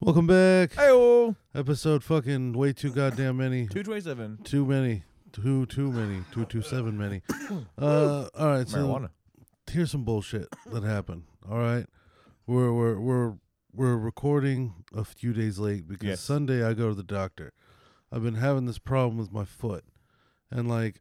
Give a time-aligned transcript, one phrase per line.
[0.00, 0.72] Welcome back.
[0.74, 3.66] Hey, Episode fucking way too goddamn many.
[3.66, 4.38] two twenty-seven.
[4.44, 5.02] Too many.
[5.32, 6.22] Too too many.
[6.32, 7.22] Two two seven many.
[7.78, 8.68] Uh, all right.
[8.68, 9.10] So Marijuana.
[9.70, 11.24] here's some bullshit that happened.
[11.50, 11.86] All right,
[12.46, 13.34] we're we're we're
[13.72, 16.20] we're recording a few days late because Yes.
[16.20, 17.52] Sunday I go to the doctor.
[18.12, 19.84] I've been having this problem with my foot,
[20.50, 21.00] and like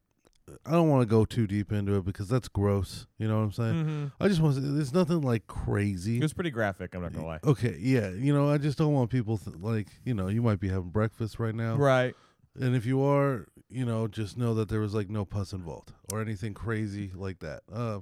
[0.66, 3.06] I don't want to go too deep into it because that's gross.
[3.18, 3.74] You know what I'm saying?
[3.76, 4.06] Mm-hmm.
[4.24, 4.62] I just want to.
[4.62, 6.18] There's nothing like crazy.
[6.18, 6.96] It was pretty graphic.
[6.96, 7.40] I'm not gonna lie.
[7.44, 10.60] Okay, yeah, you know, I just don't want people th- like, you know, you might
[10.60, 12.16] be having breakfast right now, Right.
[12.60, 15.92] and if you are, you know, just know that there was like no pus involved
[16.14, 17.62] or anything crazy like that.
[17.72, 18.00] Uh,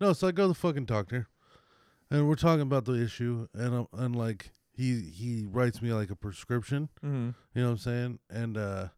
[0.00, 1.26] no, so I go to the fucking doctor,
[2.10, 6.10] and we're talking about the issue, and um, and like he he writes me like
[6.10, 7.30] a prescription, Mm-hmm.
[7.54, 8.88] you know what I'm saying, and uh,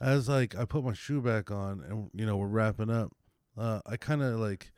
[0.00, 3.12] as like I put my shoe back on, and you know we're wrapping up,
[3.56, 4.72] uh, I kind of like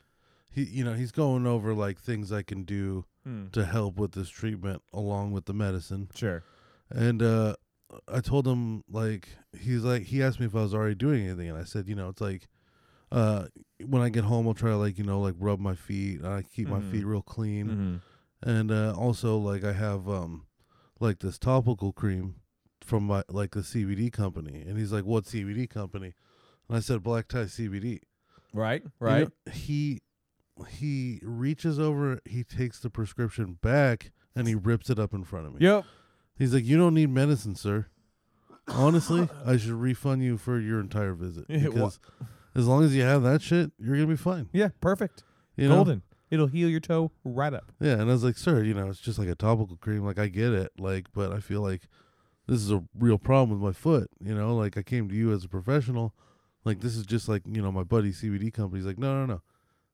[0.51, 3.53] he, you know, he's going over like things I can do Mm.
[3.53, 6.09] to help with this treatment along with the medicine.
[6.15, 6.43] Sure.
[6.89, 7.55] And uh
[8.09, 11.51] I told him like he's like he asked me if I was already doing anything
[11.51, 12.49] and I said, you know, it's like
[13.13, 13.49] uh
[13.85, 16.25] when I get home I'll try to like, you know, like rub my feet.
[16.25, 16.91] I keep my Mhm.
[16.91, 17.67] feet real clean.
[17.69, 18.51] Mm-hmm.
[18.51, 20.47] And uh also like I have um
[20.99, 22.37] like this topical cream
[22.91, 24.61] from my like the CBD company.
[24.67, 26.13] And he's like, "What CBD company?"
[26.69, 28.01] And I said, "Black Tie CBD."
[28.53, 28.83] Right.
[28.83, 29.29] You Right.
[29.47, 30.01] know, he
[30.69, 35.47] he reaches over, he takes the prescription back and he rips it up in front
[35.47, 35.61] of me.
[35.63, 35.85] Yep.
[36.37, 37.87] He's like, "You don't need medicine, sir.
[38.69, 41.99] Honestly, I should refund you for your entire visit because
[42.55, 44.69] as long as you have that shit, you're gonna be fine." Yeah.
[44.81, 45.23] Perfect.
[45.57, 46.01] You know?
[46.31, 47.73] It'll heal your toe right up.
[47.81, 50.05] Yeah, and I was like, "Sir, you know, it's just like a topical cream.
[50.05, 51.89] Like I get it, like, but I feel like
[52.51, 54.11] this is a real problem with my foot.
[54.21, 56.13] You know, like I came to you as a professional.
[56.65, 58.81] Like this is just like you know my buddy CBD company.
[58.81, 59.43] He's like, no, no, no.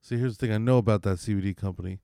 [0.01, 0.55] See, here's the thing.
[0.55, 2.01] I know about that CBD company.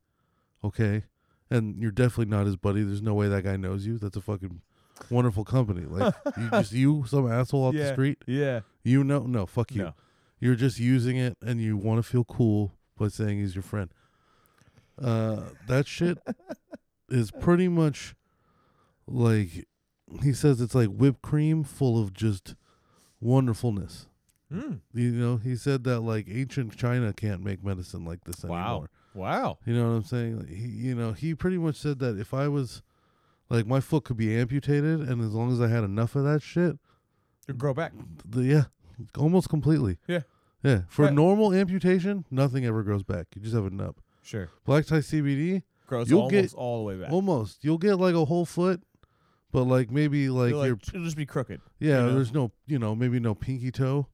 [0.63, 1.05] Okay,
[1.49, 2.83] and you're definitely not his buddy.
[2.83, 3.97] There's no way that guy knows you.
[3.97, 4.61] That's a fucking
[5.09, 5.87] wonderful company.
[5.87, 8.19] Like you just you some asshole off the street.
[8.27, 8.59] Yeah.
[8.83, 9.81] You know, no, fuck you.
[9.81, 9.93] No.
[10.39, 13.89] You're just using it, and you want to feel cool by saying he's your friend.
[15.01, 16.19] Uh, that shit
[17.09, 18.13] is pretty much
[19.07, 19.65] like
[20.21, 22.55] he says it's like whipped cream full of just
[23.19, 24.07] wonderfulness.
[24.51, 24.81] Mm.
[24.93, 28.67] You know, he said that like ancient China can't make medicine like this Wow.
[28.69, 28.89] anymore.
[29.15, 29.57] Wow.
[29.65, 30.39] You know what I'm saying?
[30.39, 32.81] Like, he, you know, he pretty much said that if I was
[33.49, 36.41] like my foot could be amputated, and as long as I had enough of that
[36.41, 36.77] shit,
[37.47, 37.93] It'll grow back.
[38.27, 38.63] the yeah,
[39.17, 39.97] almost completely.
[40.07, 40.21] Yeah.
[40.63, 40.81] Yeah.
[40.87, 41.13] For Right.
[41.13, 43.27] normal amputation, nothing ever grows back.
[43.35, 43.95] You just have a nub.
[44.21, 44.49] Sure.
[44.65, 47.11] Black tie CBD, Grows You'll almost get- all the way back.
[47.11, 47.63] almost.
[47.63, 48.81] You'll get like a whole foot,
[49.53, 51.61] but like maybe like It'll, your it'll just be crooked.
[51.79, 52.15] yeah, you know?
[52.15, 54.07] there's no you know maybe no pinky toe,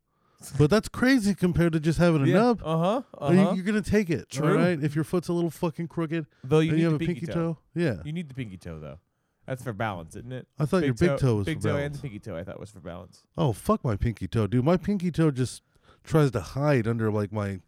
[0.60, 2.34] but that's crazy compared to just having a yeah.
[2.36, 2.62] nub.
[2.64, 3.02] Uh huh.
[3.20, 3.54] Uh Are you, huh.
[3.54, 4.56] you're gonna take it, True.
[4.56, 4.78] right?
[4.84, 7.58] If your foot's a little fucking crooked Though you need you have a pinky, toe.
[7.74, 7.96] yeah.
[8.04, 9.00] You need the pinky toe though.
[9.48, 10.48] That's for balance, isn't it?
[10.60, 11.86] I thought your big toe was big toe balance.
[11.86, 12.38] and the pinky toe.
[12.38, 13.24] I thought was for balance.
[13.36, 14.64] Oh fuck my pinky toe, dude!
[14.64, 15.64] My pinky toe just
[16.04, 17.62] tries to hide under like my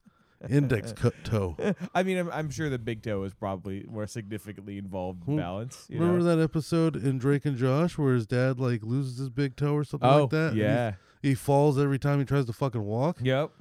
[0.50, 1.56] index cut toe.
[1.96, 5.44] I mean, I'm, I'm sure the big toe is probably more significantly involved in Well,
[5.44, 5.85] balance.
[5.90, 6.35] You Remember know?
[6.35, 9.84] that episode in Drake and Josh where his dad like loses his big toe or
[9.84, 10.47] something Oh, like that?
[10.50, 10.94] and he- yeah.
[11.22, 13.18] He, falls every time he tries to fucking walk.
[13.22, 13.51] Yep.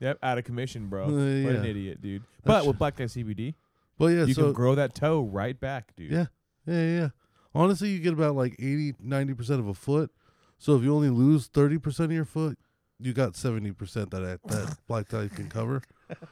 [0.00, 0.18] Yep.
[0.22, 1.04] Out of commission, bro.
[1.04, 1.70] Uh, What an yeah.
[1.70, 2.22] idiot, dude.
[2.44, 3.54] But with black tie CBD,
[3.98, 6.10] But yeah, you so can grow that toe right back, dude.
[6.10, 6.26] yeah,
[6.66, 7.08] yeah, yeah, yeah.
[7.54, 10.10] Honestly, you get about like 80, 90 percent of a foot.
[10.58, 12.58] So if you only lose thirty percent of your foot,
[12.98, 15.82] you got seventy percent that that black tie can cover.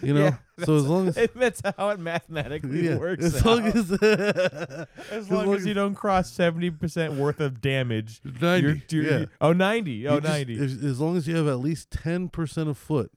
[0.00, 3.24] You know, Yeah, so as long as That's how it mathematically yeah, works.
[3.24, 3.74] as long out.
[3.74, 3.90] as
[5.10, 8.20] as long as you don't cross 70% worth of damage.
[8.40, 9.26] 90, You're, you're, yeah.
[9.40, 10.06] Oh, 90.
[10.06, 10.54] Oh, You just- 90.
[10.54, 13.10] if- as long as you have at least ten percent of foot,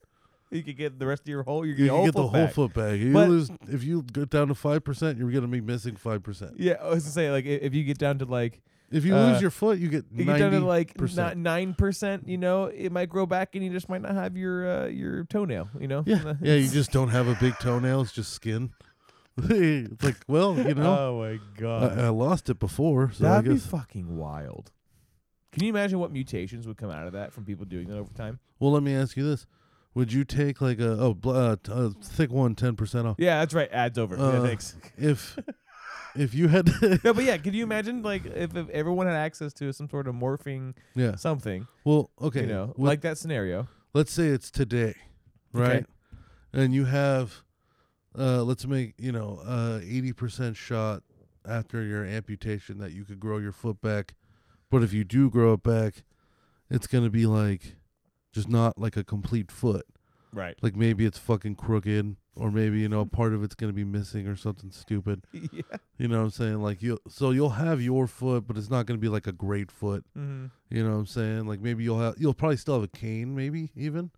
[0.49, 2.53] you could get the rest of your whole, you you can get the whole back.
[2.53, 2.97] foot back.
[2.99, 6.23] You But- lose if you go down to five percent, you're gonna be missing five
[6.23, 6.53] percent.
[6.57, 8.59] Yeah, I was to say like i- if you get down to like
[8.91, 11.37] If you Uh, lose your foot, you get you get down to like percent.
[11.37, 14.69] nine percent, you know, it might grow back and you just might not have your
[14.83, 16.03] uh, your toenail, you know.
[16.05, 16.55] Yeah, yeah.
[16.55, 18.71] You just don't have a big toenail; it's just skin.
[19.37, 23.49] it's like, well, you know, Oh my god, I, I lost it before, so that'd
[23.49, 24.71] be fucking wild.
[25.53, 28.13] Can you imagine what mutations would come out of that from people doing that over
[28.13, 28.39] time?
[28.59, 29.47] well, let me ask you this:
[29.93, 33.15] would you take like a oh uh, t- uh, thick one 10% off?
[33.19, 33.71] Yeah, that's right.
[33.71, 34.17] Ads over.
[34.17, 34.75] yeah, Uh, thanks.
[34.97, 35.37] If
[36.15, 36.69] if you had
[37.03, 40.07] No, but yeah, could you imagine like if, if everyone had access to some sort
[40.07, 41.15] of morphing yeah.
[41.15, 42.41] something, Well, okay.
[42.41, 43.67] you know, with- like that scenario?
[43.93, 44.95] let's say it's today,
[45.55, 45.63] Okay.
[45.75, 45.85] right?
[46.53, 47.43] And you have,
[48.17, 51.03] uh, let's make you know, uh, eighty percent shot
[51.45, 54.15] after your amputation that you could grow your foot back,
[54.69, 56.03] but if you do grow it back,
[56.69, 57.75] it's gonna be like,
[58.33, 59.85] just not like a complete foot.
[60.33, 60.55] Right.
[60.61, 64.27] Like maybe it's fucking crooked, or maybe you know part of it's gonna be missing
[64.27, 65.23] or something stupid.
[65.33, 65.61] yeah.
[65.97, 66.61] You know what I'm saying?
[66.61, 69.69] Like you, so you'll have your foot, but it's not gonna be like a great
[69.71, 70.03] foot.
[70.17, 70.45] Mm-hmm.
[70.75, 71.45] You know what I'm saying?
[71.47, 74.11] Like maybe you'll have you'll probably still have a cane, maybe even.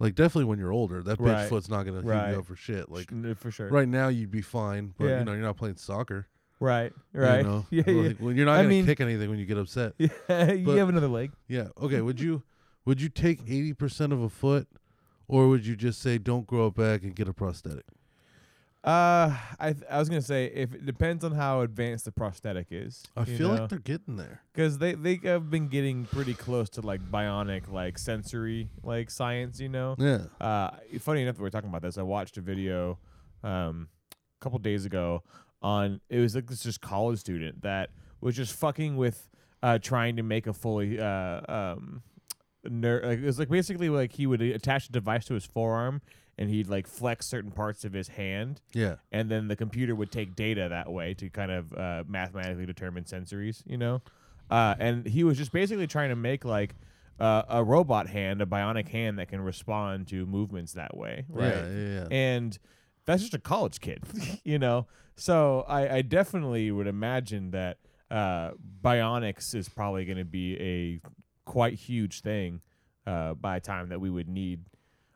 [0.00, 1.48] Like definitely when you're older, that bitch Right.
[1.48, 2.32] foot's not gonna heat Right.
[2.32, 2.90] you up for shit.
[2.90, 3.68] Like for sure.
[3.68, 5.18] right now you'd be fine, but Yeah.
[5.20, 6.26] you know, you're not playing soccer.
[6.60, 6.92] Right.
[7.12, 7.38] Right.
[7.38, 7.66] You know?
[7.70, 7.82] Yeah.
[7.86, 8.02] Yeah.
[8.08, 9.92] Like, well, you're not I gonna mean- kick anything when you get upset.
[9.98, 10.52] Yeah.
[10.52, 11.30] you But- have another leg.
[11.46, 11.68] Yeah.
[11.80, 12.42] Okay, would you
[12.86, 14.66] would you take eighty percent of a foot
[15.28, 17.84] or would you just say don't grow it back and get a prosthetic?
[18.82, 22.66] Uh, I th- I was gonna say if it depends on how advanced the prosthetic
[22.70, 23.02] is.
[23.16, 24.42] I feel like they're getting there.
[24.52, 29.58] because they they have been getting pretty close to like bionic like sensory like science.
[29.58, 29.96] You know.
[29.98, 30.24] Yeah.
[30.38, 31.96] Uh, funny enough, that we're talking about this.
[31.96, 32.98] I watched a video,
[33.42, 35.22] um, a couple days ago
[35.62, 37.88] on it was like this just college student that
[38.20, 39.30] was just fucking with
[39.62, 42.02] uh trying to make a fully uh um
[42.70, 46.00] ner- like it was like basically like he would attach a device to his forearm
[46.36, 48.96] and he'd like flex certain parts of his hand Yeah.
[49.12, 53.04] and then the computer would take data that way to kind of uh, mathematically determine
[53.04, 54.02] sensories, you know.
[54.50, 56.74] Uh, and he was just basically trying to make like
[57.20, 61.54] uh, a robot hand, a bionic hand that can respond to movements that way, right?
[61.54, 62.06] Yeah, yeah, yeah.
[62.10, 62.58] And
[63.06, 64.02] that's just a college kid,
[64.44, 64.86] you know.
[65.16, 67.78] So I, I definitely would imagine that
[68.10, 68.50] uh,
[68.82, 71.00] bionics is probably going to be a
[71.44, 72.60] quite huge thing
[73.06, 74.64] uh, by the time that we would need.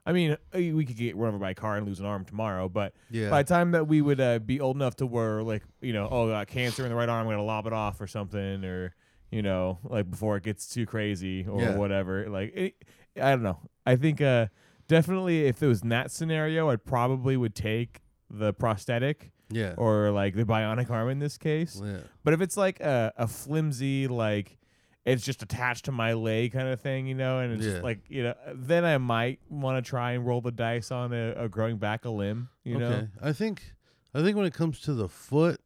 [0.06, 2.24] I mean, uh, we could get run over by a car and lose an arm
[2.24, 3.28] tomorrow, but yeah.
[3.28, 6.08] by the time that we would uh, be old enough to where like you know
[6.10, 8.64] oh I got cancer in the right arm i'm gonna lob it off or something
[8.64, 8.94] or
[9.30, 11.76] you know like before it gets too crazy or Yeah.
[11.76, 12.74] whatever like it,
[13.20, 14.46] i don't know i think uh
[14.88, 19.74] definitely if it was in that scenario i probably would take the prosthetic yeah.
[19.76, 21.98] or like the bionic arm in this case yeah.
[22.24, 24.58] but if it's like a, a flimsy like
[25.04, 27.72] it's just attached to my leg kind of thing, you know, and it's Yeah.
[27.72, 31.12] just like you know, then I might want to try and roll the dice on
[31.12, 32.84] a, a growing back a limb, you okay.
[32.84, 33.08] know.
[33.22, 33.74] I think
[34.14, 35.60] I think when it comes to the foot,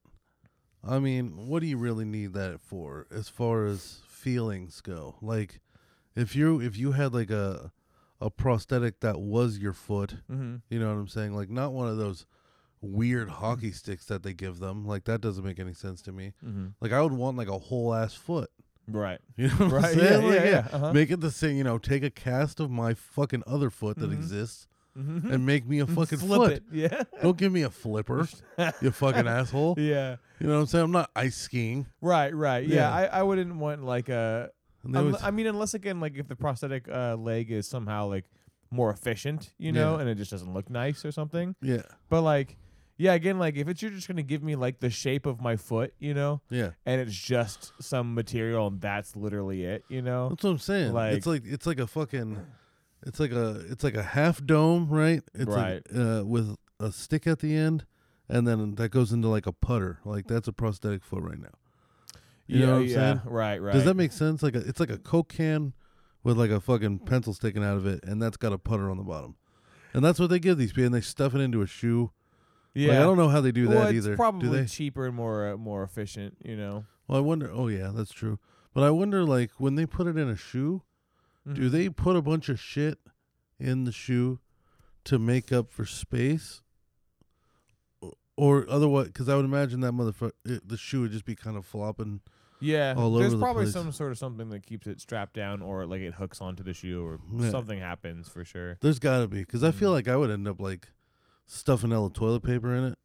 [0.84, 5.17] I mean, what do you really need that for as far as feelings go?
[5.20, 5.61] Like
[6.14, 7.73] if you if you had like a
[8.20, 10.56] a prosthetic that was your foot, Mm-hmm.
[10.70, 11.35] you know what I'm saying?
[11.35, 12.26] Like not one of those
[12.81, 14.85] weird hockey sticks that they give them.
[14.87, 16.32] Like that doesn't make any sense to me.
[16.44, 16.67] Mm-hmm.
[16.81, 18.50] Like I would want like a whole ass foot.
[18.94, 19.20] Right.
[19.36, 19.84] You know what Right.
[19.92, 20.04] I'm Yeah.
[20.08, 20.22] saying?
[20.22, 20.28] Yeah.
[20.28, 20.68] Like, Yeah.
[20.72, 20.92] Uh-huh.
[20.92, 24.10] Make it the same, you know, take a cast of my fucking other foot that
[24.10, 24.14] Mhm.
[24.14, 24.68] exists
[24.98, 25.32] Mm-hmm.
[25.32, 26.52] and make me a fucking Flip foot.
[26.52, 26.62] it.
[26.70, 27.02] Yeah.
[27.22, 28.28] Don't give me a flipper,
[28.82, 29.76] you fucking asshole.
[29.78, 30.16] yeah.
[30.38, 30.84] You know what I'm saying?
[30.84, 31.86] I'm not ice skiing.
[32.00, 32.34] Right.
[32.34, 32.66] Right.
[32.66, 32.76] Yeah.
[32.76, 32.92] Yeah.
[32.94, 34.50] I, I wouldn't want like a.
[34.84, 38.24] They I mean, unless again, like if the prosthetic uh, leg is somehow like
[38.70, 40.00] more efficient, you know, Yeah.
[40.00, 41.54] and it just doesn't look nice or something.
[41.62, 42.56] yeah, But like,
[42.96, 45.56] yeah, again, like if it's you're just gonna give me like the shape of my
[45.56, 46.70] foot, you know, yeah.
[46.86, 50.28] and it's just some material and that's literally it, you know.
[50.30, 50.92] That's what I'm saying.
[50.92, 52.38] Like- it's like it's like a fucking,
[53.06, 55.22] it's like a it's like a half dome, right?
[55.34, 55.82] It's Right.
[55.94, 57.86] like uh, with a stick at the end,
[58.28, 59.98] and then that goes into like a putter.
[60.04, 61.49] Like that's a prosthetic foot right now.
[62.46, 63.20] You yeah, know what I'm yeah, saying?
[63.25, 63.72] right, right.
[63.72, 64.42] Does that make sense?
[64.42, 65.72] Like a, it's like a Coke can
[66.22, 68.96] with like a fucking pencil sticking out of it, and that's got a putter on
[68.99, 69.37] the bottom.
[69.94, 72.11] And that's what they give these people, and they stuff it into a shoe.
[72.75, 74.17] Yeah, Like, I don't know how they do that well, it's either.
[74.17, 74.64] Probably do they?
[74.67, 76.87] cheaper and more uh, more efficient, you know.
[77.07, 77.50] Well, I wonder.
[77.52, 78.38] Oh yeah, that's true.
[78.75, 80.83] But I wonder, like, when they put it in a shoe,
[81.50, 81.71] do Mhm.
[81.71, 82.99] they put a bunch of shit
[83.59, 84.41] in the shoe
[85.05, 86.62] to make up for space,
[88.37, 89.09] or otherwise?
[89.09, 92.21] Because I would imagine that motherfucker, the shoe would just be kind of flopping.
[92.61, 93.73] Yeah, all there's the probably place.
[93.75, 96.73] some sort of something that keeps it strapped down, or like it hooks onto the
[96.73, 97.50] shoe, or Yeah.
[97.50, 98.79] something happens for sure.
[98.81, 99.95] There's got to be because I feel Mhm.
[99.95, 100.88] like I would end up like
[101.46, 102.99] stuffing the toilet paper in it,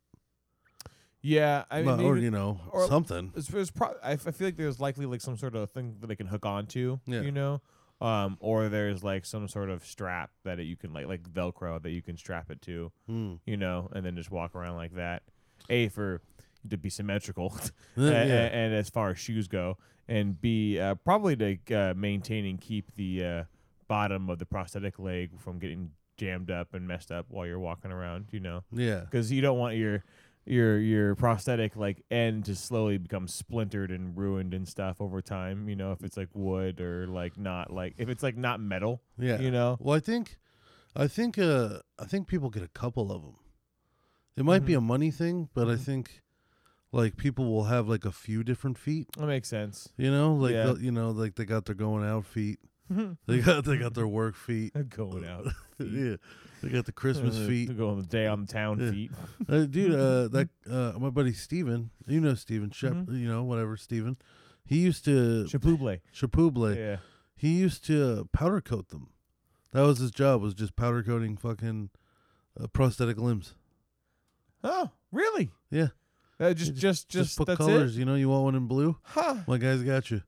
[1.22, 3.34] Yeah, I mean, Well, or maybe- you know, or- something.
[3.36, 5.98] it's, it's pro- I, f- I feel like there's likely like some sort of thing
[6.00, 7.22] that they can hook onto, Yeah.
[7.22, 7.62] you know,
[8.00, 11.82] um, or there's like some sort of strap that it, you can like like Velcro
[11.82, 13.36] that you can strap it to, Hmm.
[13.46, 15.24] you know, and then just walk around like that.
[15.70, 16.22] A for
[16.70, 17.54] to be symmetrical,
[17.98, 18.46] a- yeah.
[18.46, 19.78] and as far as shoes go,
[20.08, 23.44] and B uh, probably to uh, maintain and keep the uh,
[23.88, 27.92] bottom of the prosthetic leg from getting jammed up and messed up while you're walking
[27.92, 29.02] around, you know, yeah.
[29.02, 30.04] because you don't want your
[30.46, 35.68] your your prosthetic like end to slowly become splintered and ruined and stuff over time.
[35.70, 39.02] You know, if it's like wood or like not like if it's like not metal,
[39.18, 39.40] Yeah.
[39.40, 39.78] you know.
[39.80, 40.38] Well, I think,
[40.96, 43.36] I think uh I think people get a couple of them.
[44.38, 44.78] It might be Mhm.
[44.78, 45.80] a money thing, but I Mhm.
[45.80, 46.22] think
[46.94, 49.10] like people will have like a few different feet.
[49.18, 49.90] That makes sense.
[49.98, 50.76] You know, like Yeah.
[50.76, 52.60] you know, like they got their going out feet.
[53.28, 54.74] They got they got their work feet.
[54.90, 55.46] Going out.
[55.80, 56.16] yeah,
[56.64, 57.68] they got the Christmas Uh, feet.
[57.68, 58.92] To go on the day on the town Yeah.
[58.92, 59.12] feet.
[59.48, 63.20] Uh, dude, uh, that uh, my buddy Steven, you know Steven Shep, Mhm.
[63.20, 64.18] you know whatever Steven.
[64.66, 66.00] He used to Chapuble.
[66.16, 66.76] Chapuble.
[66.76, 66.98] Yeah.
[67.36, 69.10] He used to uh, powder coat them.
[69.74, 70.42] That was his job.
[70.42, 71.90] Was just powder coating fucking
[72.60, 73.54] uh, prosthetic limbs.
[74.64, 75.52] Oh, really?
[75.70, 75.90] Yeah.
[76.40, 77.96] Uh, just, Just- just, just, Just put colors.
[77.96, 78.00] it.
[78.00, 78.98] You know, you want one in blue?
[79.04, 79.38] Huh.
[79.48, 80.22] My guy's got you.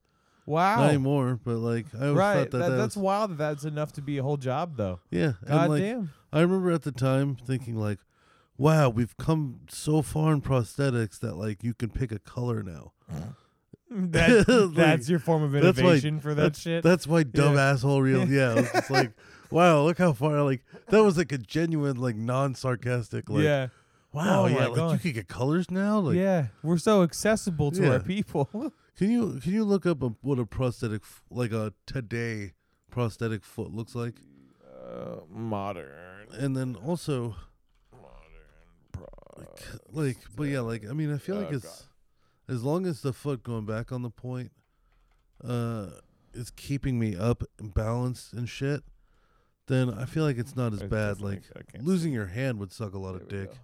[0.50, 0.78] Wow.
[0.78, 2.34] Not anymore, but like I always right.
[2.40, 3.32] thought that, that, that that's was, wild.
[3.32, 5.00] That that's enough to be a whole job, though.
[5.12, 5.34] yeah.
[5.48, 6.12] God like damn.
[6.34, 8.00] I remember at the time thinking like,
[8.58, 12.94] wow, we've come so far in prosthetics that like you can pick a color now.
[13.92, 16.84] That, Like, that's your form of that's why- innovation for that that's, shit.
[16.84, 17.72] That's my dumb Yeah.
[17.72, 18.28] asshole real.
[18.30, 19.14] Yeah, it's just like,
[19.50, 20.44] wow, look how far.
[20.44, 23.30] Like that was like a genuine, like non-sarcastic.
[23.32, 23.68] Like, yeah.
[24.14, 24.92] wow, Oh yeah, like God.
[24.94, 26.00] you could get colors now.
[26.00, 26.48] Like, yeah.
[26.62, 27.90] We're so accessible to Yeah.
[27.94, 28.74] our people.
[29.00, 32.52] Can you can you look up a, what a prosthetic, f- like a today
[32.92, 34.16] prosthetic foot looks like,
[34.70, 36.28] uh, modern.
[36.38, 37.36] and then also
[37.94, 41.88] modern like, like, but yeah, like I mean, I feel like Oh, it's
[42.50, 44.52] as long as the foot going back on the point,
[45.44, 45.88] uh,
[46.34, 48.84] is keeping me up and balanced and shit.
[49.68, 51.22] Then I feel like it's not as I bad.
[51.22, 51.44] Like
[51.80, 53.52] losing your hand would suck a lot There of dick.
[53.52, 53.58] go.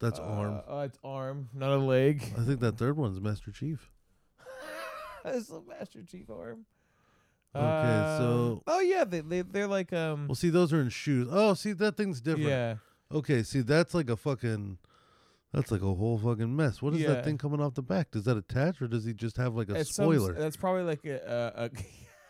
[0.00, 0.60] That's Uh, arm.
[0.68, 2.22] Oh, it's arm, not a leg.
[2.38, 3.90] I think that third one's Master Chief.
[5.24, 6.66] That's the Master Chief arm.
[7.54, 10.90] Okay, so- Um, oh yeah, they they they're like um Well, see, those are in
[10.90, 11.28] shoes.
[11.30, 12.48] Oh, see, that thing's different.
[12.48, 12.76] yeah
[13.10, 14.78] Okay, see, that's like a fucking.
[15.52, 16.82] That's like a whole fucking mess.
[16.82, 17.14] What is Yeah.
[17.14, 18.10] that thing coming off the back?
[18.10, 20.32] Does that attach, or does he just have like a It's some spoiler?
[20.34, 21.70] that's probably like a, a, a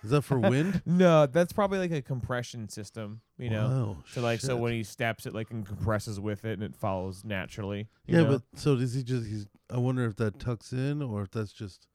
[0.07, 0.83] is that for wind?
[0.87, 3.21] no, that's probably like a compression system.
[3.39, 4.59] You know, Wow, so like so shit.
[4.59, 7.89] when he steps it like and compresses with it and it follows naturally.
[8.07, 8.31] you Yeah, know?
[8.33, 9.27] but so does he just?
[9.27, 9.47] He's.
[9.71, 11.87] I wonder if that tucks in, or if that's just.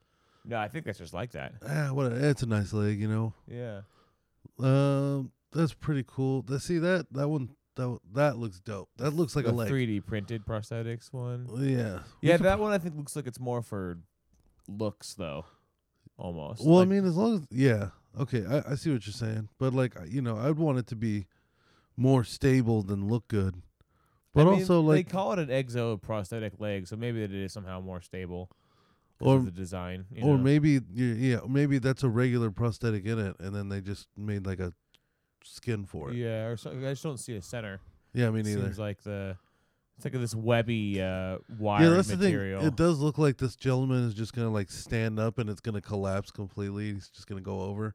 [0.45, 1.53] no, I think that's just like that.
[1.67, 2.11] Ah, what?
[2.11, 3.33] A, it's a nice leg, you know.
[3.47, 3.81] Yeah.
[4.59, 6.41] Um, that's pretty cool.
[6.43, 8.89] That see that that one that one- that looks dope.
[8.97, 9.71] That looks like a leg.
[9.71, 11.47] 3D printed prosthetics one.
[11.57, 11.99] Yeah.
[12.21, 13.97] We Yeah, could- that one I think looks like it's more for
[14.67, 15.45] looks though,
[16.17, 16.65] almost.
[16.65, 17.89] Well, Like- I mean, as long as yeah,
[18.19, 20.87] okay, I, I see what you're saying, but like I- you know, I'd want it
[20.87, 21.27] to be
[21.97, 23.61] more stable than look good.
[24.33, 27.33] But I mean, also like, they call it an exo prosthetic leg, so maybe it
[27.33, 28.49] is somehow more stable.
[29.19, 30.43] Or- the design, you or know?
[30.43, 34.47] maybe yeah, yeah, maybe that's a regular prosthetic in it, and then they just made
[34.47, 34.73] like a
[35.43, 36.15] skin for it.
[36.15, 37.79] yeah, or so, I just don't see a center.
[38.13, 38.61] Yeah, me It neither.
[38.63, 39.37] Seems like the
[40.05, 42.61] it's like this webby uh, wire Yeah, that's material.
[42.61, 42.73] the thing.
[42.73, 45.81] It does look like this gentleman is just gonna like stand up and it's gonna
[45.81, 46.93] collapse completely.
[46.93, 47.93] He's just gonna go over.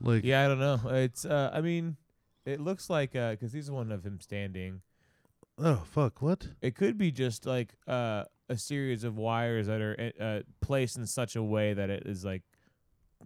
[0.00, 0.80] Like yeah, I don't know.
[0.86, 1.96] It's uh, I mean,
[2.46, 4.80] it looks like uh are one of him standing.
[5.58, 6.48] oh fuck, what?
[6.62, 11.06] It could be just like uh, a series of wires that are uh, placed in
[11.06, 12.42] such a way that it is like,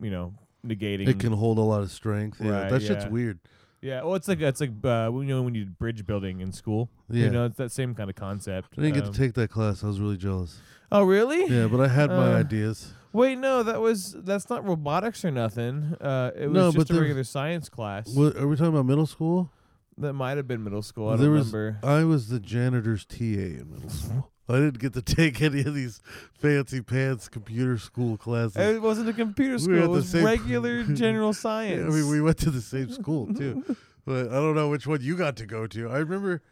[0.03, 0.35] you know,
[0.67, 1.07] negating.
[1.07, 2.41] It can hold a lot of strength.
[2.41, 3.11] Yeah, Right, that shit's yeah.
[3.11, 3.39] weird.
[3.85, 6.53] Yeah, well, it's like it's like uh, you know when you did bridge building in
[6.53, 6.89] school.
[7.11, 7.25] Yeah.
[7.27, 8.71] you know, it's that same kind of concept.
[8.79, 9.85] I didn't get Um, to take that class.
[9.85, 10.59] I was really jealous.
[10.91, 11.47] Oh, really?
[11.55, 12.95] Yeah, but I had my Uh, ideas.
[13.13, 15.97] Wait, no, that was that's not robotics or nothing.
[16.01, 18.09] Uh, it was No, but just a there- regular science class.
[18.15, 18.87] What are we talking about?
[18.87, 19.51] Middle school?
[19.99, 21.11] That might have been middle school.
[21.11, 21.79] I There don't was- remember.
[21.87, 24.31] I was the janitor's TA in middle school.
[24.49, 26.01] I didn't get to take any of these
[26.35, 28.57] fancy pants computer school classes.
[28.57, 29.75] It wasn't a computer school.
[29.75, 31.93] were It was regular general Yeah, science.
[31.93, 33.65] I mean, we went to the same school too,
[34.05, 35.89] but I don't know which one you got to go to.
[35.89, 36.43] I remember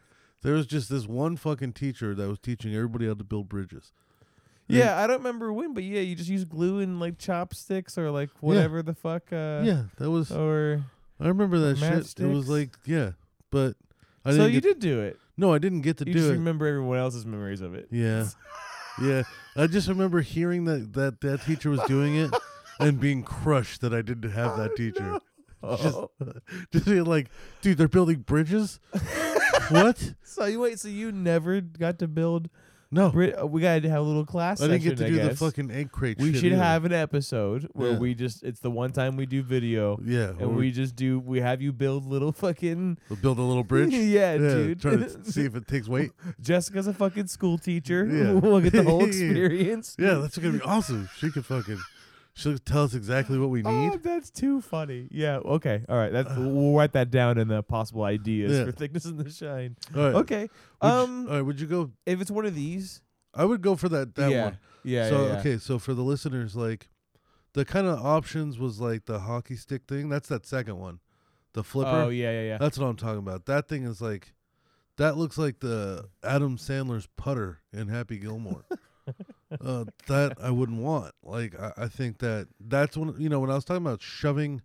[0.41, 3.91] there was just this one fucking teacher that was teaching everybody how to build bridges.
[4.67, 7.97] And- yeah, I don't remember when, but yeah, you just use glue and like chopsticks
[7.97, 9.31] or like whatever the fuck.
[9.31, 10.31] Uh, yeah, that was.
[10.31, 10.83] Or
[11.19, 12.25] I remember that shit.
[12.25, 13.11] It was like yeah,
[13.51, 13.75] but
[14.25, 15.19] I so you did do it.
[15.37, 16.13] No, I didn't get to do it.
[16.13, 16.37] You do just it.
[16.37, 17.87] remember everyone else's memories of it.
[17.91, 18.27] Yeah.
[19.01, 19.23] yeah.
[19.55, 22.31] I just remember hearing that, that that teacher was doing it
[22.79, 25.19] and being crushed that I didn't have that teacher.
[25.63, 26.11] Just, Oh.
[26.73, 27.29] just being like,
[27.61, 28.79] dude, they're building bridges?
[29.69, 30.13] what?
[30.23, 30.79] So you wait.
[30.79, 32.49] So you never got to build.
[32.93, 33.07] No.
[33.07, 34.61] Uh, we got to have a little class.
[34.61, 35.39] I didn't get to session, do the guess.
[35.39, 36.61] fucking egg crate We shit should either.
[36.63, 37.97] have an episode where Yeah.
[37.97, 38.43] we just.
[38.43, 39.99] It's the one time we do video.
[40.05, 40.29] Yeah.
[40.39, 41.19] And we just do.
[41.19, 42.97] We have you build little fucking.
[43.09, 43.91] we'll build a little bridge.
[43.93, 44.79] yeah, dude.
[44.81, 46.11] Try to see if it takes weight.
[46.41, 48.05] Jessica's a fucking school teacher.
[48.05, 48.33] Yeah.
[48.39, 49.95] we'll get the whole experience.
[49.99, 51.09] Yeah, that's gonna be awesome.
[51.17, 51.79] She could fucking
[52.33, 53.69] she'll tell us exactly what we need.
[53.69, 54.03] Oh, need.
[54.03, 55.07] that's too funny.
[55.11, 55.37] Yeah.
[55.37, 55.83] Okay.
[55.87, 56.11] All right.
[56.11, 58.65] That's we'll write that down in the possible ideas Yeah.
[58.65, 59.75] for thickness and the shine.
[59.95, 60.15] All right.
[60.15, 60.41] Okay.
[60.41, 60.49] Would
[60.83, 63.01] you- Um, all right, would you go if it's one of these,
[63.33, 64.57] I would go for that that yeah, one.
[64.83, 65.39] yeah, so yeah, yeah.
[65.39, 66.89] okay, so for the listeners, like
[67.53, 70.09] the kind of options was like the hockey stick thing.
[70.09, 70.99] That's that second one.
[71.53, 71.89] the flipper.
[71.89, 72.57] Oh yeah, yeah, yeah.
[72.57, 73.45] That's what I'm talking about.
[73.45, 74.33] That thing is like,
[74.97, 78.65] that looks like the Adam Sandler's putter in Happy Gilmore.
[79.61, 81.13] uh, that I wouldn't want.
[81.23, 84.61] Like, I, I think that that's when you know when I was talking about shoving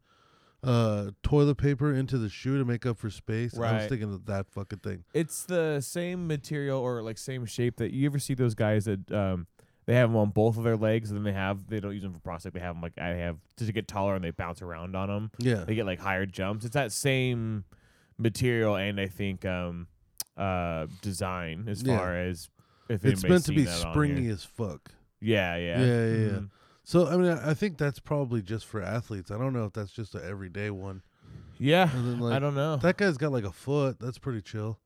[0.65, 3.55] uh toilet paper into the shoe to make up for space.
[3.57, 3.71] Right.
[3.71, 5.05] I was thinking of that fucking thing.
[5.15, 9.11] It's the same material or like same shape that you ever see those guys that
[9.13, 9.47] um
[9.87, 12.03] they have them on both of their legs and then they have they don't use
[12.03, 12.55] them for prosthetic.
[12.55, 15.31] They have them like I have to get taller and they bounce around on them.
[15.39, 16.65] Yeah, They get like higher jumps.
[16.65, 17.65] It's that same
[18.19, 19.87] material and I think um
[20.37, 21.97] uh design as Yeah.
[21.97, 22.49] far as
[22.89, 24.91] if it's meant to be springy as fuck.
[25.21, 26.29] Yeah, yeah, Yeah, yeah, yeah.
[26.39, 26.51] Mhm.
[26.85, 29.31] So I mean, I, I think that's probably just for athletes.
[29.31, 31.03] I don't know if that's just an everyday one.
[31.59, 32.77] Yeah, then, I don't know.
[32.77, 33.99] That guy's got like a foot.
[33.99, 34.79] That's pretty chill.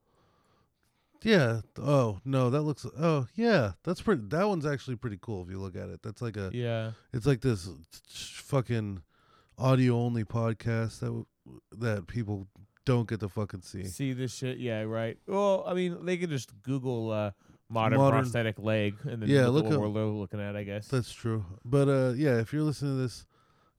[1.22, 1.60] Yeah.
[1.78, 2.84] Oh no, that looks.
[2.98, 4.22] Oh yeah, that's pretty.
[4.28, 6.00] That one's actually pretty cool if you look at it.
[6.02, 6.50] That's like a.
[6.52, 6.92] yeah.
[7.12, 7.68] It's like this
[8.08, 9.02] fucking
[9.58, 11.26] audio only podcast that w-
[11.78, 12.48] that people
[12.84, 13.84] don't get to fucking see.
[13.84, 14.58] See this shit?
[14.58, 15.16] Yeah, right.
[15.28, 17.30] Well, I mean, they can just Google uh,
[17.72, 20.54] modern, Modern- prosthetic leg and then Yeah, look, look at what up- we're looking at.
[20.56, 20.88] I guess.
[20.88, 21.44] That's true.
[21.64, 23.26] But uh, yeah, if you're listening to this,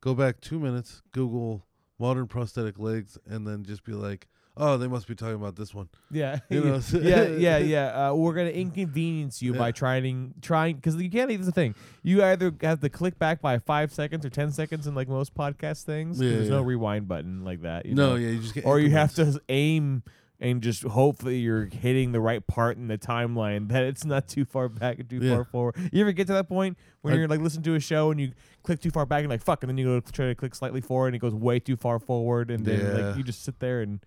[0.01, 1.65] go back two minutes, Google
[1.99, 5.73] modern prosthetic legs, and then just be like, oh, they must be talking about this
[5.73, 5.87] one.
[6.11, 8.09] Yeah, You know, yeah, yeah, yeah.
[8.09, 11.29] Uh, we're gonna inconvenience you by trying, trying, because you can't.
[11.29, 11.75] That's the thing.
[12.01, 15.33] You either have to click back by five seconds or ten seconds in like most
[15.35, 16.19] podcast things.
[16.19, 17.85] Yeah, there's no rewind button like that.
[17.85, 18.15] You no, know?
[18.15, 18.65] yeah, you just get.
[18.65, 20.03] or you have to aim
[20.43, 24.43] and just hopefully you're hitting the right part in the timeline that it's not too
[24.45, 25.35] far back and too Yeah.
[25.35, 25.75] far forward.
[25.91, 28.19] You ever get to that point where I- you're like listening to a show and
[28.19, 30.53] you click too far back and like fuck, and then you go try to click
[30.53, 33.05] slightly forward and it goes way too far forward, and then Yeah.
[33.07, 33.99] like you just sit there and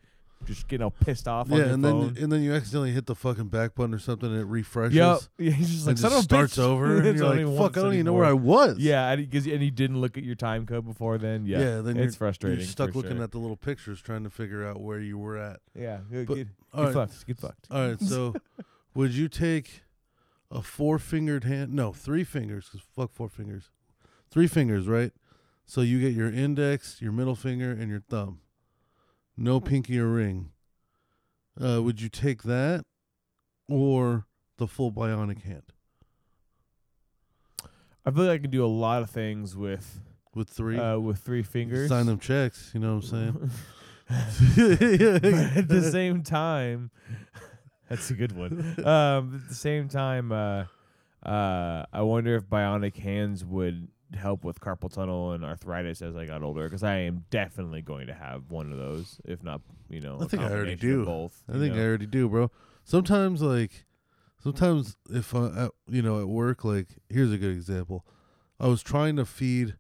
[0.45, 2.15] just getting all pissed off Yeah, and phone.
[2.15, 4.95] then and then you accidentally hit the fucking back button or something, and it refreshes.
[4.95, 5.21] Yep.
[5.39, 8.07] Yeah, he's just like just starts bitch." over, and you're like, "Fuck, I don't even
[8.07, 10.85] know where I was." Yeah, and, cause, and you didn't look at your time code
[10.87, 11.47] before then.
[11.47, 11.81] Yeah, yeah.
[11.81, 12.61] Then it's frustrating.
[12.61, 13.25] You're stuck looking sure.
[13.25, 15.61] at the little pictures, trying to figure out where you were at.
[15.75, 17.09] Yeah, But- get, all get right.
[17.09, 17.27] fucked.
[17.27, 17.67] Get fucked.
[17.71, 18.35] All right, so
[18.95, 19.83] would you take
[20.51, 21.73] a four fingered hand?
[21.73, 23.71] No, three fingers, because fuck four fingers.
[24.31, 25.13] Three fingers, right?
[25.65, 28.41] So you get your index, your middle finger, and your thumb.
[29.37, 30.51] No pinky or ring.
[31.61, 32.85] Uh, would you take that
[33.69, 34.27] or
[34.59, 35.63] the full bionic hand
[38.07, 40.01] I feel like I can do a lot of things with
[40.33, 40.79] with three?
[40.79, 41.89] uh, with three fingers.
[41.89, 43.51] Sign them checks, you know what I'm saying?
[44.09, 46.93] at the same time,
[47.89, 48.77] that's a good one.
[48.87, 50.67] Um, at the same time, uh,
[51.25, 56.27] uh, I wonder if bionic hands would help with carpal tunnel and arthritis as I
[56.27, 60.01] got older, because I am definitely going to have one of those, if not, you
[60.01, 61.05] know, I think I already do.
[61.05, 61.43] Both.
[61.49, 62.51] I think I already do, bro.
[62.85, 63.85] Sometimes, like,
[64.43, 68.07] sometimes if I, at, you know, at work, like, here's a good example.
[68.61, 69.77] I was trying to feed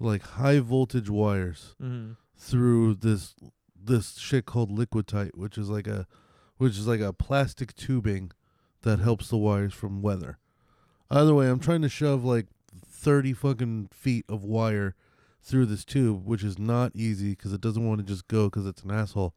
[0.00, 2.16] like high voltage wires Mhm.
[2.36, 3.34] through this
[3.80, 6.06] this shit called Liquidite, which is like a
[6.56, 8.30] which is like a plastic tubing
[8.82, 10.38] that helps the wires from weather.
[11.10, 12.46] Either way, I'm trying to shove like
[13.08, 14.94] 30 fucking feet of wire
[15.40, 18.66] through this tube, which is not easy because it doesn't want to just go because
[18.66, 19.34] it's an asshole.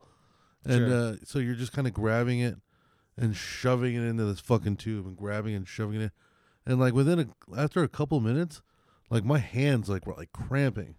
[0.66, 0.94] And Sure.
[0.94, 2.58] uh, so you're just kind of grabbing it
[3.16, 6.12] and shoving it into this fucking tube and grabbing and shoving it.
[6.66, 8.62] And like within a after a couple minutes,
[9.10, 10.96] like my hands like were like cramping.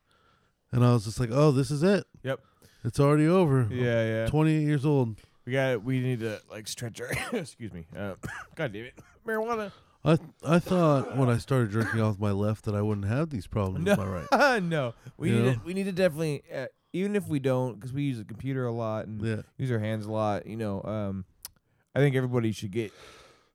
[0.72, 2.06] And I was just like, "Oh, this is it.
[2.22, 2.40] Yep.
[2.84, 3.68] It's already over.
[3.70, 4.26] Yeah, yeah.
[4.28, 5.18] 28 years old.
[5.44, 5.84] We got.
[5.84, 7.10] We need to like stretch our.
[7.38, 7.86] excuse me.
[7.94, 8.14] Uh,
[8.56, 8.94] God damn it.
[9.26, 9.72] Marijuana.
[10.04, 13.46] I I thought when I started drinking off my left that I wouldn't have these
[13.46, 13.92] problems No.
[13.92, 14.06] with my
[14.40, 14.62] right.
[14.62, 15.52] no, we You need know?
[15.54, 18.66] to, we need to definitely uh, even if we don't because we use a computer
[18.66, 19.42] a lot and Yeah.
[19.58, 20.46] use our hands a lot.
[20.46, 21.24] You know, um,
[21.94, 22.92] I think everybody should get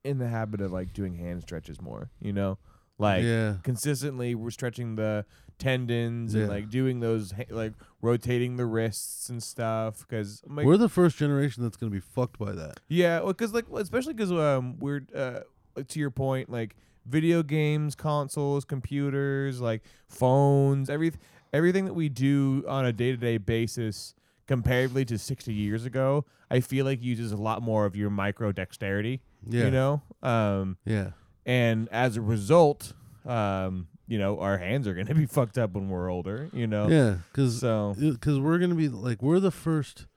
[0.03, 2.09] in the habit of like doing hand stretches more.
[2.21, 2.57] You know,
[2.97, 3.55] like yeah.
[3.63, 5.25] consistently we're stretching the
[5.59, 10.77] tendons and like doing those ha- like rotating the wrists and stuff because like, We're
[10.77, 12.79] the first generation that's going to be fucked by that.
[12.87, 15.39] yeah, because like especially because um we're uh
[15.77, 21.19] like to your point like video games, consoles, computers, like phones, everything
[21.53, 24.13] everything that we do on a day to day basis
[24.47, 28.51] comparatively to sixty years ago, I feel like uses a lot more of your micro
[28.51, 29.21] dexterity.
[29.47, 29.65] Yeah.
[29.65, 31.11] You know, um, Yeah.
[31.45, 32.93] and as a result,
[33.25, 36.49] um, you know, our hands are gonna be fucked up when we're older.
[36.53, 40.07] You know, Yeah, cuz so cuz we're going to be like we're the first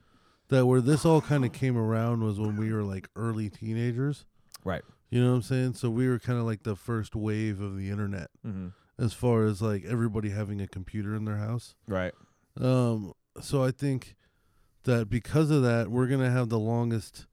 [0.48, 4.24] that where this all kind of came around was when we were like early teenagers.
[4.64, 4.82] right.
[5.10, 5.74] You know what I'm saying?
[5.74, 8.68] So we were kind of like the first wave of the internet Mm-hmm.
[9.02, 11.74] as far as like everybody having a computer in their house.
[11.88, 12.12] Right.
[12.60, 14.14] Um, so I think
[14.84, 17.26] that because of that, we're gonna have the longest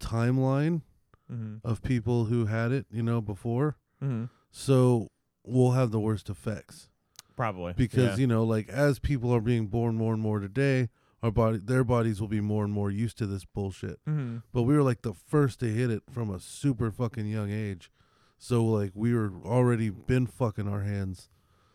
[0.00, 0.82] timeline
[1.30, 1.56] Mm-hmm.
[1.68, 3.76] of people who had it, you know, before.
[4.02, 4.24] Mm-hmm.
[4.50, 5.10] So
[5.44, 6.88] we'll have the worst effects
[7.36, 8.16] Probably because yeah.
[8.16, 10.88] you know, like as people are being born more and more today,
[11.22, 13.98] our body, their bodies will be more and more used to this bullshit.
[14.08, 14.38] Mm-hmm.
[14.52, 17.90] But we were like the first to hit it from a super fucking young age,
[18.38, 21.28] so like we were already been fucking our hands,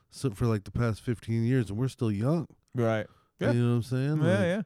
[0.09, 2.47] so for like the past fifteen years, and we're still young.
[2.73, 3.05] Right.
[3.39, 3.51] Yeah.
[3.51, 4.17] You know what I'm saying?
[4.21, 4.61] Yeah, Like, yeah,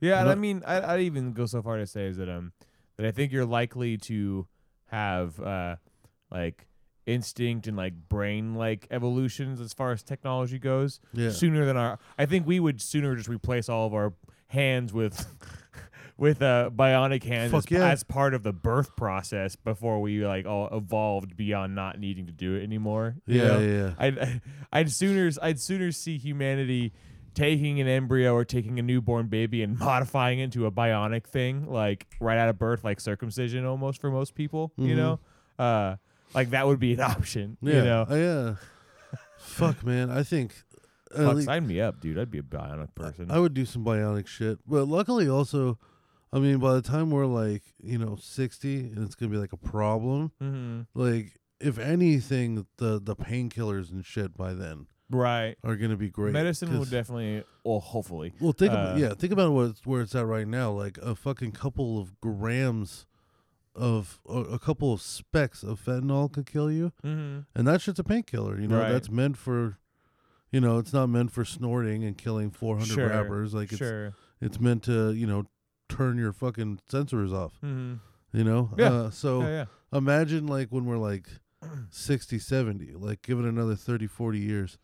[0.00, 0.20] yeah.
[0.20, 2.28] And and I I- mean, I I even go so far to say is that
[2.28, 2.52] um
[2.96, 4.46] that I think you're likely to
[4.86, 5.76] have uh
[6.30, 6.66] like
[7.08, 11.30] instinct and like brain like evolutions as far as technology goes yeah.
[11.30, 11.98] sooner than our.
[12.18, 14.12] I think we would sooner just replace all of our
[14.48, 15.26] hands with.
[16.16, 17.90] With uh, bionic hands as, yeah.
[17.90, 22.32] as part of the birth process before we like all evolved beyond not needing to
[22.32, 23.14] do it anymore.
[23.24, 23.58] you Yeah, know?
[23.60, 23.94] yeah.
[23.96, 24.40] I'd
[24.72, 26.92] I'd sooner I'd sooner see humanity
[27.34, 31.70] taking an embryo or taking a newborn baby and modifying it into a bionic thing,
[31.70, 34.72] like right out of birth, like circumcision almost for most people.
[34.76, 34.96] You Mhm.
[34.96, 35.20] know,
[35.56, 35.96] uh,
[36.34, 37.56] like that would be an option.
[37.62, 38.54] Yeah, You know, uh, yeah.
[39.38, 40.10] Fuck, man.
[40.10, 40.54] I think
[41.12, 42.18] at Fuck, least- sign me up, dude.
[42.18, 43.30] I'd be a bionic person.
[43.30, 44.58] I would do some bionic shit.
[44.66, 45.78] But luckily, also,
[46.32, 49.40] I mean, by the time we're like, you know, 60 and it's going to be
[49.40, 50.82] like a problem, mm-hmm.
[50.94, 55.56] like, if anything, the, the painkillers and shit by then Right.
[55.64, 56.32] are going to be great.
[56.34, 58.34] Medicine will 'cause- definitely, well, hopefully.
[58.40, 60.70] Well, think uh, about yeah, think about what it's, where it's at right now.
[60.70, 63.06] Like a fucking couple of grams
[63.74, 67.40] of a, a couple of specks of fentanyl could kill you, Mm-hmm.
[67.54, 68.60] and that shit's a painkiller.
[68.60, 68.92] You know, Right.
[68.92, 69.78] that's meant for,
[70.50, 73.08] you know, it's not meant for snorting and killing four hundred Sure.
[73.08, 73.54] rappers.
[73.54, 74.14] Like it's Sure.
[74.40, 75.46] it's meant to you know
[75.88, 77.54] turn your fucking sensors off.
[77.64, 77.94] Mm-hmm.
[78.36, 78.92] You know, Yeah.
[78.92, 79.64] Uh, so yeah, yeah.
[79.98, 81.28] imagine like when we're like
[81.90, 84.78] 60 70 like give it another 30 40 years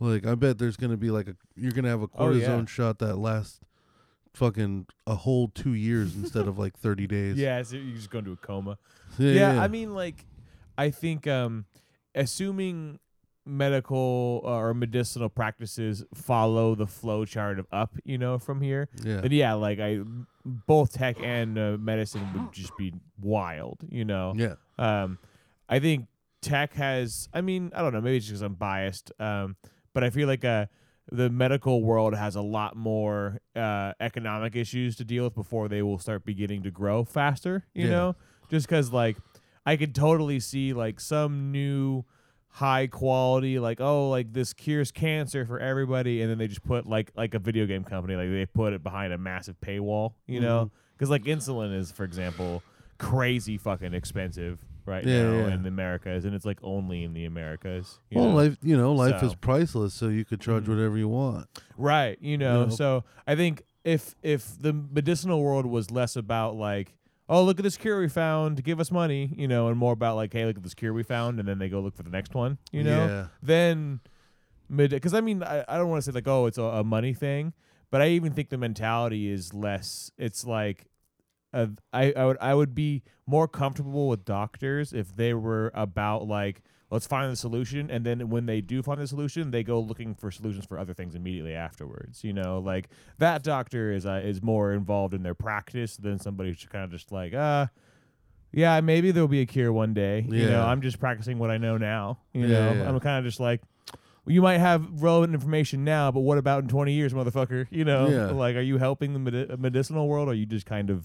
[0.00, 2.64] like i bet there's gonna be like a you're gonna have a Oh, cortisone yeah.
[2.66, 3.58] shot that lasts
[4.34, 8.18] fucking a whole two years instead of like 30 days Yeah, so you just go
[8.18, 8.78] into a coma.
[9.18, 9.62] yeah, yeah, yeah.
[9.62, 10.26] I mean, like,
[10.76, 11.66] I think, um,
[12.14, 12.98] assuming
[13.46, 18.88] medical uh, or medicinal practices follow the flow chart of up, you know, from here,
[19.02, 20.00] yeah then yeah, like I,
[20.44, 24.34] both tech and uh, medicine would just be wild, you know.
[24.36, 25.18] yeah Um,
[25.68, 26.06] I think
[26.40, 27.28] tech has.
[27.32, 28.00] I mean, I don't know.
[28.00, 29.12] Maybe it's just because I'm biased.
[29.18, 29.56] Um,
[29.92, 30.66] but I feel like uh,
[31.12, 35.82] the medical world has a lot more uh, economic issues to deal with before they
[35.82, 37.66] will start beginning to grow faster.
[37.74, 37.90] You Yeah.
[37.92, 38.16] know,
[38.50, 39.16] just because like
[39.66, 42.04] I could totally see like some new
[42.48, 46.86] high quality like oh like this cures cancer for everybody and then they just put
[46.86, 50.38] like like a video game company like they put it behind a massive paywall you
[50.38, 52.62] know because like insulin is for example
[52.96, 55.54] crazy fucking expensive right Yeah, now yeah.
[55.54, 57.98] in the Americas, and it's like only in the Americas.
[58.10, 58.36] you well know?
[58.36, 60.68] life you know life is priceless so you could charge Mhm.
[60.68, 62.16] whatever you want right?
[62.20, 62.70] You know, know?
[62.70, 66.94] so I think if if the medicinal world was less about like.
[67.26, 68.62] Oh, look at this cure we found.
[68.62, 71.02] Give us money, you know, and more about like, hey, look at this cure we
[71.02, 73.06] found, and then they go look for the next one, you know.
[73.06, 74.00] yeah Then,
[74.68, 76.84] mid, because I mean, I, I don't want to say like, oh, it's a, a
[76.84, 77.54] money thing,
[77.90, 80.10] but I even think the mentality is less.
[80.18, 80.84] It's like,
[81.54, 86.26] uh, I I would I would be more comfortable with doctors if they were about
[86.26, 89.80] like, let's find the solution, and then when they do find the solution, they go
[89.80, 92.22] looking for solutions for other things immediately afterwards.
[92.24, 92.88] You know, like
[93.18, 96.90] that doctor is uh, is more involved in their practice than somebody who's kind of
[96.90, 97.66] just like, uh.
[98.56, 100.24] Yeah, maybe there'll be a cure one day.
[100.30, 102.20] You know, I'm just practicing what I know now.
[102.32, 102.88] You Yeah, know, yeah.
[102.88, 103.60] I'm kind of just like,
[104.28, 107.66] you might have relevant information now, but what about in 20 years, motherfucker?
[107.72, 108.30] You know, Yeah.
[108.30, 111.04] like, are you helping the medi- medicinal world, or are you just kind of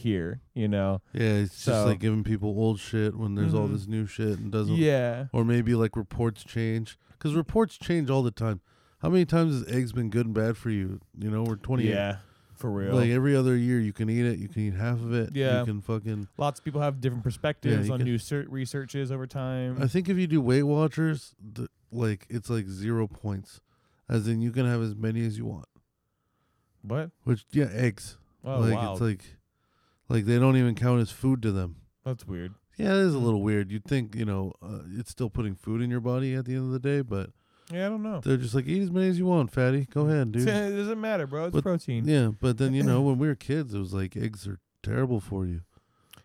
[0.00, 0.40] here?
[0.54, 1.00] You know?
[1.12, 3.72] yeah it's just like giving people old shit when there's all Mhm.
[3.72, 5.26] this new shit and doesn't Yeah.
[5.32, 8.60] or maybe like reports change because reports change all the time
[8.98, 11.88] how many times has eggs been good and bad for you you know we're 28
[11.88, 12.16] Yeah.
[12.54, 12.94] For real.
[12.94, 14.38] Like every other year, you can eat it.
[14.38, 15.30] You can eat half of it.
[15.34, 15.60] Yeah.
[15.60, 16.28] You can fucking.
[16.36, 18.18] Lots of people have different perspectives you on can- new
[18.50, 19.78] researches over time.
[19.80, 23.62] I think if you do Weight Watchers, the, like it's like zero points,
[24.10, 25.64] as in you can have as many as you want.
[26.82, 27.10] what?
[27.24, 28.18] Which yeah, eggs.
[28.44, 28.92] Oh, like wow.
[28.92, 29.24] it's like,
[30.10, 31.76] like they don't even count as food to them.
[32.04, 32.52] That's weird.
[32.76, 33.24] Yeah, it is a Hmm.
[33.24, 33.70] little weird.
[33.70, 36.66] You'd think you know uh, it's still putting food in your body at the end
[36.66, 37.30] of the day, but
[37.72, 38.20] Yeah, I don't know.
[38.22, 39.86] they're just like eat as many as you want, fatty.
[39.90, 40.42] Go ahead, dude.
[40.48, 41.46] it doesn't matter, bro.
[41.46, 42.06] It's But- protein.
[42.06, 45.20] yeah, but then you know when we were kids, it was like eggs are terrible
[45.20, 45.60] for you.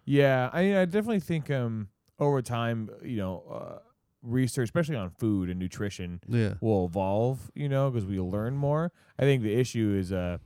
[0.06, 3.80] Yeah, I I definitely think um over time, you know, uh,
[4.24, 7.52] research, especially on food and nutrition, Yeah, will evolve.
[7.54, 8.92] You know, because we learn more.
[9.20, 10.38] I think the issue is uh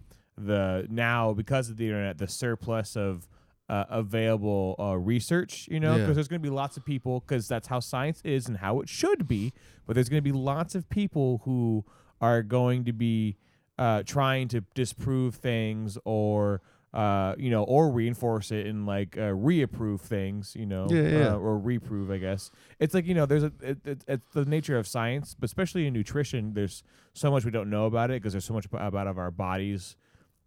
[0.45, 3.27] the now because of the internet, the surplus of
[3.67, 5.67] uh, available uh, research.
[5.71, 6.01] You know, Yeah.
[6.03, 8.79] because there's going to be lots of people because that's how science is and how
[8.79, 9.53] it should be.
[9.85, 11.85] But there's going to be lots of people who
[12.21, 13.37] are going to be
[13.77, 19.31] uh, trying to disprove things or uh, you know, or reinforce it and like uh,
[19.31, 21.27] reapprove things, you know, Yeah, yeah.
[21.33, 22.49] Uh, or reprove, I guess.
[22.79, 25.85] It's like you know, there's a it, it, it's the nature of science, but especially
[25.85, 26.81] in nutrition, there's
[27.13, 29.29] so much we don't know about it because there's so much ab- about of our
[29.29, 29.95] bodies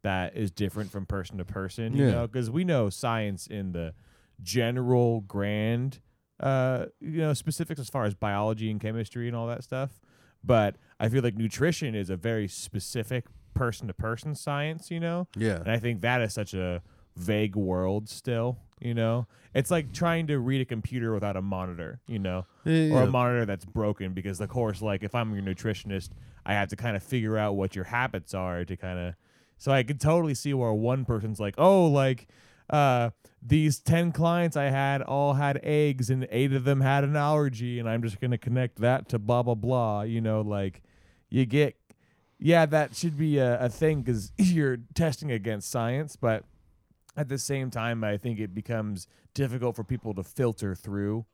[0.02, 1.94] that is different from person to person.
[1.94, 2.10] You Yeah.
[2.12, 3.94] know, because we know science in the
[4.42, 6.00] general grand,
[6.40, 10.00] uh, you know, specifics as far as biology and chemistry and all that stuff.
[10.44, 14.90] But I feel like nutrition is a very specific person to person science.
[14.90, 15.56] You know, Yeah.
[15.60, 16.82] and I think that is such a
[17.16, 18.58] vague world still.
[18.80, 22.00] You know, it's like trying to read a computer without a monitor.
[22.08, 25.44] You know, Yeah, or a monitor that's broken because, of course, like if I'm your
[25.44, 26.10] nutritionist,
[26.44, 29.14] I have to kind of figure out what your habits are to kind of.
[29.62, 32.26] So I could totally see where one person's like, oh, like
[32.68, 37.14] uh, these ten clients I had all had eggs and eight of them had an
[37.14, 40.02] allergy, and I'm just gonna connect that to blah blah blah.
[40.02, 40.82] You know, like
[41.30, 41.76] you get,
[42.40, 46.42] yeah, that should be a, a thing because you're testing against science, but
[47.16, 51.24] at the same time, I think it becomes difficult for people to filter through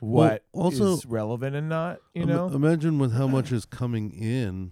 [0.00, 1.98] Well, also- is relevant and not.
[2.14, 4.70] You know, imagine with how much is coming in.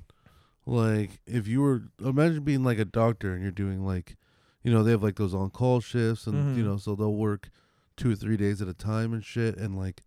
[0.71, 4.17] Like, if you were, imagine being like a doctor and you're doing like,
[4.63, 6.67] you know, they have like those on call shifts and, you Mhm.
[6.67, 7.51] know, so they'll work
[7.97, 9.57] two or three days at a time and shit.
[9.57, 10.03] And like,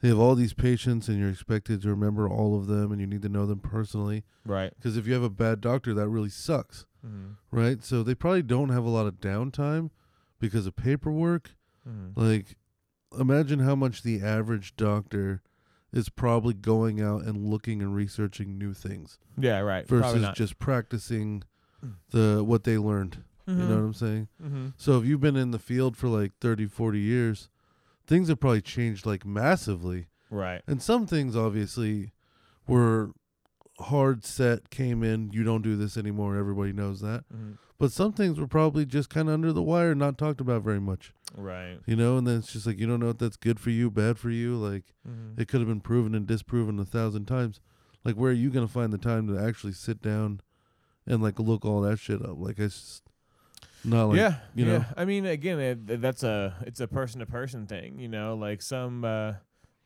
[0.00, 3.06] they have all these patients and you're expected to remember all of them and you
[3.06, 4.24] need to know them personally.
[4.44, 4.72] right?
[4.74, 7.56] Because if you have a bad doctor, that really sucks, Mm-hmm.
[7.56, 7.82] right?
[7.84, 9.90] So they probably don't have a lot of downtime
[10.40, 11.52] because of paperwork.
[11.88, 12.20] Mm-hmm.
[12.20, 12.56] Like,
[13.16, 15.42] imagine how much the average doctor
[15.92, 19.86] is probably going out and looking and researching new things Yeah, right.
[19.86, 21.42] Versus just practicing
[22.10, 23.24] the what they learned.
[23.46, 24.28] You know what I'm saying?
[24.42, 24.68] mm-hmm.
[24.76, 27.48] So if you've been in the field for like 30, 40 years,
[28.06, 30.06] things have probably changed like massively.
[30.30, 30.62] Right.
[30.66, 32.12] And some things obviously
[32.66, 33.10] were
[33.80, 37.24] hard set came in, you don't do this anymore, everybody knows that.
[37.34, 37.52] Mm-hmm.
[37.82, 40.78] But some things were probably just kind of under the wire, not talked about very
[40.78, 41.12] much.
[41.34, 41.78] Right.
[41.84, 43.90] You know, and then it's just like you don't know if that's good for you,
[43.90, 44.54] bad for you.
[44.54, 45.40] Like Mm-hmm.
[45.40, 47.58] it could have been proven and disproven a thousand times.
[48.04, 50.40] Like where are you gonna find the time to actually sit down
[51.08, 52.36] and like look all that shit up?
[52.38, 53.02] Like it's just
[53.84, 54.72] not like yeah, you yeah.
[54.78, 54.84] know.
[54.96, 57.98] I mean, again, it, that's a it's a person to person thing.
[57.98, 59.32] You know, like some uh,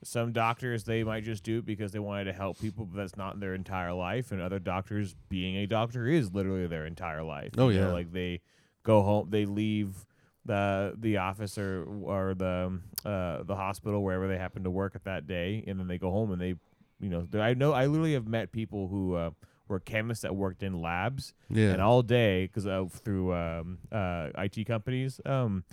[0.05, 3.17] some doctors they might just do it because they wanted to help people, but that's
[3.17, 4.31] not their entire life.
[4.33, 7.53] And other doctors, being a doctor, is literally their entire life.
[7.59, 7.93] Oh, you know, yeah.
[7.93, 8.41] like they
[8.83, 10.07] go home, they leave
[10.45, 15.05] the the office or or the uh, the hospital wherever they happen to work at
[15.05, 16.55] that day, and then they go home and they,
[17.01, 19.15] you know, I know I literally have met people who.
[19.15, 19.31] Uh,
[19.69, 21.73] were chemists that worked in labs Yeah.
[21.73, 25.65] and all day because uh, through um, uh, IT companies, um,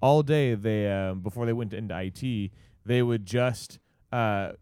[0.00, 2.52] all day they um, before they went into IT,
[2.84, 3.78] they would just
[4.12, 4.52] uh,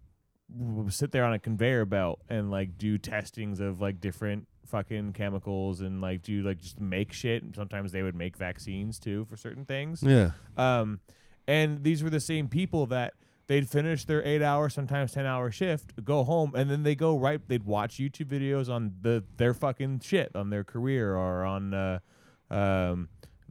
[0.89, 5.81] sit there on a conveyor belt and like do testings of like different fucking chemicals
[5.81, 7.43] and like do like just make shit.
[7.43, 10.03] And sometimes they would make vaccines too for certain things.
[10.03, 10.33] yeah.
[10.57, 11.01] Um,
[11.47, 13.15] and these were the same people that
[13.47, 17.17] they'd finish their eight hour, sometimes ten hour shift, go home, and then they go
[17.19, 17.41] right.
[17.49, 21.99] They'd watch YouTube videos on the their fucking shit on their career or on uh,
[22.51, 23.09] um,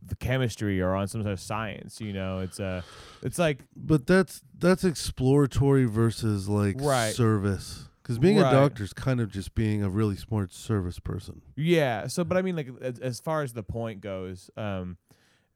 [0.08, 2.00] the chemistry or on some sort of science.
[2.02, 2.82] You know, it's uh,
[3.22, 7.14] it's like But that's that's exploratory versus like Right.
[7.14, 7.84] service.
[8.02, 8.48] Because being Right.
[8.48, 11.42] a doctor is kind of just being a really smart service person.
[11.58, 12.08] Yeah.
[12.08, 14.96] So, but I mean, like as, as far as the point goes, um,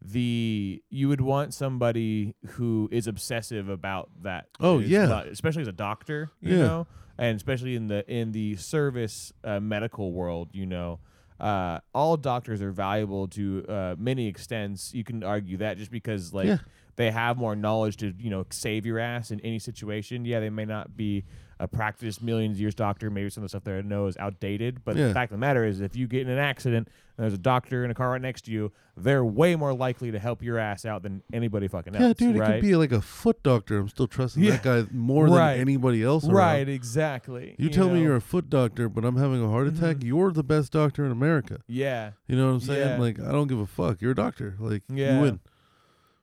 [0.03, 4.47] the you would want somebody who is obsessive about that.
[4.59, 5.05] Oh, is yeah.
[5.05, 6.63] not- especially as a doctor, you Yeah.
[6.63, 6.87] know,
[7.17, 10.99] and especially in the in the service uh, medical world, you know.
[11.41, 14.93] Uh, all doctors are valuable to uh, many extents.
[14.93, 16.57] You can argue that just because, like, Yeah.
[16.97, 20.23] they have more knowledge to, you know, save your ass in any situation.
[20.23, 21.23] Yeah, they may not be
[21.61, 23.09] a practiced millions of years doctor.
[23.09, 24.83] Maybe some of the stuff that I know is outdated.
[24.83, 25.07] But Yeah.
[25.09, 27.37] the fact of the matter is, if you get in an accident and there's a
[27.37, 30.57] doctor in a car right next to you, they're way more likely to help your
[30.57, 32.01] ass out than anybody fucking else.
[32.03, 33.77] yeah, dude, it could be like a foot doctor.
[33.77, 34.57] I'm still trusting Yeah.
[34.57, 35.53] that guy more Right.
[35.53, 36.25] than anybody else.
[36.25, 36.33] around.
[36.35, 37.55] right, exactly.
[37.59, 39.97] You, tell me you're a foot doctor, but I'm having a heart attack.
[39.97, 40.03] Mhm.
[40.05, 41.59] You're the best doctor in America.
[41.67, 42.87] yeah, You know what I'm saying?
[42.87, 42.97] Yeah.
[42.97, 44.01] Like I don't give a fuck.
[44.01, 44.55] You're a doctor.
[44.59, 45.17] Like Yeah.
[45.17, 45.39] you win.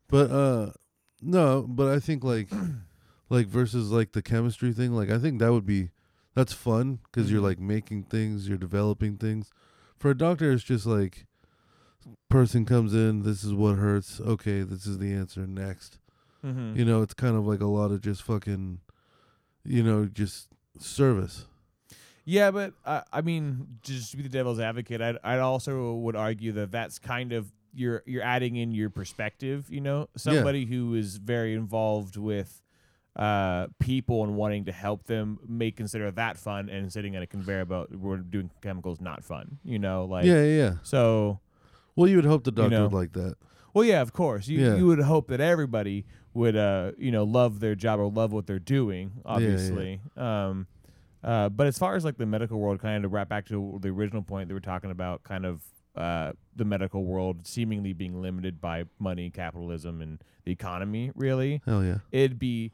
[0.08, 0.70] But uh
[1.22, 2.48] no, but I think like
[3.30, 5.90] like versus like the chemistry thing, like I think that would be
[6.34, 7.44] that's fun because you're Mhm.
[7.44, 9.50] like making things, you're developing things.
[9.98, 11.26] For a doctor it's just like
[12.28, 14.20] person comes in, this is what hurts.
[14.20, 15.98] Okay, this is the answer next.
[16.44, 16.76] mm-hmm.
[16.78, 18.80] You know, it's kind of like a lot of just fucking
[19.64, 21.44] you know, just service.
[22.24, 26.14] Yeah, but uh, I mean, just to be the devil's advocate, I'd, I'd also would
[26.16, 29.66] argue that that's kind of you're you're adding in your perspective.
[29.70, 32.62] You know, somebody who is very involved with
[33.18, 37.26] uh, people and wanting to help them may consider that fun, and sitting at a
[37.26, 39.58] conveyor belt we're doing chemicals not fun.
[39.64, 40.72] You know, like yeah, yeah, yeah.
[40.82, 41.40] so.
[41.96, 42.82] Well, you would hope the doctor know.
[42.84, 43.34] would like that.
[43.74, 44.46] Well, yeah, of course.
[44.46, 44.76] You Yeah.
[44.76, 48.46] you would hope that everybody would uh you know love their job or love what
[48.46, 49.12] they're doing.
[49.24, 50.00] Obviously.
[50.16, 50.46] yeah.
[50.46, 50.68] Um,
[51.24, 53.78] uh, but as far as like the medical world, kind of to wrap back to
[53.82, 55.62] the original point that we're talking about, kind of
[55.96, 61.10] uh, the medical world seemingly being limited by money, capitalism, and the economy.
[61.16, 61.98] Really, Hell yeah.
[62.12, 62.70] it'd be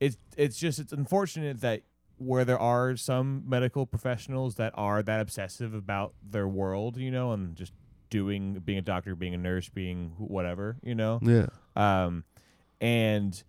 [0.00, 1.82] it's it's just it's unfortunate that
[2.18, 7.32] where there are some medical professionals that are that obsessive about their world, you know,
[7.32, 7.72] and just
[8.10, 11.20] doing being a doctor, being a nurse, being whatever, you know.
[11.22, 11.46] Yeah.
[11.76, 12.24] Um
[12.80, 13.42] and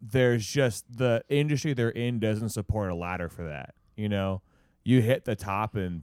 [0.00, 3.74] there's just the industry they're in doesn't support a ladder for that.
[3.96, 4.42] You know,
[4.84, 6.02] you hit the top and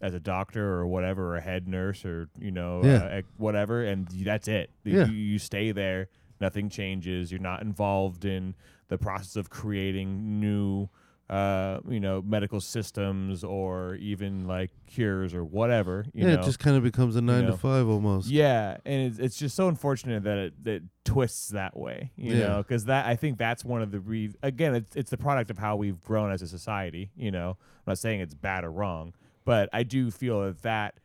[0.00, 3.04] as a doctor or whatever, or a head nurse or you know Yeah.
[3.04, 4.70] uh, whatever, and that's it.
[4.84, 5.06] Yeah.
[5.06, 6.08] You, you stay there.
[6.40, 7.30] Nothing changes.
[7.30, 8.54] You're not involved in
[8.92, 10.86] the process of creating new,
[11.30, 16.04] uh, you know, medical systems or even like cures or whatever.
[16.12, 16.40] You yeah, know?
[16.42, 17.52] it just kind of becomes a nine know.
[17.52, 18.28] to five almost.
[18.28, 22.46] Yeah, and it's, it's just so unfortunate that it that twists that way, you Yeah.
[22.48, 25.50] know, because that I think that's one of the re- again it's it's the product
[25.50, 27.10] of how we've grown as a society.
[27.16, 29.14] You know, I'm not saying it's bad or wrong,
[29.46, 31.00] but I do feel that that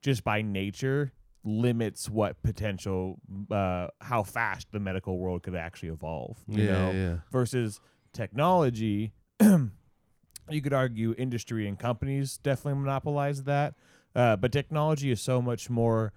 [0.00, 1.12] just by nature
[1.44, 3.18] limits what potential
[3.50, 6.38] uh, how fast the medical world could actually evolve.
[6.46, 7.16] You yeah, know, yeah.
[7.30, 7.80] versus
[8.12, 13.74] technology, you could argue industry and companies definitely monopolize that.
[14.14, 16.12] Uh, but technology is so much more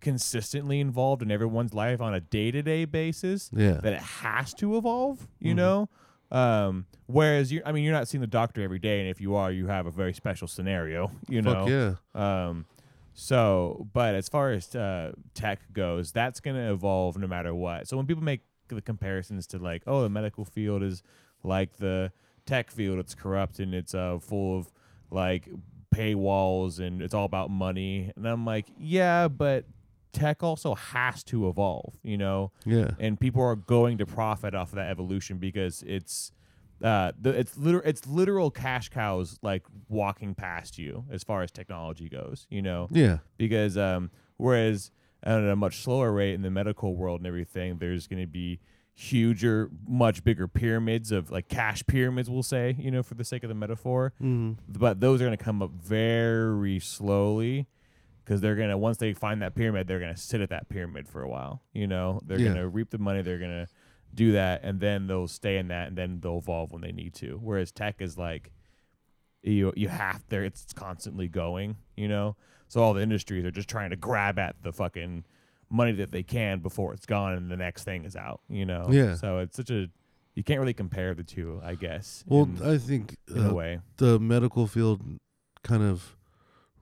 [0.00, 3.74] consistently involved in everyone's life on a day to day basis Yeah.
[3.82, 5.56] that it has to evolve, you Mhm.
[5.56, 5.88] know?
[6.32, 9.34] Um, whereas you, I mean, you're not seeing the doctor every day, and if you
[9.34, 11.66] are, you have a very special scenario, you know?
[11.66, 11.94] Yeah.
[12.14, 12.66] Um,
[13.20, 17.86] so, but as far as uh, tech goes, that's going to evolve no matter what.
[17.86, 21.02] So when people make the comparisons to like, oh, the medical field is
[21.42, 22.12] like the
[22.46, 24.72] tech field, it's corrupt and it's uh, full of
[25.10, 25.48] like
[25.94, 29.64] paywalls and it's all about money, and I'm like, yeah, but
[30.12, 32.92] tech also has to evolve, you know Yeah.
[32.98, 36.32] and people are going to profit off of that evolution because it's
[36.82, 41.50] uh the, it's literal it's literal cash cows like walking past you as far as
[41.50, 43.18] technology goes you know Yeah.
[43.36, 44.90] because um whereas
[45.22, 48.60] at a much slower rate in the medical world and everything there's going to be
[48.94, 53.42] huger much bigger pyramids of like cash pyramids we'll say you know for the sake
[53.42, 54.56] of the metaphor Mm.
[54.68, 57.66] but those are going to come up very slowly
[58.24, 60.68] because they're going to once they find that pyramid they're going to sit at that
[60.68, 62.46] pyramid for a while you know they're Yeah.
[62.48, 63.68] going to reap the money they're going to
[64.14, 67.14] do that and then they'll stay in that and then they'll evolve when they need
[67.14, 68.50] to whereas tech is like
[69.42, 72.36] you you have there it's constantly going you know
[72.68, 75.24] so all the industries are just trying to grab at the fucking
[75.70, 78.88] money that they can before it's gone and the next thing is out you know
[78.90, 79.14] Yeah.
[79.14, 79.88] so it's such a
[80.34, 83.54] you can't really compare the two i guess Well, in, I think in a uh,
[83.54, 85.00] way the medical field
[85.62, 86.16] kind of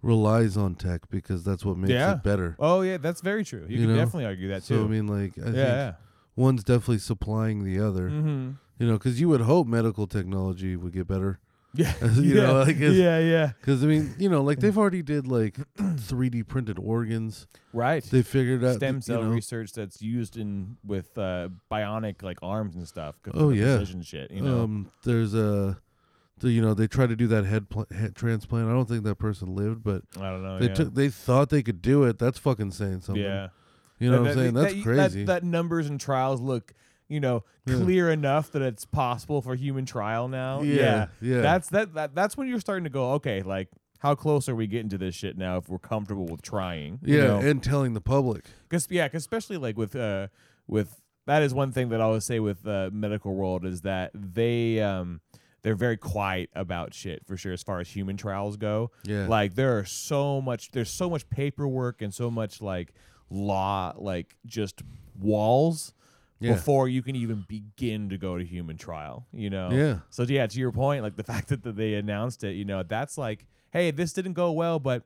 [0.02, 2.12] relies on tech because that's what makes Yeah.
[2.14, 2.54] it better.
[2.60, 3.66] Oh yeah, that's very true.
[3.68, 3.96] You, You can know?
[3.96, 5.92] definitely argue that So I mean, like, I yeah, think yeah.
[6.38, 8.08] One's definitely supplying the other.
[8.08, 8.50] Mm-hmm.
[8.78, 11.40] You know, because you would hope medical technology would get better.
[11.74, 12.42] Yeah, You yeah.
[12.46, 13.52] know, I guess- yeah, yeah.
[13.60, 17.46] Because I mean, you know, like they've already did like 3D printed organs.
[17.74, 18.02] Right.
[18.02, 22.38] They figured out Stem cell you know, research that's used in with uh, bionic like
[22.42, 23.16] arms and stuff.
[23.34, 23.76] Oh, yeah.
[23.76, 24.30] precision shit.
[24.30, 24.62] You know.
[24.64, 25.78] Um, there's a,
[26.38, 28.66] the, you know, they tried to do that head, pla- head transplant.
[28.68, 30.58] I don't think that person lived, but I don't know.
[30.58, 30.74] they yeah.
[30.74, 32.18] took, they thought they could do it.
[32.18, 33.22] That's fucking saying something.
[33.22, 33.48] yeah.
[33.98, 34.54] You know That- what I'm saying?
[34.54, 35.24] That's that, crazy.
[35.24, 36.72] That, that numbers and trials look,
[37.08, 37.76] you know, Yeah.
[37.76, 40.62] clear enough that it's possible for human trial now.
[40.62, 41.40] yeah, yeah.
[41.40, 42.14] That's that, that.
[42.14, 43.68] That's when you're starting to go, okay, like
[44.00, 45.56] how close are we getting to this shit now?
[45.56, 47.38] If we're comfortable with trying, you yeah, know?
[47.38, 48.44] and telling the public.
[48.68, 50.28] Cause yeah, 'cause especially like with uh
[50.66, 54.12] with that is one thing that I always say with uh, medical world is that
[54.14, 55.20] they um
[55.62, 58.92] they're very quiet about shit for sure as far as human trials go.
[59.04, 62.94] Yeah, Like there are so much there's so much paperwork and so much like
[63.30, 64.82] law like just
[65.18, 65.92] walls
[66.40, 69.70] yeah, before you can even begin to go to human trial, you know.
[69.72, 72.64] yeah, So yeah, to your point, like the fact that, that they announced it, you
[72.64, 75.02] know, that's like, hey, this didn't go well, but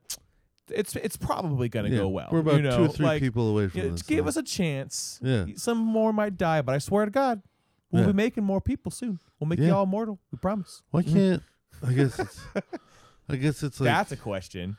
[0.69, 1.99] it's it's probably gonna yeah.
[1.99, 2.29] go well.
[2.31, 2.77] We're about you know?
[2.77, 4.03] two or three like, people away from this.
[4.03, 5.19] give so- us a chance.
[5.23, 5.47] Yeah.
[5.57, 7.43] Some more might die, but I swear to God,
[7.91, 8.09] we'll Yeah.
[8.09, 9.19] be making more people soon.
[9.41, 10.19] We'll make you all mortal.
[10.31, 10.83] We promise.
[10.91, 11.13] Why Mhm.
[11.13, 11.43] can't?
[11.85, 12.41] I guess it's.
[13.29, 14.77] I guess it's like That's a question.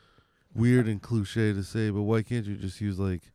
[0.53, 3.31] Weird and cliche to say, but why can't you just use like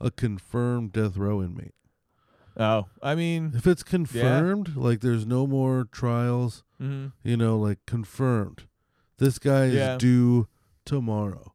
[0.00, 1.74] a confirmed death row inmate?
[2.56, 7.12] Oh, I mean, If it's confirmed, like there's no more trials, mhm.
[7.22, 8.64] you know, like confirmed.
[9.18, 9.92] This guy Yeah.
[9.94, 10.48] is due
[10.84, 11.54] tomorrow.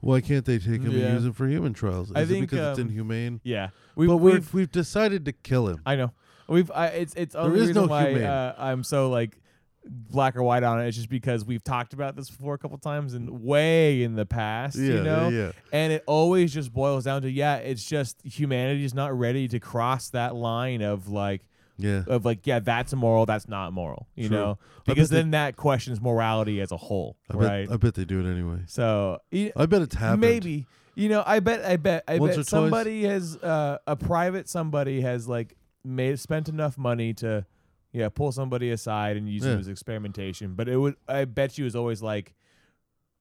[0.00, 1.04] Why can't they take him Yeah.
[1.06, 2.10] and use him for human trials?
[2.10, 3.40] Is I it think, because it's um, inhumane?
[3.44, 5.80] yeah, we've, but we've, we've decided to kill him.
[5.86, 6.12] I know.
[6.48, 9.38] We've I, it's it's only is reason no why uh, I'm so like
[9.84, 10.84] black or white on it.
[10.84, 14.14] it is just because we've talked about this before a couple times and way in
[14.14, 15.28] the past, yeah, you know.
[15.28, 19.48] yeah, And it always just boils down to yeah, it's just humanity is not ready
[19.48, 21.42] to cross that line of like
[21.78, 22.04] Yeah.
[22.06, 24.36] of like, yeah, that's immoral, that's not moral, you True.
[24.36, 27.66] know, because they- then that questions morality as a whole, I right?
[27.68, 28.60] bet I bet they do it anyway.
[28.66, 30.20] so I bet it's happened.
[30.20, 32.48] maybe you know, I bet, I bet, I Once bet twice?
[32.48, 37.46] somebody has uh, a private somebody has like made spent enough money to,
[37.92, 39.52] yeah, pull somebody aside and use Yeah.
[39.52, 40.54] it as experimentation.
[40.54, 42.34] But it would, I bet you, was always like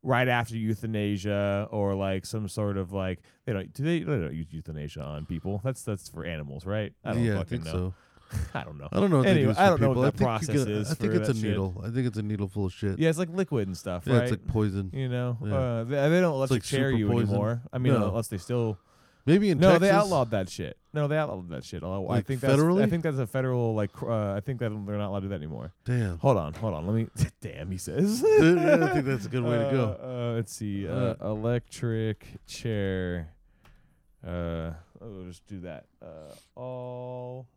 [0.04, 4.34] right after euthanasia or like some sort of like they don't do they, they don't
[4.34, 5.62] use euthanasia on people.
[5.64, 6.94] That's that's for animals, right?
[7.04, 7.72] I don't yeah, I fucking think know.
[7.72, 7.94] so.
[8.54, 8.88] I don't know.
[8.94, 9.22] I don't know.
[9.24, 10.02] They do Anyway, this I for don't know people.
[10.04, 11.50] what that I think you process get- is I think for it's that a shit.
[11.50, 11.82] needle.
[11.86, 12.98] I think it's a needle full of shit.
[12.98, 14.22] Yeah, it's like liquid and stuff, Yeah, right?
[14.24, 14.90] it's like poison.
[14.94, 15.54] you know, Yeah.
[15.54, 17.30] uh, they, they don't let you like chair super you poison.
[17.30, 17.62] anymore.
[17.74, 18.08] I mean, No.
[18.08, 18.78] unless they still
[19.26, 19.82] Maybe in no, Texas.
[19.90, 20.78] they outlawed that shit.
[20.94, 21.84] No, they outlawed that shit.
[21.84, 23.94] Although I Like think that's I think that's a federal like.
[23.94, 25.72] cr- Uh, I think that they're not allowed to do that anymore.
[25.86, 26.18] Damn.
[26.18, 26.86] Hold on, hold on.
[26.86, 27.08] Let me.
[27.42, 28.22] Damn, he says.
[28.22, 29.98] yeah, I think that's a good way to go.
[30.02, 30.88] Uh, uh, let's see.
[30.88, 33.34] Uh, Uh, electric chair.
[34.26, 35.86] Uh, we'll just do that.
[36.02, 37.48] Uh, all.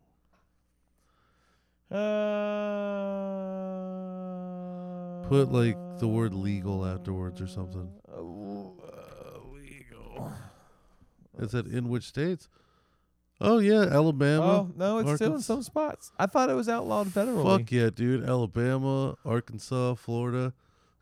[3.55, 7.89] Uh, Put like the word legal afterwards or something.
[8.11, 8.21] uh,
[9.51, 10.31] legal.
[11.39, 12.47] It said in which states?
[13.41, 14.43] Oh yeah, Alabama.
[14.45, 16.11] Oh no, it's still in Arkansas- some spots.
[16.17, 17.43] I thought it was outlawed federally.
[17.59, 18.23] Fuck yeah, dude.
[18.27, 20.53] Alabama, Arkansas, Florida,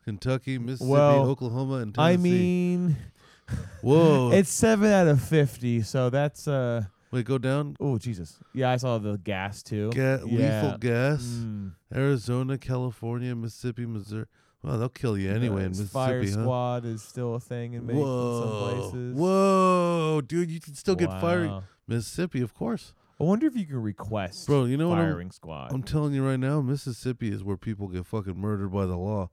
[0.04, 2.12] Kentucky, Mississippi, Well, Oklahoma, and Tennessee.
[2.12, 2.96] I mean,
[3.82, 4.30] whoa.
[4.32, 6.84] it's seven out of fifty, so that's uh.
[7.12, 7.76] Wait, go down.
[7.78, 8.40] Oh Jesus!
[8.52, 9.90] Yeah, I saw the gas too.
[9.92, 10.62] Ga- Yeah.
[10.62, 11.22] Lethal gas.
[11.22, 11.72] Mm.
[11.94, 14.26] Arizona, California, Mississippi, Missouri.
[14.64, 16.30] Well, they'll kill you anyway in Uh, Mississippi, Fire huh?
[16.30, 19.14] squad is still a thing in, Maine, in some places.
[19.14, 20.50] whoa, dude!
[20.50, 21.50] You can still get fired.
[21.50, 21.62] Wow.
[21.86, 24.64] Mississippi, of course, I wonder if you can request bro.
[24.64, 24.98] You know what?
[24.98, 25.72] I'm, firing squad.
[25.72, 29.28] I'm telling you right now, Mississippi is where people get fucking murdered by the law.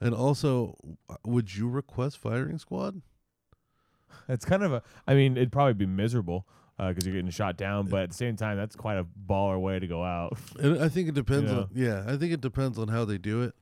[0.00, 0.76] And also,
[1.24, 3.00] would you request firing squad?
[4.28, 4.82] it's kind of a.
[5.06, 6.46] I mean, it'd probably be miserable
[6.78, 9.78] because you're getting shot down, but at the same time, that's quite a baller way
[9.78, 10.36] to go out.
[10.60, 11.56] And I think it depends Yeah.
[11.58, 13.54] on yeah, I think it depends on how they do it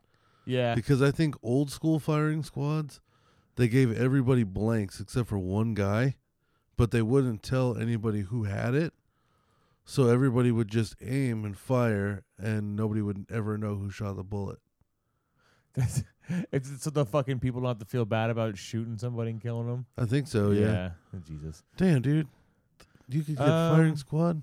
[0.46, 0.74] yeah.
[0.74, 3.00] because I think old school firing squads
[3.56, 6.16] they gave everybody blanks except for one guy,
[6.76, 8.92] but they wouldn't tell anybody who had it.
[9.84, 14.24] So everybody would just aim and fire and nobody would ever know who shot the
[14.24, 14.58] bullet.
[15.74, 16.02] That's,
[16.52, 19.66] it's so the fucking people don't have to feel bad about shooting somebody and killing
[19.66, 19.86] them.
[19.98, 20.90] I think so, yeah.
[21.14, 21.62] Oh, Jesus.
[21.76, 22.28] Damn, dude.
[23.08, 24.42] You could get Um, firing squad?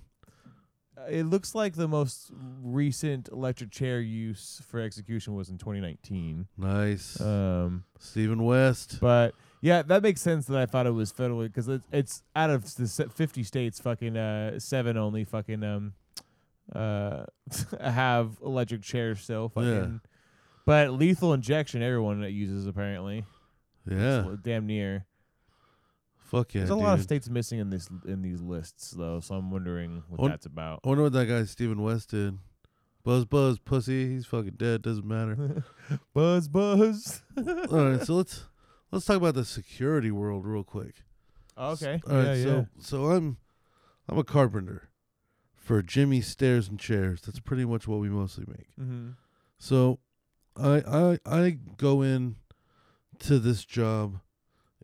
[1.01, 2.31] Uh, It looks like the most
[2.61, 6.47] recent electric chair use for execution was in 2019.
[6.57, 7.19] Nice.
[7.21, 8.99] Um, Stephen West.
[9.01, 12.49] but yeah, that makes sense that I thought it was federally because it's, it's out
[12.49, 15.93] of the 50 states, fucking uh, seven only fucking um
[16.75, 17.25] uh
[17.81, 19.49] have electric chairs still.
[19.49, 19.87] Fucking, Yeah.
[20.65, 23.25] But lethal injection, everyone that uses apparently.
[23.89, 24.35] Yeah.
[24.43, 25.05] Damn near.
[26.31, 26.61] Fuck yeah.
[26.61, 26.83] There's a dude.
[26.83, 30.29] lot of states missing in this in these lists though, so I'm wondering what Oh,
[30.29, 30.79] that's about.
[30.85, 32.37] I wonder what that guy Stephen West did.
[33.03, 35.65] Buzz buzz pussy, he's fucking dead, doesn't matter.
[36.13, 37.21] buzz buzz.
[37.37, 38.45] All right, so let's
[38.93, 41.03] let's talk about the security world real quick.
[41.57, 41.99] okay.
[42.09, 42.43] All right, yeah, yeah.
[42.43, 43.35] so so I'm
[44.07, 44.87] I'm a carpenter
[45.57, 47.23] for Jimmy Stairs and Chairs.
[47.23, 48.69] That's pretty much what we mostly make.
[48.79, 49.09] mm-hmm.
[49.59, 49.99] So
[50.55, 52.37] I I I go in
[53.19, 54.21] to this job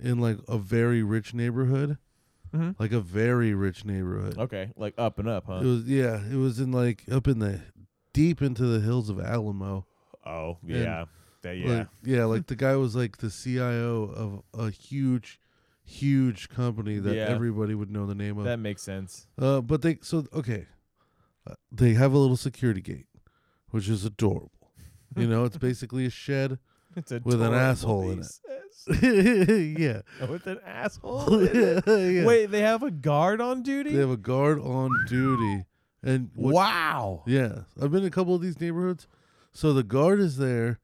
[0.02, 1.98] in like a very rich neighborhood,
[2.56, 2.82] Mm-hmm.
[2.82, 4.38] like a very rich neighborhood.
[4.38, 5.56] Okay, like up and up, huh?
[5.62, 7.60] It was yeah, it was in like up in the
[8.14, 9.86] deep into the hills of Alamo.
[10.26, 11.06] oh, and, yeah.
[11.44, 11.78] That, yeah.
[11.80, 14.04] Like, yeah, like the guy was like the CIO
[14.56, 15.40] of a huge,
[15.84, 17.24] huge company that Yeah.
[17.26, 18.46] everybody would know the name of.
[18.46, 19.28] that makes sense.
[19.38, 20.68] uh, but they so okay,
[21.46, 23.08] uh, they have a little security gate,
[23.72, 24.52] which is adorable.
[25.18, 26.60] you know, it's basically a shed.
[26.96, 28.32] It's a With an asshole in it.
[29.80, 30.02] yeah.
[30.28, 31.40] With an asshole.
[31.40, 31.84] in it?
[31.88, 32.26] yeah.
[32.26, 33.92] Wait, they have a guard on duty?
[33.92, 35.66] They have a guard on duty,
[36.02, 37.24] and what, wow.
[37.28, 39.08] Yeah, I've been in a couple of these neighborhoods.
[39.52, 40.80] So the guard is there,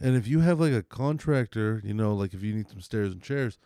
[0.00, 3.12] and if you have like a contractor, you know, like if you need some stairs
[3.12, 3.58] and chairs,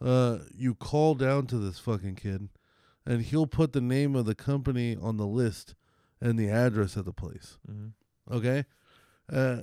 [0.00, 2.48] uh, you call down to this fucking kid,
[3.06, 5.74] and he'll put the name of the company on the list
[6.20, 7.58] and the address of the place.
[7.70, 8.34] Mm-hmm.
[8.34, 8.64] Okay,
[9.32, 9.62] uh,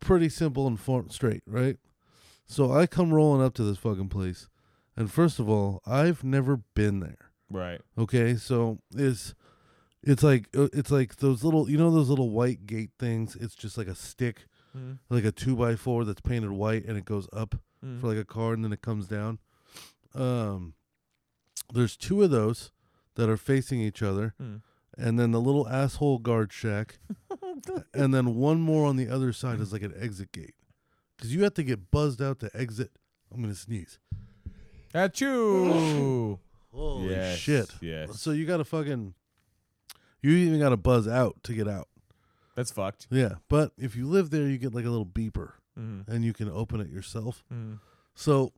[0.00, 1.76] pretty simple and form- straight, right?
[2.46, 4.48] So I come rolling up to this fucking place,
[4.96, 7.30] and first of all, I've never been there.
[7.50, 7.80] Right.
[7.96, 9.34] Okay, so it's
[10.02, 13.36] it's like uh, it's like those little you know those little white gate things.
[13.36, 14.46] It's just like a stick,
[14.76, 14.92] Mm-hmm.
[15.14, 18.00] like a two by four that's painted white, and it goes up Mm.
[18.00, 19.38] for like a car, and then it comes down.
[20.14, 20.74] Um,
[21.72, 22.72] there's two of those
[23.14, 24.62] that are facing each other, Mm.
[24.98, 26.98] And then the little asshole guard shack,
[27.94, 30.54] and then one more on the other side is like an exit gate,
[31.16, 32.90] because you have to get buzzed out to exit.
[33.32, 33.98] I'm gonna sneeze.
[34.94, 36.38] At you.
[36.74, 37.38] Holy yes.
[37.38, 37.70] shit!
[37.80, 38.20] Yes.
[38.20, 39.14] So you gotta fucking
[40.22, 41.88] You even got to buzz out to get out.
[42.56, 43.06] That's fucked.
[43.10, 46.10] Yeah, but if you live there, you get like a little beeper, Mm-hmm.
[46.10, 47.44] and you can open it yourself.
[47.54, 47.74] Mm-hmm.
[48.16, 48.52] So,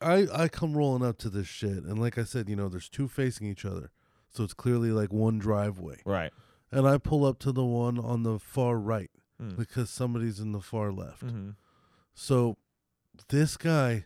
[0.00, 2.88] I I come rolling up to this shit, and like I said, you know, there's
[2.88, 3.90] two facing each other,
[4.32, 6.00] so it's clearly like one driveway.
[6.04, 6.32] Right.
[6.70, 9.10] And I pull up to the one on the far right
[9.40, 9.56] Mm.
[9.56, 11.24] because somebody's in the far left.
[11.24, 11.50] Mm-hmm.
[12.14, 12.58] So,
[13.28, 14.04] this guy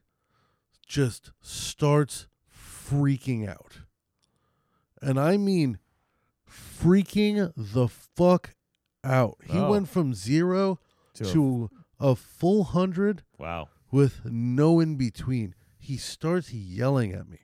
[0.87, 3.81] just starts freaking out,
[5.03, 5.79] and I mean
[6.49, 8.55] freaking the fuck
[9.05, 9.37] out.
[9.45, 9.70] He Oh.
[9.70, 10.79] went from zero
[11.14, 13.68] To, to a full hundred wow.
[13.91, 15.55] with no in between.
[15.79, 17.41] He starts yelling at me.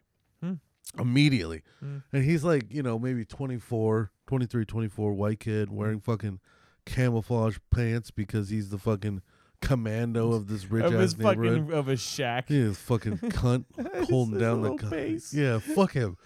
[0.99, 1.63] Immediately.
[1.81, 1.99] Hmm.
[2.13, 6.41] And he's like, you know, maybe 24, 23, 24, white kid wearing fucking
[6.85, 9.23] camouflage pants because he's the fucking
[9.61, 11.61] commando of this rich Of ass his neighborhood.
[11.63, 12.49] fucking of his shack.
[12.49, 13.65] He is fucking cunt
[14.09, 15.21] holding down the gun.
[15.33, 16.17] Yeah, fuck him.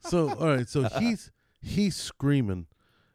[0.00, 1.30] So all right, so he's
[1.62, 2.66] he's screaming,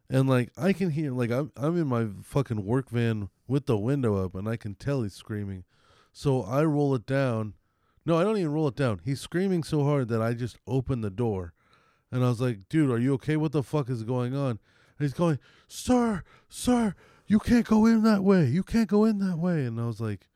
[0.09, 3.77] and like I can hear like I'm I'm in my fucking work van with the
[3.77, 5.63] window up, and I can tell he's screaming.
[6.11, 7.53] So I roll it down.
[8.07, 9.01] No, I don't even roll it down.
[9.03, 11.53] He's screaming so hard that I just open the door,
[12.09, 13.35] and I was like, "Dude, are you okay?
[13.35, 14.59] What the fuck is going on?" And
[14.99, 16.95] he's going, "Sir, sir,
[17.27, 18.45] you can't go in that way.
[18.45, 20.29] You can't go in that way." And I was like,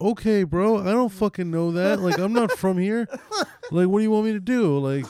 [0.00, 2.00] "Okay, bro, I don't fucking know that.
[2.00, 3.08] Like, I'm not from here.
[3.70, 4.78] Like, what do you want me to do?
[4.78, 5.04] Like."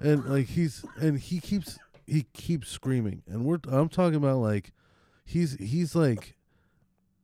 [0.00, 4.72] and like he's and he keeps he keeps screaming and we're I'm talking about like
[5.24, 6.36] he's he's like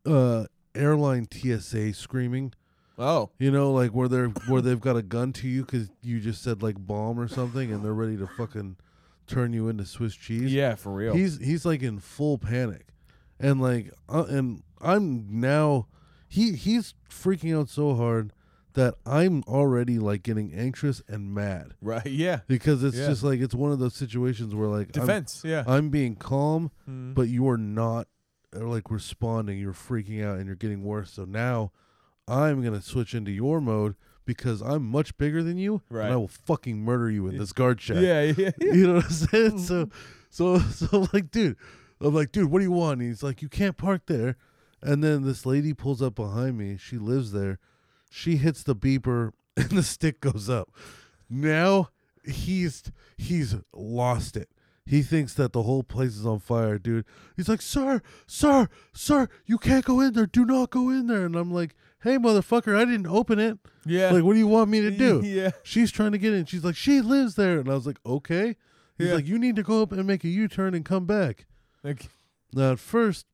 [0.06, 2.54] uh airline TSA screaming
[2.98, 3.30] Oh.
[3.38, 6.42] you know like where they're where they've got a gun to you cuz you just
[6.42, 8.76] said like bomb or something and they're ready to fucking
[9.26, 11.14] turn you into Swiss cheese Yeah, for real.
[11.14, 12.88] he's he's like in full panic
[13.40, 15.86] and like uh, and I'm now
[16.28, 18.32] he he's freaking out so hard
[18.74, 22.06] that I'm already like getting anxious and mad right.
[22.06, 22.40] Yeah.
[22.46, 23.06] because it's Yeah.
[23.08, 25.42] just like it's one of those situations where like I'm- Defense.
[25.44, 25.62] yeah.
[25.66, 27.14] I'm, being calm, Mm.
[27.14, 28.08] but you are not
[28.56, 29.58] uh, like responding.
[29.58, 31.10] You're freaking out and you're getting worse.
[31.12, 31.70] So now
[32.28, 33.94] I'm gonna switch into your mode
[34.24, 36.04] because I'm much bigger than you, Right.
[36.04, 37.96] and I will fucking murder you in this guard shack.
[37.98, 38.22] yeah.
[38.22, 38.50] Yeah.
[38.60, 38.72] Yeah.
[38.74, 39.58] You know what I'm saying?
[39.58, 39.88] So,
[40.30, 41.56] so, so, like, dude,
[42.00, 43.00] I'm like, dude, what do you want?
[43.00, 44.36] And he's like, you can't park there.
[44.80, 46.76] And then this lady pulls up behind me.
[46.76, 47.58] She lives there.
[48.10, 50.70] She hits the beeper, and the stick goes up.
[51.28, 51.88] Now
[52.24, 52.84] he's
[53.16, 54.48] he's lost it.
[54.84, 57.04] He thinks that the whole place is on fire, dude.
[57.36, 60.26] He's like, sir, sir, sir, you can't go in there.
[60.26, 61.24] Do not go in there.
[61.24, 63.58] And I'm like, hey, motherfucker, I didn't open it.
[63.84, 64.10] Yeah.
[64.10, 65.20] Like, what do you want me to do?
[65.24, 65.50] Yeah.
[65.62, 66.44] She's trying to get in.
[66.46, 67.58] She's like, she lives there.
[67.58, 68.56] And I was like, okay.
[68.98, 69.14] He's Yeah.
[69.14, 71.46] like, you need to go up and make a U turn and come back.
[71.82, 72.08] Like.
[72.52, 73.26] Now, at first,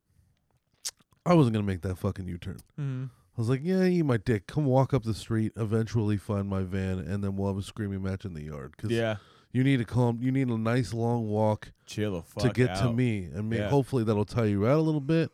[1.27, 2.59] I wasn't going to make that fucking U turn.
[2.81, 3.11] Mm.
[3.11, 4.47] I was like, yeah, eat my dick.
[4.47, 8.03] Come walk up the street, eventually find my van, and then we'll have a screaming
[8.03, 8.73] match in the yard.
[8.77, 9.17] Because Yeah.
[9.53, 13.25] you need to calm, you need a nice long walk Chill to get to me.
[13.33, 13.69] And Yeah.
[13.69, 15.31] hopefully that'll tire you out a little bit,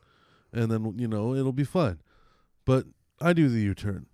[0.53, 1.99] and then, you know, it'll be fine.
[2.66, 2.87] But
[3.20, 4.06] I do the U turn,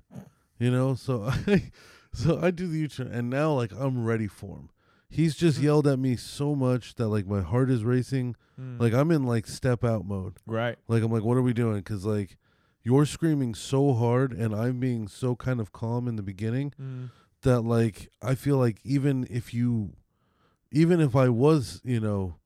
[0.58, 0.94] you know?
[0.94, 1.70] So I,
[2.12, 4.70] so I do the U turn, and now, like, I'm ready for him.
[5.08, 5.64] He's just Mm-hmm.
[5.66, 8.36] yelled at me so much that, like, my heart is racing.
[8.60, 8.78] Mm.
[8.80, 10.36] Like, I'm in, like, step out mode.
[10.46, 10.76] right.
[10.86, 11.78] Like I'm like, what are we doing?
[11.78, 12.36] Because like
[12.82, 17.10] you're screaming so hard, and I'm being so kind of calm in the beginning Mm.
[17.42, 19.94] that like I feel like even if you,
[20.70, 22.36] even if I was you know,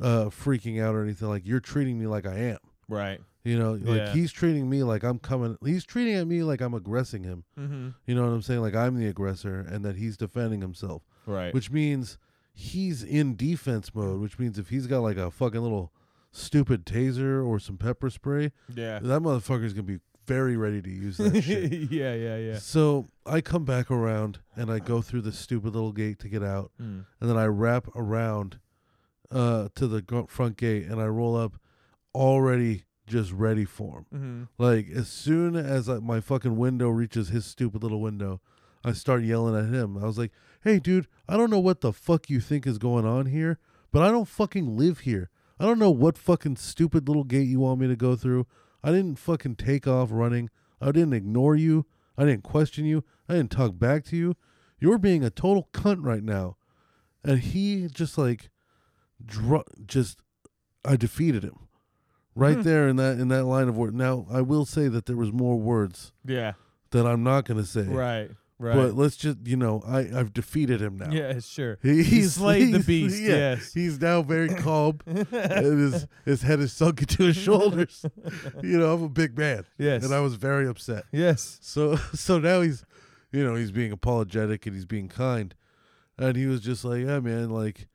[0.00, 2.58] uh, freaking out or anything, like you're treating me like I am.
[2.88, 3.20] Right.
[3.44, 4.12] You know, like Yeah.
[4.12, 5.56] he's treating me like I'm coming.
[5.64, 7.44] He's treating at me like I'm aggressing him.
[7.58, 7.88] Mm-hmm.
[8.06, 8.60] You know what I'm saying?
[8.60, 11.54] Like I'm the aggressor, and that he's defending himself, Right.
[11.54, 12.18] which means
[12.52, 14.20] he's in defense mode.
[14.20, 15.92] Which means if he's got like a fucking little
[16.32, 18.98] stupid taser or some pepper spray, yeah.
[19.00, 21.72] that motherfucker's gonna be very ready to use that shit.
[21.92, 22.14] yeah.
[22.14, 22.36] Yeah.
[22.36, 22.58] Yeah.
[22.58, 26.42] So I come back around and I go through the stupid little gate to get
[26.42, 27.04] out, Mm.
[27.20, 28.58] and then I wrap around
[29.30, 31.54] uh, to the front gate and I roll up,
[32.16, 34.06] already just ready for him.
[34.14, 34.62] Mm-hmm.
[34.62, 38.40] Like as soon as my fucking window reaches his stupid little window,
[38.84, 39.96] I start yelling at him.
[39.96, 43.06] I was like, "Hey, dude, I don't know what the fuck you think is going
[43.06, 43.58] on here,
[43.92, 45.30] but I don't fucking live here.
[45.58, 48.46] I don't know what fucking stupid little gate you want me to go through.
[48.82, 50.50] I didn't fucking take off running.
[50.80, 51.86] I didn't ignore you.
[52.18, 53.04] I didn't question you.
[53.28, 54.36] I didn't talk back to you.
[54.78, 56.56] You're being a total cunt right now."
[57.24, 58.50] And he just like,
[59.24, 60.20] dr- just,
[60.84, 61.65] I defeated him
[62.36, 62.62] right Hmm.
[62.62, 63.94] there in that in that line of words.
[63.94, 66.52] Now I will say that there was more words Yeah.
[66.92, 67.82] that I'm not going to say.
[67.82, 68.30] Right.
[68.58, 68.74] Right.
[68.74, 71.10] But let's just you know I I've defeated him now.
[71.10, 71.38] yeah.
[71.40, 71.76] Sure.
[71.82, 73.72] He, he's slayed the beast, Yeah, yes.
[73.74, 75.00] he's now very calm.
[75.06, 78.04] and his his head is sunk into his shoulders.
[78.62, 80.04] you know, I'm a big man, Yes.
[80.04, 81.04] and I was very upset.
[81.12, 81.58] yes.
[81.60, 82.84] So so now he's,
[83.32, 85.54] you know, he's being apologetic and he's being kind,
[86.16, 87.88] and he was just like, yeah, man, like,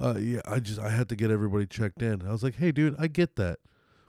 [0.00, 2.22] uh, yeah, I just I had to get everybody checked in.
[2.26, 3.58] I was like, hey, dude, I get that,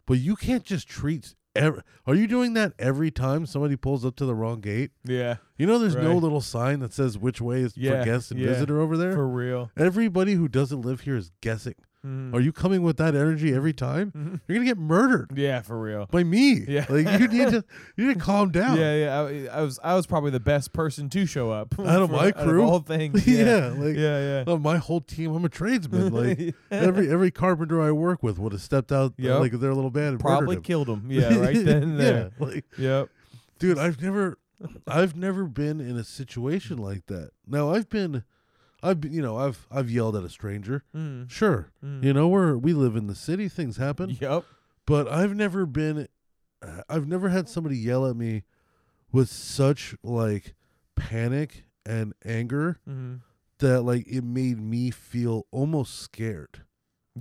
[0.09, 1.35] but you can't just treat.
[1.55, 4.91] Every, are you doing that every time somebody pulls up to the wrong gate?
[5.03, 6.21] Yeah, You know, there's no Right.
[6.21, 8.47] little sign that says which way is Yeah, for guest and yeah.
[8.47, 9.13] visitor over there.
[9.13, 9.71] for real.
[9.77, 11.75] Everybody who doesn't live here is guessing.
[12.05, 12.33] Mhm.
[12.33, 14.11] Are you coming with that energy every time?
[14.15, 14.39] Mhm.
[14.47, 16.07] You're gonna get murdered Yeah, for real.
[16.09, 16.63] by me.
[16.67, 16.85] Yeah.
[16.89, 17.63] like you need to
[17.97, 18.77] you need to calm down.
[18.77, 19.19] Yeah, yeah.
[19.51, 22.15] I, I was I was probably the best person to show up Out of for-
[22.15, 22.63] my crew?
[22.63, 23.27] all things.
[23.27, 25.35] yeah, Yeah, like yeah, oh, my whole team.
[25.35, 26.13] I'm a tradesman.
[26.13, 26.51] Like yeah.
[26.71, 29.39] every every carpenter I work with would have stepped out uh, Yep.
[29.41, 30.61] like their little band and probably him.
[30.61, 31.11] killed him.
[31.11, 32.31] Yeah, right then and there.
[32.39, 33.09] yeah, like Yep.
[33.59, 34.37] dude, I've never,
[34.87, 37.31] I've never been in a situation like that.
[37.45, 38.23] Now I've been,
[38.81, 40.83] I've you know, I've I've yelled at a stranger.
[40.95, 41.29] Mm.
[41.29, 42.03] Sure, Mm.
[42.03, 44.17] you know, we're we live in the city, things happen.
[44.19, 44.45] Yep.
[44.85, 46.07] But I've never been,
[46.89, 48.43] I've never had somebody yell at me
[49.11, 50.55] with such like
[50.95, 53.15] panic and anger hmm
[53.59, 56.63] that like it made me feel almost scared.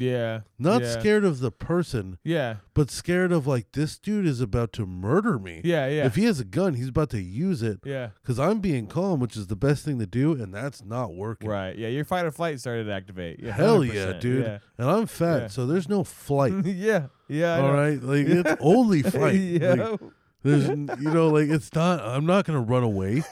[0.01, 0.41] Yeah.
[0.59, 0.99] Not yeah.
[0.99, 2.57] scared of the person, Yeah.
[2.75, 5.61] but scared of like this dude is about to murder me.
[5.65, 5.87] Yeah.
[5.89, 6.07] Yeah.
[6.07, 8.11] If he has a gun, he's about to use it yeah.
[8.23, 11.49] because I'm being calm, which is the best thing to do, and that's not working.
[11.49, 11.77] Right.
[11.77, 11.89] Yeah.
[11.89, 13.41] Your fight or flight started to activate.
[13.41, 13.53] Yeah.
[13.53, 14.21] Hell yeah, 100%.
[14.21, 14.45] dude.
[14.45, 14.59] Yeah.
[14.79, 15.47] And I'm fat, Yeah.
[15.49, 16.55] so there's no flight.
[16.65, 17.07] yeah.
[17.29, 17.57] Yeah.
[17.57, 17.75] I all know.
[17.75, 19.35] right, like it's only fight.
[19.35, 19.75] yeah.
[19.75, 20.01] Like,
[20.45, 22.01] there's, you know, like it's not.
[22.01, 23.25] I'm not gonna run away.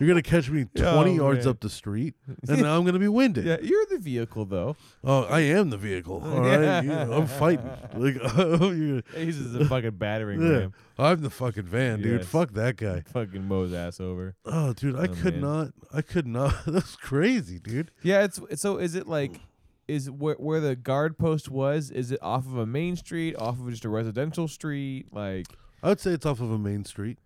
[0.00, 1.50] You're gonna catch me 20 Oh, yards man.
[1.50, 2.14] up the street,
[2.48, 3.44] and now I'm gonna be winded.
[3.44, 3.56] yeah.
[3.62, 4.76] You're the vehicle though.
[5.04, 6.22] Oh, I am the vehicle.
[6.24, 7.68] All right, You- I'm fighting.
[7.94, 10.48] Like oh, you're- He's just a fucking battering Yeah.
[10.58, 10.74] ram.
[10.98, 12.20] I'm the fucking van, dude.
[12.20, 12.28] Yes.
[12.30, 13.02] Fuck that guy.
[13.12, 14.34] Fucking mows ass over.
[14.44, 15.40] Oh, dude, I Oh, could man.
[15.40, 15.68] not.
[15.92, 16.54] I could not.
[16.66, 17.90] That's crazy, dude.
[18.02, 18.76] Yeah, it's so.
[18.78, 19.40] Is it like,
[19.88, 21.90] is where where the guard post was?
[21.90, 25.06] Is it off of a main street, off of just a residential street?
[25.12, 25.46] Like,
[25.82, 27.18] I would say it's off of a main street.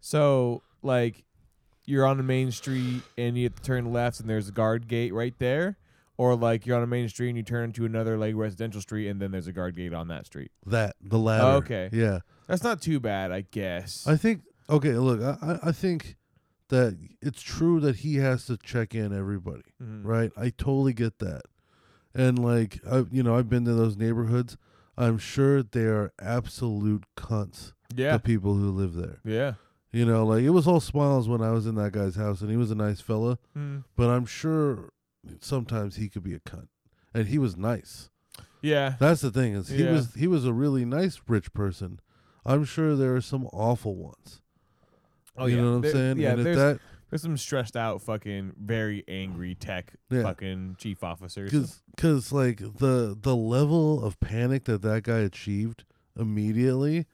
[0.00, 1.24] so like,
[1.86, 4.88] you're on the main street and you have to turn left, and there's a guard
[4.88, 5.76] gate right there,
[6.16, 9.08] or like you're on a main street and you turn into another like residential street,
[9.08, 10.50] and then there's a guard gate on that street.
[10.66, 11.56] That the ladder.
[11.58, 11.90] okay.
[11.92, 12.20] Yeah.
[12.46, 14.06] That's not too bad, I guess.
[14.06, 16.16] I think okay, look, I, I- think
[16.68, 19.62] that it's true that he has to check in everybody.
[19.82, 20.00] Mhm.
[20.04, 20.32] Right?
[20.36, 21.42] I totally get that.
[22.14, 24.56] And like I you know, I've been to those neighborhoods.
[24.96, 28.12] I'm sure they are absolute cunts, Yeah.
[28.16, 29.18] the people who live there.
[29.24, 29.54] Yeah.
[29.94, 32.50] You know, like it was all smiles when I was in that guy's house and
[32.50, 33.84] he was a nice fella, Mm.
[33.96, 34.90] but I'm sure
[35.40, 36.68] sometimes he could be a cunt.
[37.14, 38.10] And he was nice.
[38.60, 38.96] Yeah.
[38.98, 39.92] That's the thing is he Yeah.
[39.92, 42.00] was he was a really nice rich person.
[42.44, 44.40] I'm sure there are some awful ones.
[45.36, 45.62] Oh you yeah.
[45.62, 46.18] know what I'm There- saying?
[46.18, 46.32] Yeah.
[46.32, 46.80] and there's that
[47.10, 50.22] there's some stressed out, fucking very angry tech Yeah.
[50.22, 51.50] fucking chief officers.
[51.52, 55.84] cuz cuz like the the level of panic that that guy achieved
[56.18, 57.06] immediately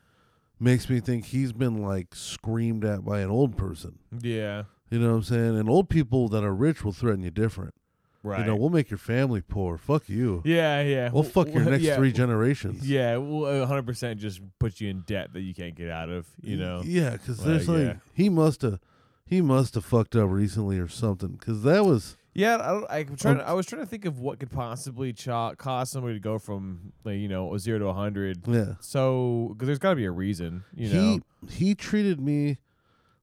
[0.60, 3.98] makes me think he's been like screamed at by an old person.
[4.20, 4.64] Yeah.
[4.90, 5.58] You know what I'm saying?
[5.58, 7.74] And old people that are rich will threaten you different.
[8.22, 8.40] Right.
[8.40, 9.78] You know, we'll make your family poor.
[9.78, 10.42] Fuck you.
[10.44, 11.10] yeah, yeah.
[11.10, 12.86] We'll fuck your next yeah, three generations.
[12.86, 16.10] Yeah, well, uh, hundred percent just puts you in debt that you can't get out
[16.10, 16.26] of.
[16.42, 16.82] You know.
[16.84, 18.00] Yeah, because there's Like, like yeah.
[18.12, 18.78] he must have
[19.24, 21.30] he must have fucked up recently or something.
[21.30, 23.38] Because that was Yeah, I, don't, I'm trying.
[23.38, 26.38] To, I was trying to think of what could possibly cha- cause somebody to go
[26.38, 28.46] from like you know a zero to a hundred.
[28.46, 28.74] yeah.
[28.80, 30.62] So because there's got to be a reason.
[30.74, 31.20] You know.
[31.48, 32.58] he he treated me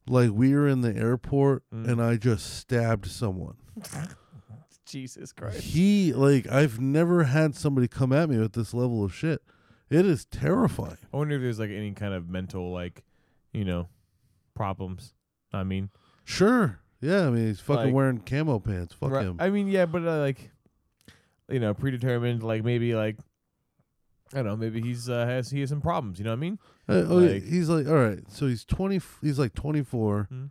[0.10, 1.88] like we were in the airport Mm.
[1.90, 3.56] and I just stabbed someone.
[4.86, 5.60] Jesus Christ.
[5.62, 9.42] He like I've never had somebody come at me with this level of shit.
[9.90, 10.98] It is terrifying.
[11.14, 13.04] I wonder if there's like any kind of mental like,
[13.54, 13.88] you know,
[14.54, 15.14] problems.
[15.54, 15.90] I mean,
[16.24, 16.80] Sure.
[17.02, 18.94] Yeah, I mean he's fucking Like- wearing camo pants.
[18.94, 19.26] Fuck Right.
[19.26, 19.38] him.
[19.40, 20.52] I mean, yeah, but uh, like,
[21.50, 22.42] you know, predetermined.
[22.44, 23.18] Like maybe like,
[24.34, 24.56] I don't know.
[24.58, 26.18] Maybe he's uh, has he has some problems.
[26.20, 26.60] You know what I mean?
[26.90, 28.20] Uh, oh, yeah, like- he's like, all right.
[28.30, 29.00] So he's twenty.
[29.22, 30.46] He's like twenty four, Hmm.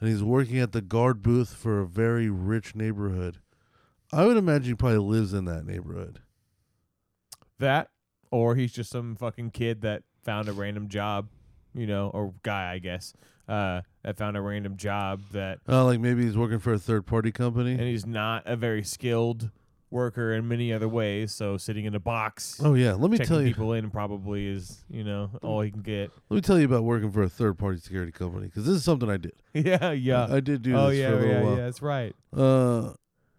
[0.00, 3.38] and he's working at the guard booth for a very rich neighborhood.
[4.12, 6.20] I would imagine he probably lives in that neighborhood.
[7.58, 7.88] That,
[8.30, 11.28] or he's just some fucking kid that found a random job,
[11.74, 13.14] you know, or guy, I guess,
[13.48, 17.06] uh, that found a random job that, Uh, like maybe he's working for a third
[17.06, 17.72] party company.
[17.72, 19.50] and he's not a very skilled
[19.90, 21.32] worker in many other ways.
[21.32, 23.48] So sitting in a box, oh yeah, let me checking tell you.
[23.48, 26.10] people in probably is, you know, all he can get.
[26.30, 28.84] Let me tell you about working for a third party security company because this is
[28.84, 29.34] something I did.
[29.54, 30.26] yeah, yeah.
[30.30, 31.56] I did do oh this yeah, for a little yeah, while.
[31.58, 31.64] yeah.
[31.64, 32.16] That's right.
[32.34, 32.92] Uh,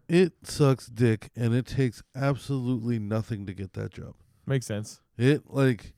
[0.07, 4.13] it sucks dick, and it takes absolutely nothing to get that job.
[4.45, 4.99] Makes sense.
[5.17, 5.93] It like,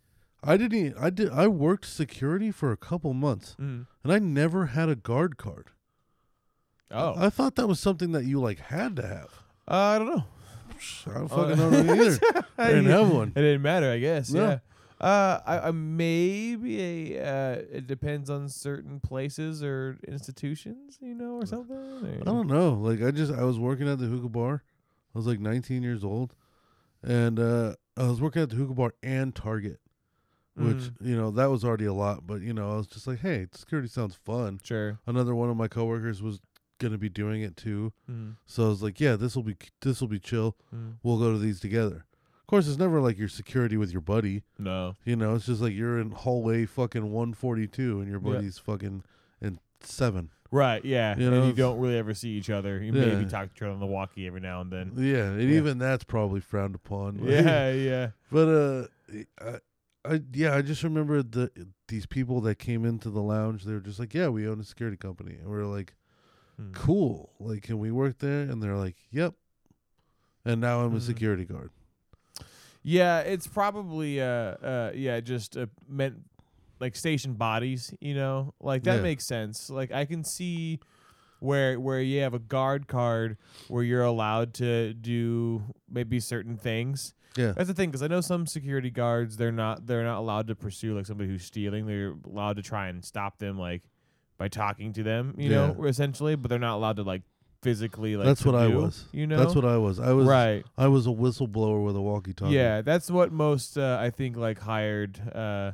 [0.45, 0.95] I didn't.
[0.99, 1.29] I did.
[1.31, 3.87] I worked security for a couple months, Mm.
[4.03, 5.71] and I never had a guard card.
[6.91, 9.43] Oh, I thought that was something that you like had to have.
[9.67, 10.23] uh, I don't know.
[11.07, 12.19] I don't Uh, fucking know either.
[12.57, 13.29] I didn't have one.
[13.29, 14.29] It didn't matter, I guess.
[14.31, 14.45] No.
[14.49, 14.59] Yeah.
[15.01, 21.45] Uh, I, I maybe uh, it depends on certain places or institutions, you know, or
[21.45, 21.75] something.
[21.75, 22.73] or- I don't know.
[22.73, 24.63] Like I just I was working at the hookah bar
[25.13, 26.33] I was like 19 years old,
[27.03, 29.79] and uh, I was working at the hookah bar and Target,
[30.55, 30.93] which Mm.
[31.01, 32.25] you know that was already a lot.
[32.27, 34.59] But you know, I was just like, hey, security sounds fun.
[34.63, 34.99] Sure.
[35.05, 36.39] Another one of my coworkers was
[36.79, 38.35] gonna be doing it too, Mm.
[38.45, 40.55] so I was like, yeah, this will be this will be chill.
[40.75, 40.95] Mm.
[41.03, 42.05] We'll go to these together.
[42.41, 44.43] Of course, it's never like your security with your buddy.
[44.59, 44.95] No.
[45.03, 48.33] You know, it's just like you're in hallway fucking 142 and your Yeah.
[48.33, 49.03] buddy's fucking
[49.41, 50.29] in seven.
[50.51, 50.85] Right.
[50.85, 51.17] Yeah.
[51.17, 52.81] You and know, you don't really ever see each other.
[52.83, 53.15] You Yeah.
[53.15, 54.91] maybe talk to each other on the walkie every now and then.
[54.95, 55.57] Yeah, and Yeah.
[55.57, 57.17] even that's probably frowned upon.
[57.25, 57.71] Yeah.
[57.71, 58.11] Yeah.
[58.31, 58.87] But uh,
[59.41, 59.59] I,
[60.09, 61.51] I yeah, I just remember the
[61.87, 63.63] these people that came into the lounge.
[63.63, 65.95] They were just like, "Yeah, we own a security company," and we are like,
[66.61, 66.73] Mm.
[66.73, 69.33] "Cool, like, can we work there?" And they're like, "Yep."
[70.45, 71.01] And now I'm a Mhm.
[71.01, 71.71] security guard.
[72.83, 76.17] Yeah, it's probably uh uh yeah, just uh, meant
[76.79, 78.53] like station bodies, you know?
[78.59, 79.01] Like that Yeah.
[79.01, 79.69] makes sense.
[79.69, 80.79] Like I can see
[81.39, 83.37] where where you have a guard card
[83.67, 87.13] where you're allowed to do maybe certain things.
[87.37, 90.47] Yeah, That's the thing cuz I know some security guards they're not they're not allowed
[90.47, 91.85] to pursue like somebody who's stealing.
[91.85, 93.83] They're allowed to try and stop them like
[94.37, 97.23] by talking to them, you know, essentially, but they're not allowed to like
[97.61, 99.05] physically like that's what I was.
[99.11, 99.37] You know?
[99.37, 99.99] That's what I was.
[99.99, 100.27] I was.
[100.27, 100.63] right.
[100.77, 102.53] I was a whistleblower with a walkie-talkie.
[102.53, 105.71] Yeah, that's what most uh, I think like hired uh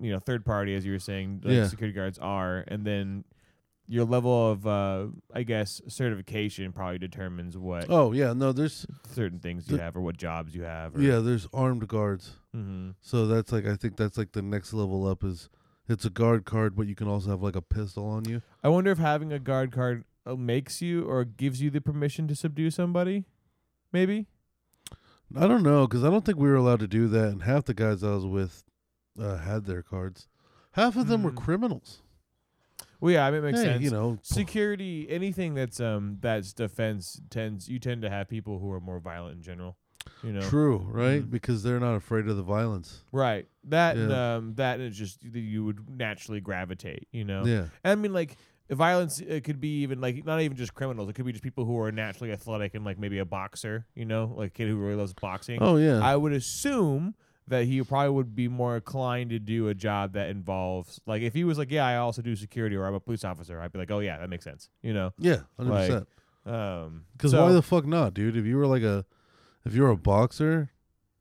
[0.00, 1.66] you know, third party as you were saying, like Yeah.
[1.68, 3.24] security guards are and then
[3.86, 9.38] your level of uh I guess certification probably determines what Oh yeah, no, there's certain
[9.40, 12.32] things you the- have or what jobs you have or, yeah, there's armed guards.
[12.52, 15.48] hmm So that's like I think that's like the next level up is
[15.86, 18.40] it's a guard card, but you can also have like a pistol on you.
[18.62, 22.26] I wonder if having a guard card uh, makes you or gives you the permission
[22.28, 23.24] to subdue somebody
[23.92, 24.26] maybe
[25.36, 27.64] I don't know because I don't think we were allowed to do that, and half
[27.64, 28.64] the guys I was with
[29.20, 30.28] uh, had their cards.
[30.72, 31.36] Half of them were Mm.
[31.36, 32.00] criminals.
[33.04, 36.52] Well yeah I mean it makes Hey, sense You know, security anything that's um that's
[36.52, 39.76] defense tends you tend to have people who are more violent in general
[40.22, 41.22] you know true, right?
[41.22, 41.30] Mhm.
[41.30, 43.04] Because they're not afraid of the violence.
[43.12, 44.34] right that and Yeah.
[44.36, 48.36] um that is just that you would naturally gravitate you know Yeah, i mean like
[48.70, 51.64] violence it could be even like not even just criminals it could be just people
[51.66, 54.76] who are naturally athletic and like maybe a boxer you know like a kid who
[54.76, 56.00] really loves boxing Oh yeah.
[56.02, 57.14] i would assume
[57.48, 61.34] that he probably would be more inclined to do a job that involves like if
[61.34, 63.78] he was like yeah i also do security or i'm a police officer i'd be
[63.78, 66.08] like oh yeah that makes sense you know yeah, hundred like, percent.
[66.46, 68.36] um Because so- why the fuck not, dude?
[68.36, 69.04] If you were like a,
[69.64, 70.70] if you're a boxer,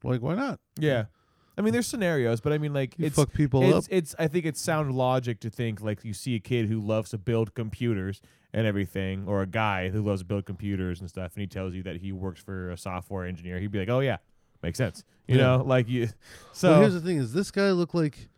[0.04, 0.60] like why not?
[0.78, 1.06] Yeah.
[1.58, 3.94] I mean, there's scenarios, but I mean, like You it's fuck people it's, up.
[3.94, 4.16] it's.
[4.18, 7.18] I think it's sound logic to think like you see a kid who loves to
[7.20, 8.22] build computers
[8.54, 11.74] and everything, or a guy who loves to build computers and stuff, and he tells
[11.76, 13.60] you that he works for a software engineer.
[13.60, 14.18] He'd be like, "Oh yeah,
[14.64, 15.44] makes sense." You Yeah.
[15.58, 16.10] know, like you.
[16.54, 18.30] So well, here's the thing: is this guy looked like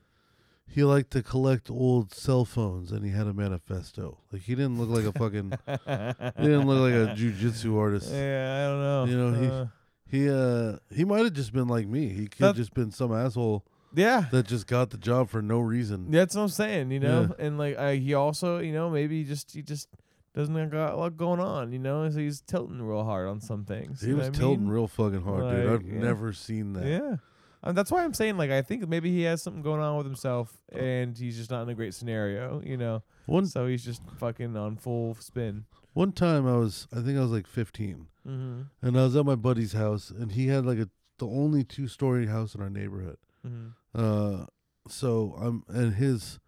[0.68, 4.18] he liked to collect old cell phones, and he had a manifesto.
[4.32, 5.52] Like he didn't look like a fucking.
[5.68, 8.12] he didn't look like a jujitsu artist.
[8.12, 9.06] yeah, I don't know.
[9.06, 9.66] You know, he- Uh,
[10.08, 12.10] He uh he might have just been like me.
[12.10, 14.26] He could That- have just been some asshole yeah.
[14.32, 16.12] that just got the job for no reason.
[16.12, 19.24] That's what I'm saying, you know, and like uh, he also, you know, maybe he
[19.28, 19.90] just he just
[20.36, 23.40] doesn't have got a lot going on, you know, so he's tilting real hard on
[23.40, 24.02] some things.
[24.02, 24.70] He was tilting mean?
[24.70, 25.72] real fucking hard, dude.
[25.72, 26.00] I've yeah.
[26.00, 26.86] never seen that.
[26.86, 27.16] Yeah.
[27.64, 30.06] Um, that's why I'm saying, like, I think maybe he has something going on with
[30.06, 33.02] himself, and he's just not in a great scenario, you know.
[33.26, 35.66] One So he's just fucking on full spin.
[35.94, 38.62] one time I was I think I was like 15 Mm-hmm.
[38.88, 41.88] and I was at my buddy's house and he had like a the only two
[41.88, 43.18] story house in our neighborhood.
[43.48, 43.68] Mm-hmm.
[43.94, 44.46] Uh
[44.88, 46.40] so I'm and his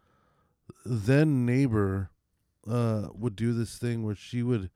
[0.86, 2.10] then neighbor
[2.70, 4.70] uh would do this thing where she would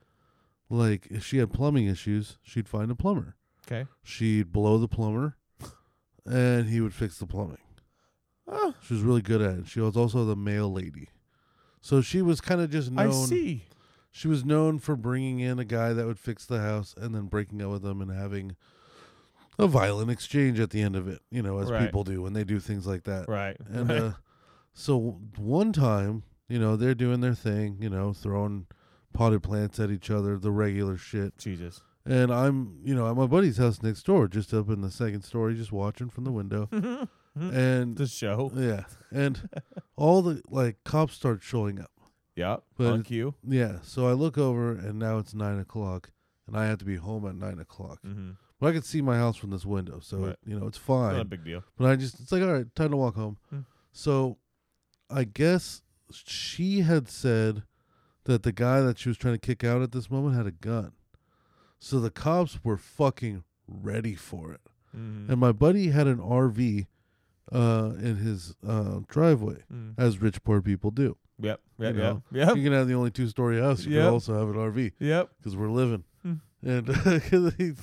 [0.70, 3.36] like if she had plumbing issues, she'd find a plumber.
[3.68, 3.88] Okay.
[4.04, 5.38] She'd blow the plumber
[6.26, 7.58] and he would fix the plumbing.
[8.48, 9.68] Oh, She was really good at it.
[9.68, 11.10] She was also the mail lady.
[11.80, 13.66] So she was kind of just known I see.
[14.12, 17.28] She was known for bringing in a guy that would fix the house and then
[17.28, 18.56] breaking up with him and having
[19.58, 21.86] a violent exchange at the end of it, you know, as Right.
[21.86, 23.30] people do when they do things like that.
[23.30, 23.56] Right.
[23.70, 24.12] And uh,
[24.74, 28.68] so one time, you know, they're doing their thing, you know, throwing
[29.14, 31.38] potted plants at each other, the regular shit.
[31.38, 31.82] Jesus.
[32.06, 35.22] And I'm, you know, at my buddy's house next door, just up in the second
[35.22, 36.68] story, just watching from the window.
[37.36, 38.52] and the show.
[38.56, 39.50] yeah, and
[39.96, 41.92] all the like cops start showing up.
[42.36, 42.58] Yeah.
[42.78, 43.36] But on cue.
[43.48, 46.12] Yeah, so I look over and now it's nine o'clock,
[46.48, 48.00] and I have to be home at nine o'clock.
[48.06, 48.32] Mm-hmm.
[48.60, 50.30] But I can see my house from this window, so Right.
[50.30, 51.14] it, you know it's fine.
[51.14, 51.64] Not a big deal.
[51.78, 53.38] But I just it's like all right, time to walk home.
[53.50, 53.60] Hmm.
[53.92, 54.38] So,
[55.10, 55.82] I guess
[56.26, 57.64] she had said
[58.26, 60.52] that the guy that she was trying to kick out at this moment had a
[60.52, 60.92] gun.
[61.80, 64.62] So the cops were fucking ready for it,
[64.96, 65.32] Mm-hmm.
[65.32, 66.86] and my buddy had an RV
[67.52, 69.94] uh, in his uh, driveway, Mm.
[69.98, 71.18] as rich poor people do.
[71.40, 71.60] Yep.
[71.80, 71.96] Yep.
[71.96, 72.58] you know, Yep.
[72.58, 73.86] You can have the only two story house.
[73.86, 74.04] You Yep.
[74.04, 75.30] can also have an RV Yep.
[75.38, 76.04] because we're living.
[76.22, 76.34] Hmm.
[76.62, 76.88] and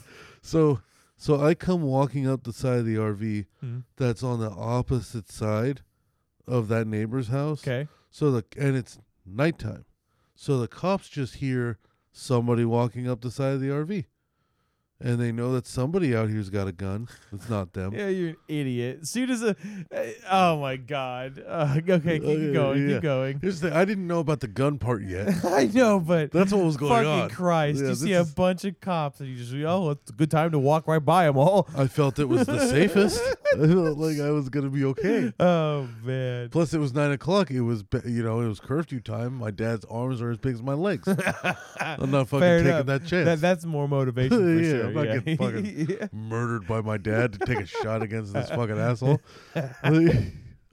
[0.42, 0.80] so
[1.16, 3.82] so I come walking up the side of the RV Mhm.
[3.96, 5.80] that's on the opposite side
[6.46, 7.66] of that neighbor's house.
[7.66, 7.88] Okay.
[8.10, 9.84] So the and it's nighttime,
[10.34, 11.78] so the cops just hear
[12.12, 14.06] somebody walking up the side of the RV,
[15.00, 17.08] and they know that somebody out here's got a gun.
[17.32, 17.92] It's not them.
[17.94, 19.06] Yeah, you're an idiot.
[19.06, 19.54] Soon as a,
[19.92, 21.42] eh, oh my god.
[21.46, 22.88] Uh, okay, keep yeah, going.
[22.88, 22.94] yeah.
[22.94, 23.38] Keep going.
[23.40, 25.28] Here's the I didn't know about the gun part yet.
[25.44, 27.30] I know, but That's what was going fucking on.
[27.30, 27.80] Christ!
[27.80, 30.50] Yeah, you see a bunch of cops, and you just, oh, it's a good time
[30.50, 31.68] to walk right by them all.
[31.76, 33.20] I felt it was the safest.
[33.54, 35.32] I felt like I was gonna be okay.
[35.38, 36.48] Oh man.
[36.50, 37.50] Plus, it was nine o'clock.
[37.50, 39.34] It was, you know, it was curfew time.
[39.34, 41.06] My dad's arms are as big as my legs.
[41.80, 42.86] I'm not fucking Fair taking enough.
[42.86, 43.26] that chance.
[43.26, 44.87] That, that's more motivation for Yeah, sure.
[44.88, 45.18] I'm not yeah.
[45.18, 46.06] getting fucking- Yeah.
[46.12, 49.20] Murdered by my dad to take a shot against this fucking asshole.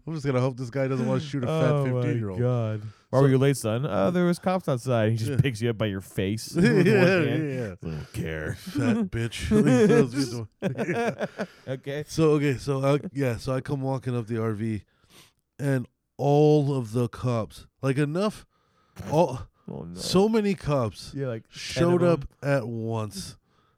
[0.08, 2.08] I'm just gonna hope this guy doesn't want to shoot a fat oh 15 my
[2.12, 2.40] year old.
[2.40, 2.82] god.
[3.10, 3.86] Why So- were you late, son?
[3.86, 5.12] Uh, there was cops outside.
[5.12, 5.38] He just Yeah.
[5.38, 6.56] picks you up by your face.
[6.56, 7.54] yeah, with yeah, hand.
[7.54, 7.76] yeah.
[7.82, 8.54] Don't care.
[8.56, 9.48] Fat bitch.
[9.48, 12.04] He tells me to- okay.
[12.08, 14.82] So okay, so I, yeah, so I come walking up the RV,
[15.60, 15.88] and
[16.18, 18.46] all of the cops, like enough,
[19.12, 20.00] all Oh no.
[20.00, 23.36] so many cops yeah, like showed up at once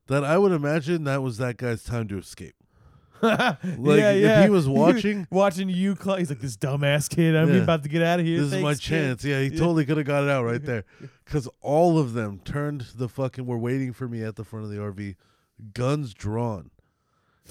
[0.07, 2.55] that I would imagine that was that guy's time to escape.
[3.21, 7.35] like, Like, if he was watching- watching you, cl- he's like this dumbass kid.
[7.35, 7.61] I'm Yeah.
[7.63, 8.41] about to get out of here.
[8.41, 9.23] This is my Thanks, kid." chance.
[9.23, 9.57] Yeah, he Yeah.
[9.59, 10.83] totally could have got it out right there.
[11.25, 14.71] Because all of them turned the fucking, were waiting for me at the front of
[14.71, 15.15] the RV,
[15.73, 16.69] guns drawn.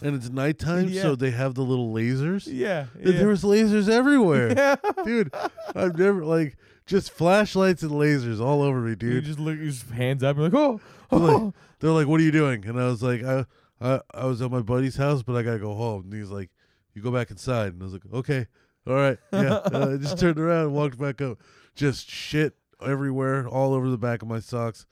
[0.03, 1.03] And it's nighttime, Yeah.
[1.03, 2.47] so they have the little lasers.
[2.47, 3.13] Yeah, yeah.
[3.13, 4.53] There was lasers everywhere.
[4.55, 4.77] yeah.
[5.05, 5.35] dude,
[5.75, 9.15] I've never, like, just flashlights and lasers all over me, dude.
[9.15, 10.37] You just look, you just hands up.
[10.37, 10.81] You're like, oh,
[11.11, 11.55] I'm like, oh.
[11.81, 13.45] They're like, "What are you doing?" And I was like, "I,
[13.81, 16.51] I, I was at my buddy's house, but I gotta go home." And he's like,
[16.95, 18.47] "You go back inside." And I was like, "Okay,
[18.87, 21.39] all right, yeah." And I just turned around and walked back up.
[21.75, 24.87] Just shit everywhere, all over the back of my socks.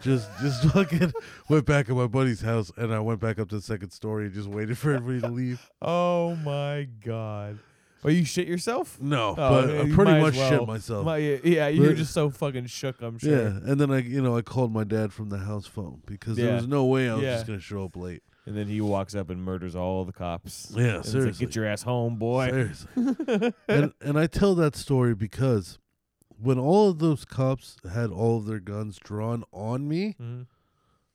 [0.00, 1.12] Just, just fucking
[1.48, 4.26] went back at my buddy's house, and I went back up to the second story
[4.26, 5.70] and just waited for everybody to leave.
[5.82, 7.60] oh my god.
[8.04, 9.00] Well, you shit yourself?
[9.00, 10.50] No, Oh, but yeah, I you pretty might much as well.
[10.50, 11.04] shit myself.
[11.06, 13.00] My- yeah, yeah, you're But- just so fucking shook.
[13.00, 13.30] I'm sure.
[13.32, 16.36] Yeah, and then I, you know, I called my dad from the house phone because
[16.36, 17.34] there was no way I was Yeah.
[17.36, 18.22] just gonna show up late.
[18.46, 20.70] And then he walks up and murders all the cops.
[20.76, 21.46] Yeah, And it's like, seriously.
[21.46, 22.50] Get your ass home, boy.
[22.50, 22.88] Seriously.
[23.68, 25.78] and and I tell that story because
[26.38, 30.46] when all of those cops had all of their guns drawn on me, Mhm.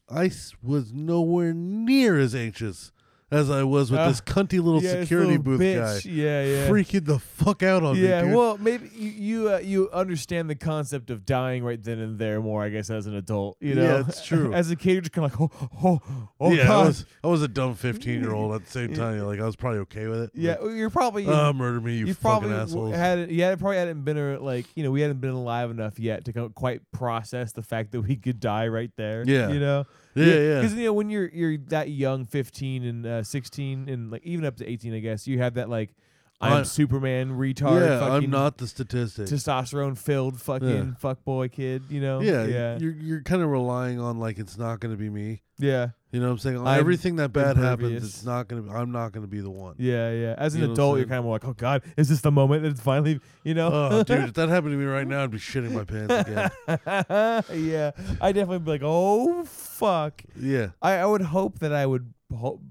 [0.09, 2.91] I s- was nowhere near as anxious
[3.31, 6.03] as I was with Ah, this cunty little Yeah, security little booth bitch.
[6.05, 6.09] guy.
[6.11, 6.67] Yeah, yeah.
[6.69, 8.37] Freaking the fuck out on yeah, me, dude.
[8.37, 12.41] well, maybe you you, uh, you understand the concept of dying right then and there
[12.41, 13.57] more, I guess, as an adult.
[13.59, 14.53] You know, Yeah, it's true.
[14.59, 16.87] As a kid, you're just kind of like, oh, oh, oh, yeah, I God.
[16.87, 19.19] was I was a dumb fifteen year old at the same time.
[19.19, 20.31] Like I was probably okay with it.
[20.33, 22.95] yeah, Like, you're probably "Ah, murder me, you, you fucking probably assholes.
[22.95, 26.25] had yeah probably hadn't been a, like you know we hadn't been alive enough yet
[26.25, 29.23] to quite process the fact that we could die right there.
[29.25, 29.49] Yeah.
[29.49, 29.85] you know.
[30.15, 30.55] yeah, yeah.
[30.61, 34.45] Because you know when you're you're that young, 15 and uh, 16 and like even
[34.45, 35.91] up to 18, I guess you have that like
[36.41, 37.81] I'm I'm- Superman retard.
[37.81, 39.25] yeah, I'm not the statistic.
[39.27, 40.83] testosterone filled fucking Yeah.
[41.03, 41.83] fuckboy kid.
[41.89, 42.21] You know.
[42.21, 45.41] yeah, yeah, you're you're kind of relying on like it's not going to be me.
[45.57, 46.59] yeah, You know what I'm saying?
[46.65, 48.69] I'm everything that bad happens, it's not going to.
[48.69, 49.75] Be, I'm not going to be the one.
[49.79, 50.35] yeah, yeah.
[50.37, 52.63] As an You know adult, you're kind of like, oh god, is this the moment
[52.63, 53.69] that it's finally, you know?
[53.73, 56.51] Oh, dude, if that happened to me right now, I'd be shitting my pants again.
[57.69, 57.91] yeah,
[58.21, 60.21] I definitely be like, oh fuck.
[60.39, 62.13] Yeah, I, I would hope that I would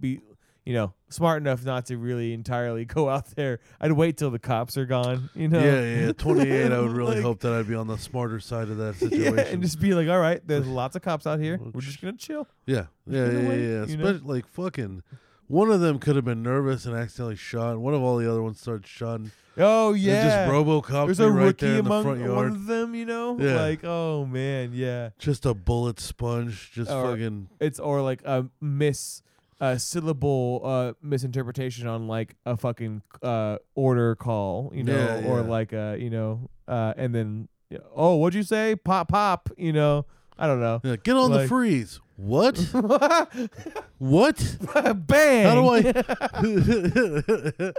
[0.01, 0.21] be,
[0.69, 3.59] you know, smart enough not to really entirely go out there.
[3.81, 5.61] I'd wait till the cops are gone, you know.
[5.65, 6.13] yeah, yeah.
[6.13, 6.71] 28.
[6.73, 9.35] I would really Like- hope that I'd be on the smarter side of that situation.
[9.39, 11.59] Yeah, and just be like, all right, there's lots of cops out here.
[11.73, 12.47] We're just gonna chill.
[12.67, 13.49] yeah, yeah, yeah, yeah.
[13.49, 13.67] wait, yeah.
[13.67, 13.83] you?
[13.85, 15.03] Especially like fucking.
[15.47, 17.71] One of them could have been nervous and accidentally shot.
[17.73, 19.31] and One of all the other ones started shooting.
[19.57, 22.67] Oh yeah, just RoboCop there's a right rookie there in the among front one of
[22.67, 22.95] them.
[22.95, 23.63] You know, Yeah.
[23.63, 25.09] like oh man, yeah.
[25.19, 26.71] Just a bullet sponge.
[26.75, 27.49] Just Or- fucking.
[27.59, 29.23] It's or like a miss.
[29.61, 35.41] A syllable uh, misinterpretation on like a fucking uh, order call, you know, Yeah, or
[35.41, 35.47] yeah.
[35.47, 37.49] like a you know, uh, and then
[37.95, 38.77] oh, what'd you say?
[38.77, 40.07] Pop, pop, you know.
[40.39, 40.81] I don't know.
[40.85, 41.99] Yeah, get on the freeze.
[42.15, 42.57] What?
[43.99, 44.57] what?
[45.07, 45.47] Bang!
[45.47, 45.79] How do I?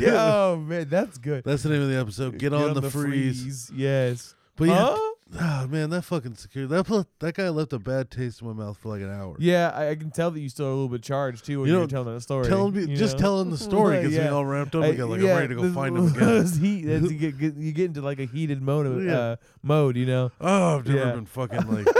[0.00, 1.44] yeah, oh man, that's good.
[1.44, 2.38] That's the name of the episode.
[2.38, 3.70] Get, on, the, freeze.
[3.74, 4.34] Yes.
[4.56, 5.11] But yeah, Huh?
[5.38, 6.72] Ah, man, that fucking security.
[6.74, 9.36] That that guy left a bad taste in my mouth for like an hour.
[9.38, 11.68] Yeah, I, I can tell that you still are a little bit charged too when
[11.68, 12.46] You are telling that story.
[12.48, 13.22] Telling me, just know?
[13.22, 15.08] telling the story gets me all ramped up I- again.
[15.08, 16.46] Like yeah, I'm ready to go find him again.
[16.46, 19.12] heat, you, get, get, you get into like a heated mode, of, Yeah.
[19.18, 20.30] uh, mode, you know.
[20.40, 21.12] Oh, I've never Yeah.
[21.12, 21.86] been fucking like.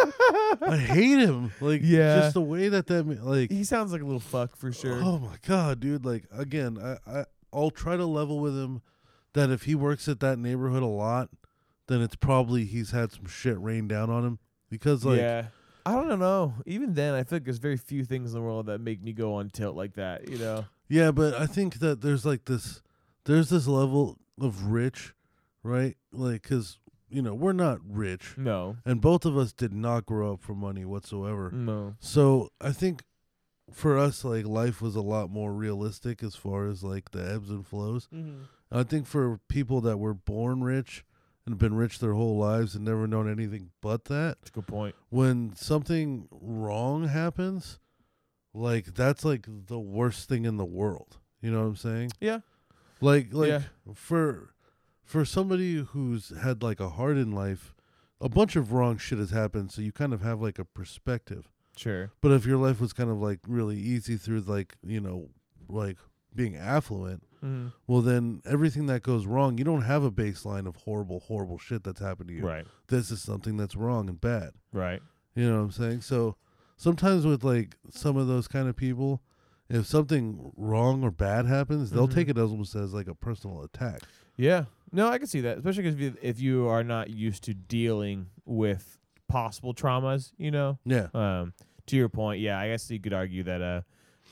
[0.62, 1.53] I hate him.
[1.61, 2.16] Like, Yeah.
[2.20, 3.51] just the way that that like.
[3.51, 5.01] He sounds like a little fuck for sure.
[5.03, 6.05] Oh my god, dude!
[6.05, 8.83] Like again, I, I I'll try to level with him
[9.35, 11.30] that if he works at that neighborhood a lot,
[11.93, 14.38] then it's probably he's had some shit rain down on him
[14.70, 15.47] because like yeah.
[15.84, 16.55] I don't know.
[16.64, 19.12] Even then, I feel like there's very few things in the world that make me
[19.12, 20.28] go on tilt like that.
[20.28, 20.64] You know?
[20.88, 22.82] Yeah, but I think that there's like this,
[23.24, 25.12] there's this level of rich,
[25.64, 25.97] right?
[26.12, 26.78] Like, cause
[27.09, 28.76] you know we're not rich, No.
[28.86, 31.51] and both of us did not grow up for money whatsoever.
[31.53, 31.97] No.
[32.01, 33.03] So I think
[33.72, 37.51] for us, like life was a lot more realistic as far as like the ebbs
[37.51, 38.09] and flows.
[38.14, 38.43] Mm-hmm.
[38.70, 41.05] I think for people that were born rich
[41.47, 44.66] and been rich their whole lives and never known anything but that, That's a good
[44.66, 44.95] point.
[45.11, 47.78] when something wrong happens,
[48.55, 51.18] like that's like the worst thing in the world.
[51.40, 52.12] You know what I'm saying?
[52.20, 52.40] Yeah.
[53.01, 53.62] Like like Yeah.
[53.95, 54.55] for
[55.05, 57.74] for somebody who's had like a heart in life,
[58.20, 61.49] a bunch of wrong shit has happened, so you kind of have like a perspective.
[61.76, 62.12] Sure.
[62.20, 65.30] But if your life was kind of like really easy through like, you know,
[65.68, 65.97] like
[66.35, 67.68] being affluent, Mm-hmm.
[67.89, 71.83] well then everything that goes wrong, you don't have a baseline of horrible, horrible shit
[71.83, 72.47] that's happened to you.
[72.47, 72.64] Right.
[72.87, 74.51] This is something that's wrong and bad.
[74.72, 75.03] Right.
[75.35, 76.01] You know what I'm saying?
[76.03, 76.37] So
[76.76, 79.22] sometimes with like some of those kind of people,
[79.68, 82.14] if something wrong or bad happens, they'll Mhm.
[82.14, 84.03] take it as almost as like a personal attack.
[84.37, 84.66] Yeah.
[84.93, 87.55] No, I can see that, especially because if you, if you are not used to
[87.55, 90.78] dealing with possible traumas, you know.
[90.85, 91.09] Yeah.
[91.12, 91.55] Um,
[91.87, 93.80] to your point, yeah, I guess you could argue that uh,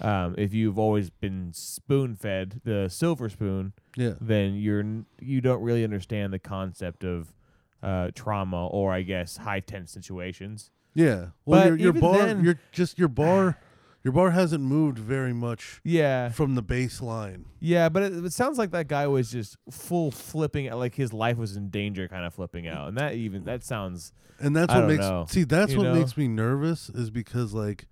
[0.01, 4.15] um, if you've always been spoon fed the silver spoon, Yeah.
[4.21, 7.35] then you're n- you don't really understand the concept of
[7.83, 10.71] uh, trauma or I guess high tense situations.
[10.95, 11.29] Yeah.
[11.45, 13.59] Well, But your your bar, then- your just your bar,
[14.05, 17.45] your bar hasn't moved very much Yeah, from the baseline.
[17.59, 21.37] yeah, but it, it sounds like that guy was just full flipping, like his life
[21.37, 24.79] was in danger, kind of flipping out, and that even that sounds And that's I
[24.81, 25.27] what makes know.
[25.29, 25.95] see that's You what know?
[25.95, 27.87] makes me nervous is because like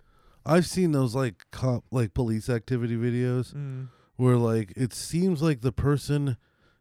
[0.49, 5.61] I've seen those like cop like police activity videos mm, where like it seems like
[5.61, 6.37] the person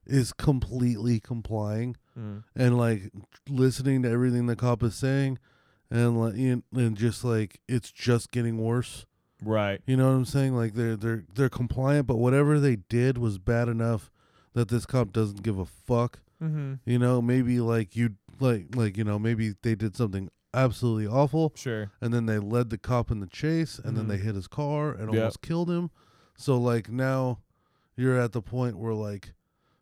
[0.05, 3.11] is completely complying mm, and like
[3.49, 5.37] listening to everything the cop is saying
[5.91, 9.05] and like and and just like it's just getting worse.
[9.43, 10.55] right, You know what I'm saying?
[10.55, 14.11] Like they're they're they're compliant, but whatever they did was bad enough
[14.53, 16.19] that this cop doesn't give a fuck.
[16.41, 16.75] mm-hmm.
[16.85, 21.51] You know, maybe like you like like you know maybe they did something absolutely awful,
[21.55, 24.09] sure, and then they led the cop in the chase, and then Mhm.
[24.09, 25.19] they hit his car and Yep.
[25.19, 25.89] almost killed him.
[26.37, 27.39] So like now,
[27.95, 29.33] you're at the point where like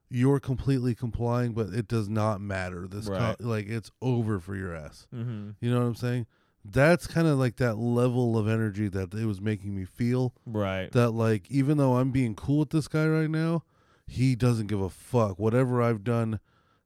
[0.10, 2.88] you're completely complying, but it does not matter.
[2.88, 3.18] This Right.
[3.18, 5.08] cop like it's over for your ass.
[5.14, 5.52] mm-hmm.
[5.60, 6.28] You know what I'm saying?
[6.64, 10.92] That's kind of like that level of energy that it was making me feel right,
[10.94, 13.64] that like even though I'm being cool with this guy right now,
[14.08, 15.38] he doesn't give a fuck.
[15.38, 16.40] Whatever I've done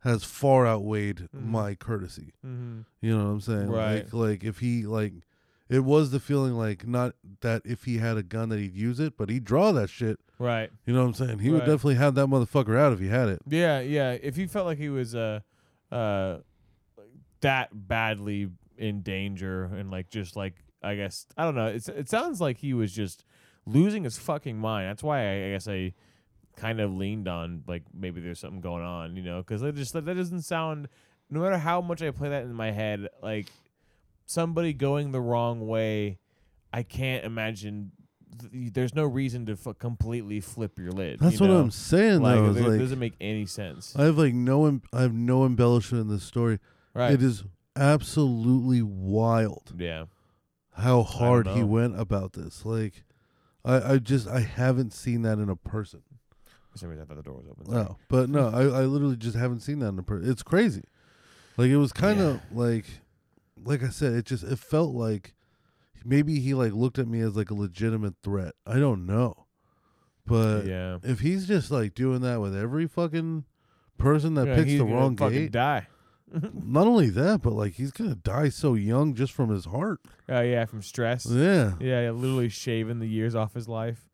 [0.04, 1.45] has far outweighed Mhm.
[1.45, 2.34] my courtesy.
[2.45, 2.82] mm-hmm.
[3.02, 3.70] You know what I'm saying?
[3.70, 4.04] Right.
[4.06, 5.14] Like like if he like
[5.70, 9.00] it was the feeling like not that if he had a gun that he'd use
[9.00, 10.20] it, but he'd draw that shit.
[10.39, 10.72] right.
[10.86, 11.39] You know what I'm saying?
[11.39, 13.41] He would definitely have that motherfucker out if he had it.
[13.47, 14.12] Yeah, yeah.
[14.14, 15.41] If he felt like he was uh
[15.91, 16.38] uh
[17.41, 21.68] that badly in danger and like just like I guess I don't know.
[21.68, 23.26] It's it sounds like he was just
[23.66, 24.88] losing his fucking mind.
[24.89, 25.93] That's why I, I guess I
[26.60, 29.93] kind of leaned on like maybe there's something going on, you know, because that just
[29.93, 30.88] that doesn't sound.
[31.30, 33.47] No matter how much I play that in my head, like
[34.26, 36.20] somebody going the wrong way,
[36.74, 37.91] I can't imagine.
[38.51, 41.20] Th- there's no reason to f- completely flip your lid.
[41.20, 41.60] That's you what know?
[41.62, 42.45] I'm saying like, though.
[42.51, 43.95] it like, doesn't make any sense.
[43.97, 46.60] I have like no em- I have no embellishment in this story.
[46.93, 47.12] right.
[47.14, 47.43] It is
[47.76, 49.74] absolutely wild.
[49.78, 50.05] yeah.
[50.74, 52.66] how hard he went about this.
[52.66, 53.03] Like,
[53.66, 56.01] I, I just I haven't seen that in a person.
[56.80, 57.66] For some reason, I thought the door was open.
[57.66, 57.84] Sorry.
[57.84, 60.32] No, but no, I, I literally just haven't seen that in a person.
[60.32, 60.84] It's crazy.
[61.58, 62.86] Like it was kind of like,
[63.62, 65.34] like I said, it just it felt like
[66.06, 68.54] maybe he like looked at me as like a legitimate threat.
[68.66, 69.46] I don't know,
[70.26, 71.00] but yeah.
[71.04, 73.44] if he's just like doing that with every fucking
[73.98, 75.88] person that Yeah, picks the wrong fucking gate, Die.
[76.54, 80.00] not only that, but like he's gonna die so young just from his heart.
[80.30, 81.26] Oh yeah, from stress.
[81.26, 81.74] Yeah.
[81.82, 84.09] Yeah, yeah, literally shaving the years off his life.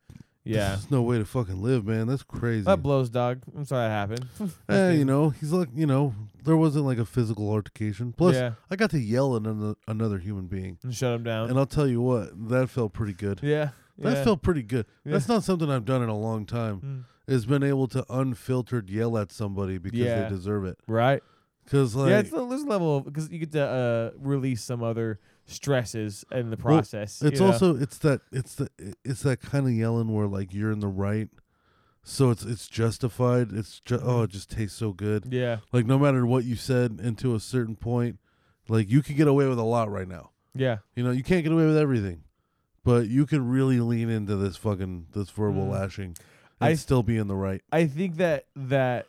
[0.46, 0.68] Yeah.
[0.70, 2.06] There's no way to fucking live, man.
[2.06, 2.62] That's crazy.
[2.64, 3.42] That blows, dog.
[3.56, 4.52] I'm sorry that happened.
[4.68, 8.12] Eh, you know, he's like, you know, there wasn't like a physical altercation.
[8.12, 10.78] Plus, yeah, I got to yell at another, another human being.
[10.82, 11.50] and shut him down.
[11.50, 13.40] And I'll tell you what, that felt pretty good.
[13.42, 14.24] yeah, That yeah.
[14.24, 14.86] felt pretty good.
[15.04, 15.12] Yeah.
[15.12, 16.80] That's not something I've done in a long time.
[17.28, 17.34] Mm.
[17.34, 20.22] Is been able to unfiltered yell at somebody because Yeah.
[20.22, 20.78] they deserve it.
[20.86, 21.22] right.
[21.64, 24.84] Because like, yeah, it's a, there's a level because you get to uh, release some
[24.84, 27.22] other stresses in the Well, process.
[27.22, 27.52] it's you know?
[27.52, 28.68] also it's that it's the
[29.04, 31.28] it's that kind of yelling where like you're in the right,
[32.02, 33.52] so it's it's justified.
[33.52, 35.26] It's just oh, it just tastes so good.
[35.30, 38.18] yeah, Like no matter what you said, and to a certain point,
[38.68, 40.30] like you can get away with a lot right now.
[40.54, 42.22] yeah, You know, you can't get away with everything,
[42.84, 45.70] but you can really lean into this fucking this verbal Mm.
[45.70, 46.16] lashing
[46.60, 47.62] and I- still be in the right.
[47.70, 49.06] I think that that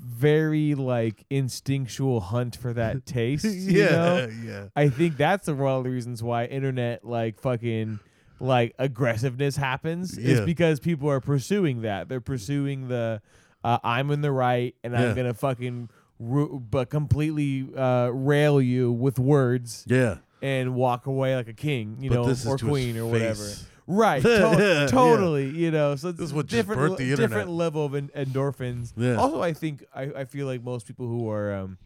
[0.00, 3.44] very like instinctual hunt for that taste.
[3.44, 4.28] you yeah, know?
[4.44, 4.64] yeah.
[4.76, 7.98] I think that's one of the reasons why internet like fucking
[8.40, 12.08] like aggressiveness happens is because people are pursuing that.
[12.08, 13.22] They're pursuing the
[13.62, 15.08] uh, I'm in the right and Yeah.
[15.10, 20.16] I'm gonna fucking ru- but completely uh, rail you with words Yeah.
[20.42, 23.06] and walk away like a king, you but know, or is to his queen or
[23.06, 23.44] whatever.
[23.86, 25.50] Right, to- totally.
[25.50, 28.92] You know, so This is what just different, the different level of en- endorphins.
[28.96, 29.16] Yeah.
[29.16, 31.78] Also, I think I, I feel like most people who are, um,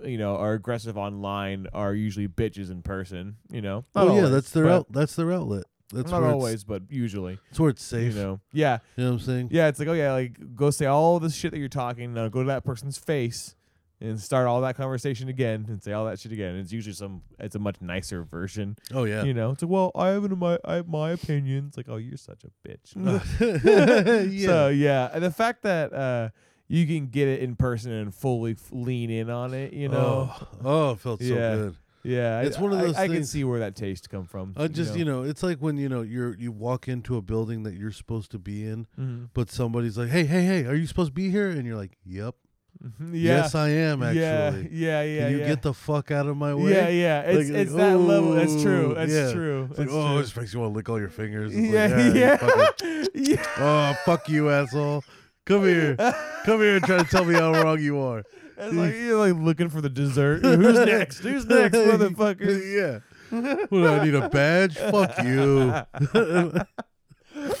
[0.00, 3.36] b- you know, are aggressive online are usually bitches in person.
[3.50, 4.86] You know, Not oh yeah, always, that's their but- out.
[4.92, 5.64] That's their outlet.
[5.92, 7.38] That's not where always, It's, but usually.
[7.48, 8.14] it's where it's safe.
[8.16, 9.48] You know, yeah, You know what I'm saying?
[9.52, 9.68] yeah.
[9.68, 12.12] It's like, oh yeah, like go say all this shit that you're talking.
[12.12, 13.54] Now go to that person's face
[14.00, 16.56] and start all that conversation again and say all that shit again.
[16.56, 17.22] It's usually some.
[17.38, 18.76] It's a much nicer version.
[18.92, 19.22] Oh yeah.
[19.24, 21.66] You know, it's like, well, I have an, my I have my opinion.
[21.68, 22.94] It's like, oh, you're such a bitch.
[24.32, 24.46] yeah.
[24.46, 26.28] So yeah, and the fact that uh,
[26.68, 30.30] you can get it in person and fully f- lean in on it, you know,
[30.32, 31.54] Oh, oh, it felt so Yeah.
[31.54, 31.76] good.
[32.02, 34.52] yeah, It's I, one of I- those I, can see where that taste come from.
[34.56, 37.62] I just you know, it's like when you know you're you walk into a building
[37.64, 39.28] that you're supposed to be in, Mhm.
[39.32, 41.96] but somebody's like, "Hey, hey, hey, are you supposed to be here?" And you're like,
[42.04, 42.34] "Yep.
[42.82, 43.14] Mm-hmm.
[43.14, 45.46] yeah, yes, I am actually." yeah, yeah, yeah, Can you yeah.
[45.48, 46.72] get the fuck out of my way?
[46.72, 47.20] yeah, yeah.
[47.22, 48.32] It's Like, it's like, that level.
[48.32, 48.94] That's true.
[48.94, 49.32] That's yeah.
[49.32, 49.66] true.
[49.70, 50.18] It's like, oh, true.
[50.18, 51.52] it just makes you want to lick all your fingers.
[51.54, 53.46] It's like, yeah, you yeah, fucking- yeah.
[53.58, 55.04] oh, fuck you, asshole.
[55.46, 55.96] Come here.
[56.44, 58.24] Come here and try to tell me how wrong you are.
[58.58, 60.42] It's like you're like looking for the dessert.
[60.42, 61.18] Who's next?
[61.18, 62.74] Who's next, motherfucker?
[62.74, 63.00] yeah.
[63.28, 64.78] What, do I need a badge?
[64.78, 65.74] Fuck you.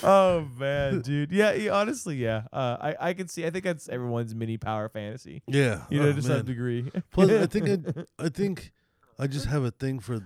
[0.02, 1.32] Oh man, dude.
[1.32, 2.42] Yeah, yeah, honestly, yeah.
[2.52, 3.46] Uh, I I can see.
[3.46, 5.42] I think that's everyone's mini power fantasy.
[5.46, 5.84] Yeah.
[5.90, 6.90] You know, oh, to some degree.
[7.10, 8.72] Plus, I think I, I think
[9.18, 10.20] I just have a thing for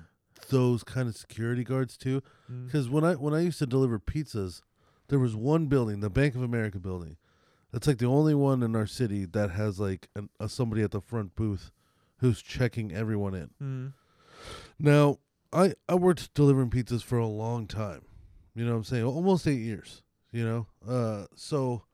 [0.49, 2.23] those kind of security guards too.
[2.51, 2.67] Mm.
[2.67, 4.63] Because when I when I used to deliver pizzas,
[5.09, 7.17] there was one building, the Bank of America building.
[7.73, 10.91] That's like the only one in our city that has like an, a somebody at
[10.91, 11.71] the front booth
[12.19, 13.51] who's checking everyone in.
[13.63, 13.93] Mm.
[14.79, 15.19] Now,
[15.53, 18.03] I I worked delivering pizzas for a long time.
[18.55, 19.05] You know what I'm saying?
[19.05, 20.67] Almost 8 years, you know?
[20.87, 21.85] Uh so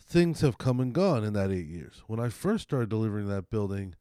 [0.00, 2.02] things have come and gone in that 8 years.
[2.06, 3.94] When I first started delivering that building,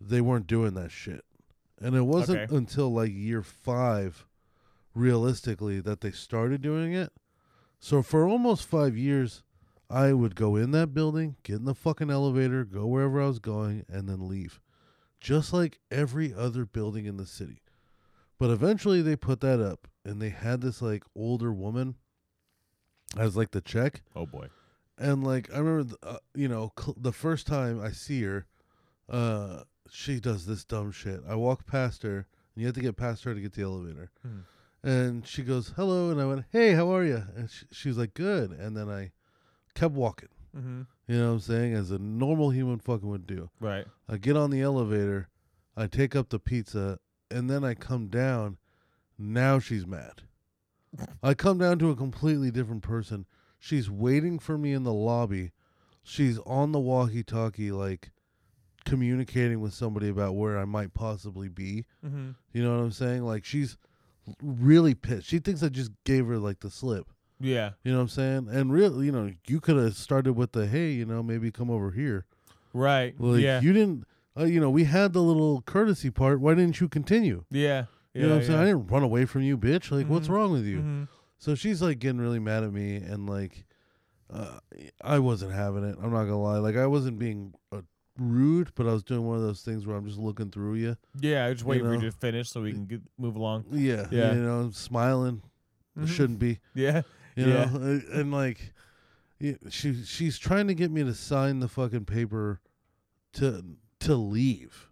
[0.00, 1.24] they weren't doing that shit.
[1.80, 2.56] And it wasn't Okay.
[2.56, 4.26] until like year 5
[4.94, 7.12] realistically that they started doing it.
[7.80, 9.42] So for almost 5 years
[9.90, 13.38] I would go in that building, get in the fucking elevator, go wherever I was
[13.38, 14.60] going and then leave.
[15.20, 17.62] Just like every other building in the city.
[18.38, 21.94] But eventually they put that up and they had this like older woman
[23.16, 24.48] as like the check Oh boy.
[24.98, 28.46] and like I remember th- uh, you know cl- the first time I see her
[29.08, 31.20] uh she does this dumb shit.
[31.28, 32.26] I walk past her and
[32.62, 34.10] you have to get past her to get the elevator.
[34.22, 34.38] Hmm.
[34.82, 37.96] And she goes, "Hello." And I went, "Hey, how are you?" And she, she was
[37.98, 39.12] like, "Good." And then I
[39.74, 40.28] kept walking.
[40.56, 40.82] Mm-hmm.
[41.08, 41.74] You know what I'm saying?
[41.74, 43.50] As a normal human fucking would do.
[43.60, 43.86] Right.
[44.08, 45.28] I get on the elevator,
[45.76, 46.98] I take up the pizza,
[47.30, 48.58] and then I come down.
[49.18, 50.22] Now she's mad.
[51.22, 53.26] I come down to a completely different person.
[53.58, 55.52] She's waiting for me in the lobby.
[56.02, 58.10] She's on the walkie talkie, like
[58.84, 61.86] communicating with somebody about where I might possibly be.
[62.04, 62.30] Mm-hmm.
[62.52, 63.24] You know what I'm saying?
[63.24, 63.76] Like she's
[64.42, 65.26] really pissed.
[65.26, 67.08] She thinks I just gave her like the slip.
[67.40, 67.70] Yeah.
[67.82, 68.48] You know what I'm saying?
[68.50, 71.70] And really, you know, you could have started with the hey, you know, maybe come
[71.70, 72.26] over here.
[72.72, 73.14] Right.
[73.18, 73.60] Like yeah.
[73.60, 74.04] you didn't,
[74.38, 76.40] uh, you know, we had the little courtesy part.
[76.40, 77.44] Why didn't you continue?
[77.50, 77.84] yeah.
[78.16, 78.58] You know what I'm yeah, saying?
[78.60, 79.90] I didn't run away from you, bitch.
[79.90, 80.30] Like, what's Mhm.
[80.34, 80.78] wrong with you?
[80.78, 81.08] Mhm.
[81.38, 83.66] So she's like getting really mad at me, and like,
[84.32, 84.60] uh,
[85.02, 85.96] I wasn't having it.
[86.00, 86.58] I'm not gonna lie.
[86.58, 87.82] Like, I wasn't being uh,
[88.16, 90.96] rude, but I was doing one of those things where I'm just looking through you.
[91.20, 91.44] Yeah.
[91.46, 92.02] I just waiting for know.
[92.02, 93.64] you to finish so we can get, move along.
[93.72, 94.32] Yeah, Yeah.
[94.34, 95.42] You know, smiling.
[95.98, 96.06] Mhm.
[96.06, 96.60] Shouldn't be.
[96.72, 97.02] Yeah.
[97.34, 97.64] You Yeah.
[97.64, 98.72] know, and, and like,
[99.70, 102.60] she she's trying to get me to sign the fucking paper
[103.32, 103.64] to
[104.04, 104.88] to leave,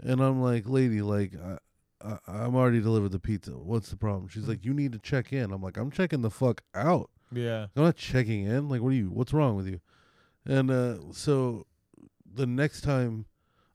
[0.00, 1.58] and I'm like, lady, like, I,
[2.02, 3.52] I I'm already delivered the pizza.
[3.52, 4.28] What's the problem?
[4.28, 5.52] She's like, you need to check in.
[5.52, 7.10] I'm like, I'm checking the fuck out.
[7.30, 7.66] Yeah.
[7.76, 8.68] I'm not checking in.
[8.68, 9.10] Like, what are you?
[9.10, 9.80] What's wrong with you?
[10.44, 11.66] And uh, so
[12.34, 13.26] the next time,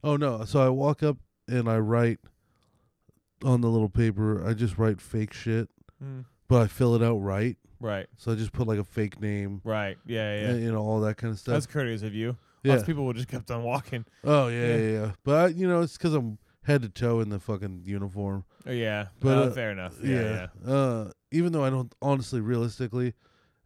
[0.04, 1.16] oh no, so I walk up
[1.48, 2.18] and I write
[3.44, 4.46] on the little paper.
[4.46, 5.68] I just write fake shit,
[6.02, 6.24] Mm.
[6.46, 7.56] but I fill it out right.
[7.80, 8.06] Right.
[8.16, 9.96] So I just put like a fake name, Right.
[10.06, 10.40] Yeah.
[10.42, 10.48] Yeah.
[10.50, 11.54] and, you know, all that kind of stuff.
[11.54, 12.36] That's courteous of you.
[12.62, 12.72] Yeah.
[12.72, 14.04] Lots of people would just kept on walking.
[14.24, 14.76] oh yeah, Yeah.
[14.76, 15.10] yeah, yeah.
[15.24, 18.44] But you know, it's because I'm head to toe in the fucking uniform.
[18.66, 19.06] Oh yeah.
[19.20, 19.94] But, Uh, uh, fair enough.
[20.02, 20.48] Yeah.
[20.66, 20.70] Yeah.
[20.72, 23.14] Uh, even though I don't honestly, realistically,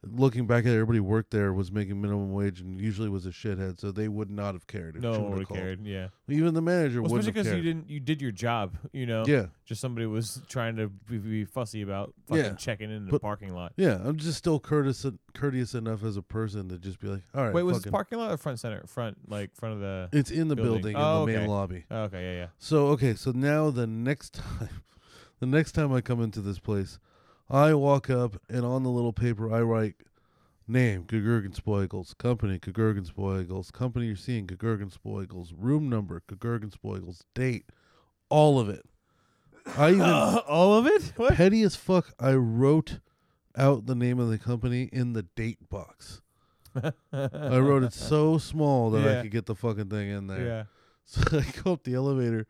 [0.04, 3.78] looking back at everybody worked there was making minimum wage and usually was a shithead,
[3.78, 4.96] so they would not have cared.
[4.96, 5.60] If no she one would've would called.
[5.60, 5.86] cared.
[5.86, 8.76] Yeah, Even the manager well, wouldn't especially have because you didn't you did your job.
[8.92, 12.52] You know, Yeah, just somebody was trying to be, be fussy about fucking Yeah.
[12.54, 13.72] checking in the But- parking lot.
[13.76, 14.00] yeah.
[14.02, 17.54] I'm just still courteous courteous enough as a person to just be like, all right,
[17.54, 18.82] Wait, was parking lot or front center?
[18.86, 20.08] Front, like front of the.
[20.12, 20.94] it's in the building?
[20.94, 21.84] building, Oh, in the oh, main lobby.
[21.90, 22.46] Oh, okay, yeah, yeah.
[22.58, 24.68] So okay, so now the next time,
[25.38, 26.98] the next time I come into this place,
[27.52, 29.96] I walk up and on the little paper I write
[30.66, 37.66] name Gugurgenspoigels, company Gugurgenspoigels, company you're seeing Gugurgenspoigels, room number Gugurgenspoigels, date,
[38.30, 38.86] all of it.
[39.76, 40.00] I even
[40.48, 41.12] all of it.
[41.16, 41.34] What?
[41.34, 42.14] petty as fuck.
[42.18, 43.00] I wrote
[43.54, 46.22] out the name of the company in the date box.
[46.74, 49.18] I wrote it so small that Yeah.
[49.18, 50.46] I could get the fucking thing in there.
[50.46, 50.64] Yeah.
[51.04, 52.46] So I go up the elevator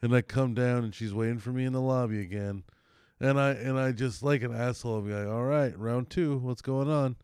[0.00, 2.62] and I come down and she's waiting for me in the lobby again.
[3.20, 6.62] And I and I just like an asshole be like, All right, round two, what's
[6.62, 7.16] going on?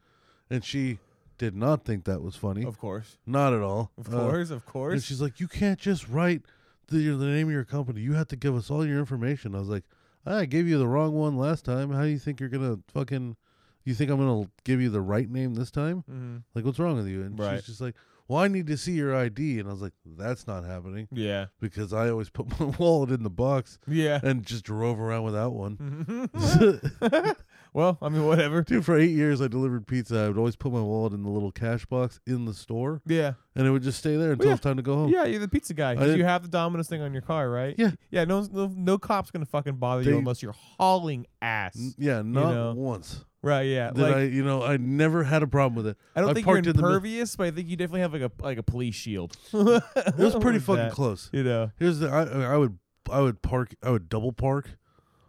[0.50, 0.98] And she
[1.38, 2.64] did not think that was funny.
[2.64, 3.16] Of course.
[3.26, 3.90] not at all.
[3.98, 4.50] Of Uh, course.
[4.50, 4.92] Of course.
[4.94, 6.42] and she's like, You can't just write
[6.88, 8.00] the the name of your company.
[8.00, 9.54] You have to give us all your information.
[9.54, 9.84] I was like,
[10.24, 11.90] I gave you the wrong one last time.
[11.92, 13.36] How do you think you're gonna fucking
[13.84, 16.04] you think I'm gonna give you the right name this time?
[16.08, 17.22] hmm Like what's wrong with you?
[17.22, 17.56] And Right.
[17.58, 17.96] she's just like,
[18.28, 21.46] Well, I need to see your ID and I was like, That's not happening Yeah.
[21.60, 24.20] because I always put my wallet in the box Yeah.
[24.22, 26.28] and just drove around without one.
[27.74, 28.62] well, I mean, whatever.
[28.66, 30.18] Dude, for eight years I delivered pizza.
[30.18, 33.32] I would always put my wallet in the little cash box in the store, Yeah.
[33.54, 34.52] and it would just stay there until yeah.
[34.54, 35.10] it's time to go home.
[35.10, 35.94] Yeah, you're the pizza guy.
[35.94, 37.74] 'cause didn't- you have the Domino's thing on your car, right?
[37.78, 37.92] Yeah.
[38.10, 38.24] Yeah.
[38.24, 41.76] No, no, no cop's gonna fucking bother you They- unless you're hauling ass.
[41.78, 42.74] N- yeah, not know.
[42.76, 43.62] once right.
[43.62, 43.90] Yeah.
[43.90, 44.22] did like I.
[44.22, 45.96] You know, I never had a problem with it.
[46.16, 48.58] I don't I think you're impervious, but I think you definitely have like a like
[48.58, 49.36] a police shield.
[49.52, 51.30] It was pretty fucking close.
[51.32, 51.70] You know.
[51.78, 52.08] Here's the.
[52.08, 52.78] I, I would.
[53.10, 53.74] I would park.
[53.82, 54.70] I would double park.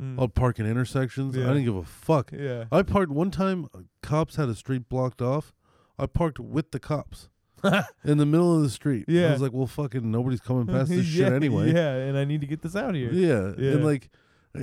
[0.02, 0.22] Mm.
[0.22, 1.36] I'd park in intersections.
[1.36, 1.46] Yeah.
[1.46, 2.32] I didn't give a fuck.
[2.32, 2.66] Yeah.
[2.72, 3.68] I parked one time.
[3.74, 5.54] uh, Cops had a street blocked off.
[5.98, 7.30] I parked with the cops
[8.04, 9.06] in the middle of the street.
[9.08, 9.30] Yeah.
[9.30, 11.72] I was like, well, fucking nobody's coming past this yeah, shit anyway.
[11.72, 13.12] Yeah, and I need to get this out here.
[13.12, 13.54] Yeah.
[13.58, 13.74] Yeah.
[13.74, 14.10] And like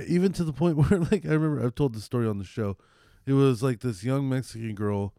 [0.07, 2.77] even to the point where like I remember I've told this story on the show.
[3.25, 5.13] It was like this young Mexican girl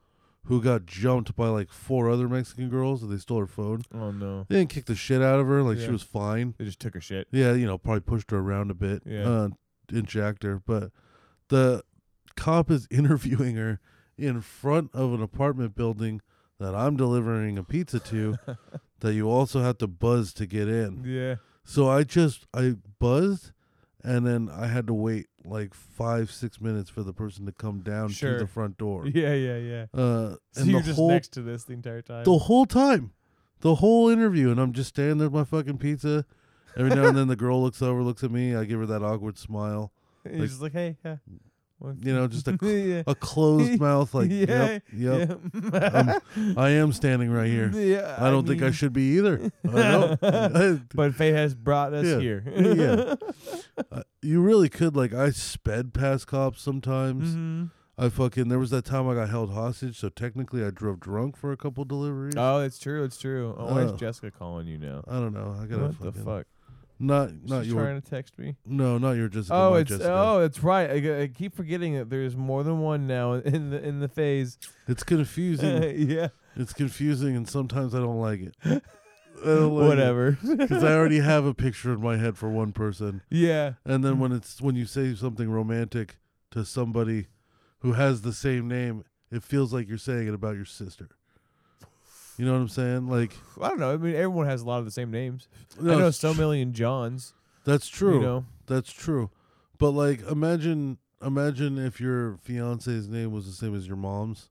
[0.47, 3.83] who got jumped by like four other Mexican girls and they stole her phone.
[3.95, 4.45] Oh no.
[4.49, 5.87] They didn't kick the shit out of her, like Yeah.
[5.87, 6.55] she was fine.
[6.59, 7.29] They just took her shit.
[7.31, 9.03] Yeah, you know, probably pushed her around a bit.
[9.07, 9.29] Yeah.
[9.29, 9.49] Uh
[9.93, 10.61] and jacked her.
[10.65, 10.91] But
[11.49, 11.85] the
[12.37, 13.79] cop is interviewing her
[14.19, 16.21] in front of an apartment building
[16.59, 18.37] that I'm delivering a pizza to
[19.01, 21.05] that you also have to buzz to get in.
[21.05, 21.37] Yeah.
[21.65, 23.53] So I just I buzzed,
[24.03, 27.81] and then I had to wait like five six minutes for the person to come
[27.81, 28.35] down Sure.
[28.35, 29.07] to the front door.
[29.15, 29.87] Yeah, yeah, yeah.
[29.95, 32.25] Uh, So and you're the just whole next to this the entire time.
[32.25, 33.13] the whole time,
[33.61, 36.25] the whole interview, and I'm just standing there with my fucking pizza.
[36.77, 38.55] Every now and then the girl looks over, looks at me.
[38.55, 39.93] I give her that awkward smile,
[40.25, 41.17] And you're like- just like, hey, yeah.
[42.01, 43.03] You know, just a yeah.
[43.07, 45.41] a closed mouth, like yeah, yep, yep.
[45.73, 46.19] yeah.
[46.57, 47.71] I am standing right here.
[47.75, 49.51] yeah, I don't think I should be either.
[49.69, 52.45] I but fate has brought us here.
[52.57, 53.15] Yeah.
[53.91, 57.35] Uh, you really could like I sped past cops sometimes.
[57.35, 57.65] hmm
[57.99, 61.37] I fucking there was that time I got held hostage, so technically I drove drunk
[61.37, 62.35] for a couple deliveries.
[62.37, 63.05] Oh, it's true.
[63.05, 63.55] It's true.
[63.59, 65.05] Oh, why is Uh, Jessica calling you now?
[65.07, 65.55] I don't know.
[65.61, 66.47] I gotta What the fucking fuck?
[67.03, 68.57] Not not She's your trying to text me.
[68.65, 69.55] no not your Jessica.
[69.55, 70.13] Oh, my it's Jessica.
[70.13, 70.91] oh, it's right.
[70.91, 74.57] I keep forgetting that there's more than one now in the in the phase.
[74.87, 75.95] it's confusing.
[76.09, 78.55] yeah, it's confusing, and sometimes I don't like it.
[79.45, 80.39] Don't like whatever.
[80.57, 84.19] Because I already have a picture in my head for one person, yeah, and then
[84.21, 86.19] when it's when you say something romantic
[86.53, 87.27] to somebody
[87.81, 89.03] who has the same name,
[89.33, 91.09] it feels like you're saying it about your sister.
[92.39, 93.09] You know what I'm saying?
[93.09, 93.93] Like, I don't know.
[93.93, 95.49] I mean, everyone has a lot of the same names.
[95.81, 97.35] no, I know it's so tr- million Johns.
[97.65, 98.15] That's true.
[98.17, 99.31] You know, That's true.
[99.79, 104.49] But like imagine imagine if your fiance's name was the same as your mom's.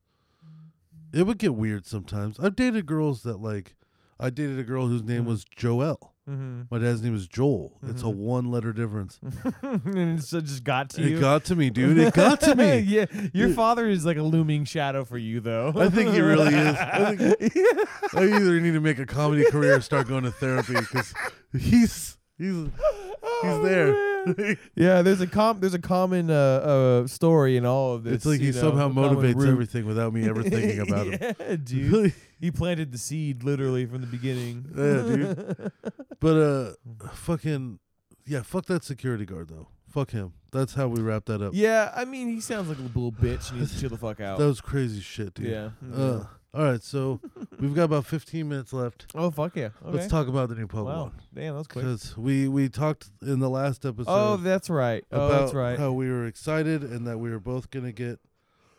[1.13, 2.39] It would get weird sometimes.
[2.39, 3.75] I've dated girls that like
[4.19, 5.27] I dated a girl whose name Mhm.
[5.27, 6.10] was Joelle.
[6.29, 6.61] Mm-hmm.
[6.69, 7.77] My dad's name is Joel.
[7.87, 8.15] It's a Mhm.
[8.15, 9.19] one letter difference.
[9.63, 11.17] and so it just got to you.
[11.17, 11.97] It got to me, dude.
[11.97, 12.79] It got to me.
[12.79, 13.55] yeah, your Dude.
[13.55, 15.73] father is like a looming shadow for you, though.
[15.75, 16.75] I think he really is.
[16.77, 17.53] I think-
[18.15, 21.13] I either need to make a comedy career or start going to therapy because
[21.57, 22.67] he's he's
[23.43, 24.57] Oh, there.
[24.75, 28.13] yeah, there's a com there's a common uh, uh story in all of this.
[28.13, 31.35] it's like he you know, somehow motivates everything without me ever thinking about him.
[31.39, 32.13] yeah, dude.
[32.39, 34.65] he planted the seed literally from the beginning.
[34.75, 35.71] Yeah, dude.
[36.19, 36.73] But uh,
[37.13, 37.79] fucking
[38.27, 39.69] yeah, fuck that security guard though.
[39.89, 40.33] Fuck him.
[40.51, 41.53] That's how we wrap that up.
[41.55, 43.49] yeah, I mean, he sounds like a little bitch.
[43.49, 44.37] and He needs to chill the fuck out.
[44.39, 45.47] That was crazy shit, dude.
[45.47, 45.69] yeah.
[45.95, 47.19] Uh, all right, so
[47.59, 49.05] we've got about 15 minutes left.
[49.15, 49.69] oh fuck yeah.
[49.85, 49.97] Okay.
[49.97, 51.11] Let's talk about the new Wow.
[51.11, 51.85] Pokemon Damn, that's was quick.
[51.85, 55.05] because we we talked in the last episode Oh, that's right.
[55.11, 55.79] Oh, about that's right.
[55.79, 58.19] how we were excited and that we were both gonna get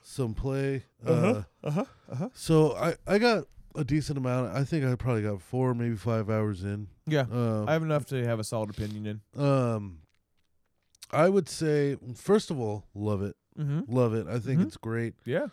[0.03, 0.85] some play.
[1.07, 2.28] Uh-huh, Uh, uh-huh, uh-huh.
[2.35, 3.44] So I I got
[3.74, 4.55] a decent amount.
[4.55, 6.89] I think I probably got four, maybe five hours in.
[7.07, 9.43] Yeah, Um, I have enough to have a solid opinion in.
[9.43, 9.99] um,
[11.11, 13.90] I would say first of all, love it, Mm-hmm.
[13.94, 14.27] love it.
[14.27, 14.66] I think Mhm.
[14.66, 15.15] it's great.
[15.24, 15.47] Yeah,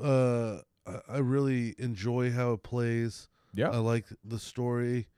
[0.00, 3.28] Uh, I, I really enjoy how it plays.
[3.54, 5.08] yeah, I like the story.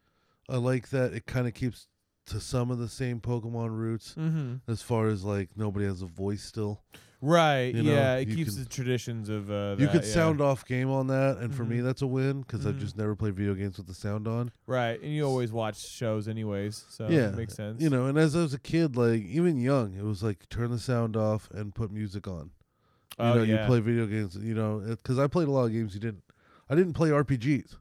[0.49, 1.87] I like that it kind of keeps
[2.27, 4.57] to some of the same Pokemon roots mm-hmm.
[4.71, 6.83] as far as like nobody has a voice still.
[7.21, 7.75] right.
[7.75, 9.51] You know, yeah, it keeps can- the traditions of.
[9.51, 10.09] Uh, you could yeah.
[10.11, 11.85] sound off game on that, and for me Mhm.
[11.85, 12.81] that's a win because I've Mhm.
[12.81, 14.51] just never played video games with the sound on.
[14.67, 17.81] right, and you always watch shows anyways, so yeah, it makes sense.
[17.81, 20.71] You know, and as I was a kid, like even young, it was like turn
[20.71, 22.51] the sound off and put music on.
[23.19, 24.37] You oh know, yeah, you play video games.
[24.37, 26.23] You know, because I played a lot of games you didn't.
[26.71, 27.77] I didn't play RPGs.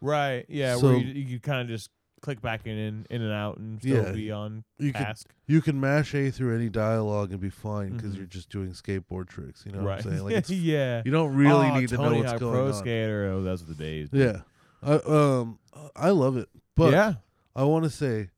[0.00, 1.90] right, yeah, So- where you, you kind of just
[2.20, 5.14] click back in and in and out and still Yeah, be on You can
[5.46, 8.16] you can mash A through any dialogue and be fine because Mhm.
[8.16, 9.64] you're just doing skateboard tricks.
[9.64, 10.24] You know right, what I'm saying?
[10.24, 11.02] Like yeah.
[11.04, 12.74] you don't really oh, need to know Tony what's Hawk going Pro on.
[12.74, 13.30] Skater.
[13.32, 14.08] Oh, those were the days.
[14.12, 14.40] Yeah,
[14.82, 15.58] I um
[15.94, 17.14] I love it, but yeah,
[17.54, 18.30] I want to say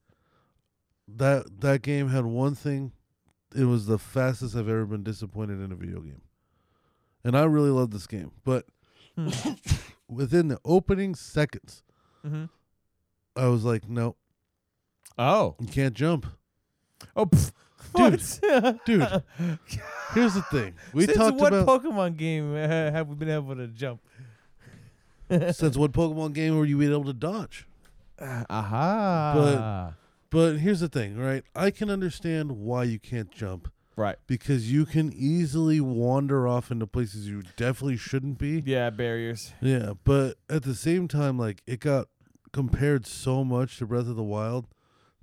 [1.09, 2.93] that that game had one thing.
[3.55, 6.21] It was the fastest I've ever been disappointed in a video game,
[7.25, 8.33] and I really love this game.
[8.45, 8.67] But
[9.17, 9.29] Hmm.
[10.09, 11.83] within the opening seconds,
[12.25, 12.45] mm-hmm.
[13.37, 14.17] I was like, "No,
[15.19, 16.27] Oh, you can't jump."
[17.17, 17.53] oh, pff,
[17.95, 18.21] Dude,
[18.63, 18.85] what?
[18.87, 19.23] dude,
[20.15, 23.57] Here's the thing: we Since talked what about Pokemon game uh, have we been able
[23.57, 24.01] to jump?
[25.53, 27.67] since what Pokemon game were you able to dodge?
[28.21, 29.95] Aha.
[30.31, 31.43] But here's the thing, right?
[31.57, 34.17] I can understand why you can't jump right.
[34.27, 38.63] because you can easily wander off into places you definitely shouldn't be.
[38.65, 39.53] Yeah, barriers.
[39.61, 42.09] Yeah, but at the same time, like it got
[42.53, 44.67] compared so much to Breath of the Wild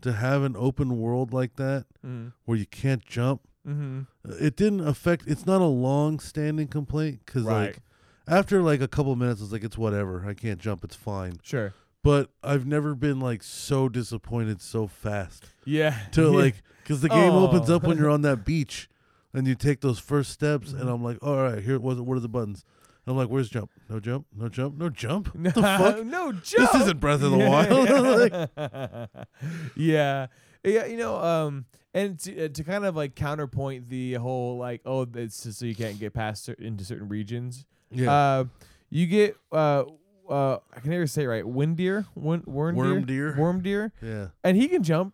[0.02, 2.34] to have an open world like that Mm.
[2.46, 3.42] where you can't jump.
[3.68, 4.02] Mm-hmm.
[4.40, 5.24] It didn't affect.
[5.28, 7.66] It's not a long-standing complaint because Right.
[7.68, 7.80] like
[8.28, 10.26] after like a couple minutes, it's like it's whatever.
[10.26, 10.84] I can't jump.
[10.84, 11.34] It's fine.
[11.44, 11.74] Sure.
[12.08, 15.94] But I've never been like so disappointed so fast Yeah.
[16.14, 16.28] to Yeah.
[16.44, 17.76] like because the game opens Oh.
[17.76, 18.88] up when you're on that beach
[19.34, 22.22] and you take those first steps and I'm like, all right, here what what are
[22.22, 22.64] the buttons?
[23.06, 23.72] And I'm like, where's jump?
[23.90, 25.36] No jump, no jump, no jump.
[25.36, 26.06] No, What the fuck?
[26.06, 26.72] no jump.
[26.72, 27.90] This isn't Breath of the Wild.
[28.58, 29.28] Like,
[29.76, 30.28] yeah,
[30.64, 30.86] yeah.
[30.86, 35.06] You know, um, and to, uh, to kind of like counterpoint the whole like, oh,
[35.16, 37.66] it's just so you can't get past cer- into certain regions.
[37.92, 38.46] yeah, Uh,
[38.90, 39.84] you get uh,
[40.30, 41.46] uh, I can never say it right.
[41.48, 45.14] Wind deer, worm, worm, Worm deer, worm deer, yeah, and he can jump.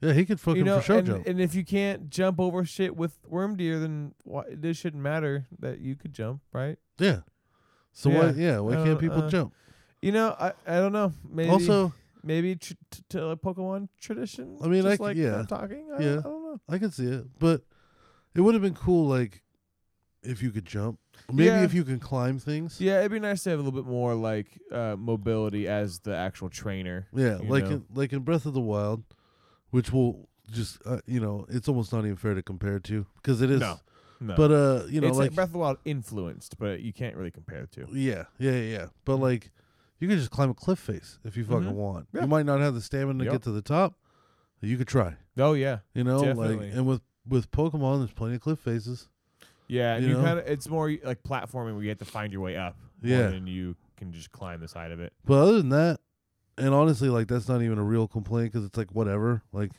[0.00, 0.12] yeah.
[0.12, 1.26] He could fucking you know, for sure and, jump.
[1.26, 5.46] and if you can't jump over shit with worm deer, then why, this shouldn't matter
[5.60, 6.78] that you could jump, right?
[6.98, 7.20] yeah.
[7.94, 8.18] So Yeah.
[8.18, 8.30] why?
[8.30, 9.52] Yeah, why can't people uh, jump?
[10.00, 11.12] You know, I I don't know.
[11.28, 11.92] Maybe Also,
[12.24, 14.56] maybe tr- t- to a Pokemon tradition.
[14.62, 15.40] I mean, c- like yeah.
[15.40, 15.90] I'm talking.
[15.96, 16.18] I, Yeah.
[16.18, 16.60] I don't know.
[16.68, 17.60] I can see it, but
[18.34, 19.42] it would have been cool, like
[20.22, 20.98] if you could jump.
[21.30, 21.62] Maybe Yeah.
[21.64, 22.80] if you can climb things.
[22.80, 26.14] Yeah, it'd be nice to have a little bit more like uh, mobility as the
[26.16, 27.06] actual trainer.
[27.14, 27.70] Yeah, like know?
[27.70, 29.02] in, like in Breath of the Wild,
[29.70, 33.40] which will just uh, you know it's almost not even fair to compare to because
[33.42, 33.60] it is.
[33.60, 33.78] No,
[34.20, 36.92] No, But uh, you know, it's like, like, Breath of the Wild influenced, but you
[36.92, 37.86] can't really compare the two.
[37.92, 38.86] yeah, yeah, yeah.
[39.04, 39.50] But like,
[39.98, 41.74] you could just climb a cliff face if you fucking Mhm.
[41.74, 42.08] want.
[42.12, 42.22] Yeah.
[42.22, 43.32] You might not have the stamina to Yep.
[43.32, 43.94] get to the top.
[44.60, 45.16] but You could try.
[45.38, 46.68] Oh yeah, You know, Definitely.
[46.68, 49.08] like and with with Pokemon, there's plenty of cliff faces.
[49.72, 49.94] Yeah.
[49.94, 50.24] And You you, know?
[50.24, 52.76] kind of it's more like platforming where you have to find your way up.
[53.04, 53.28] Yeah.
[53.28, 55.12] than you can just climb the side of it.
[55.24, 55.98] But other than that,
[56.56, 59.42] and honestly, like that's not even a real complaint because it's like whatever.
[59.52, 59.72] Like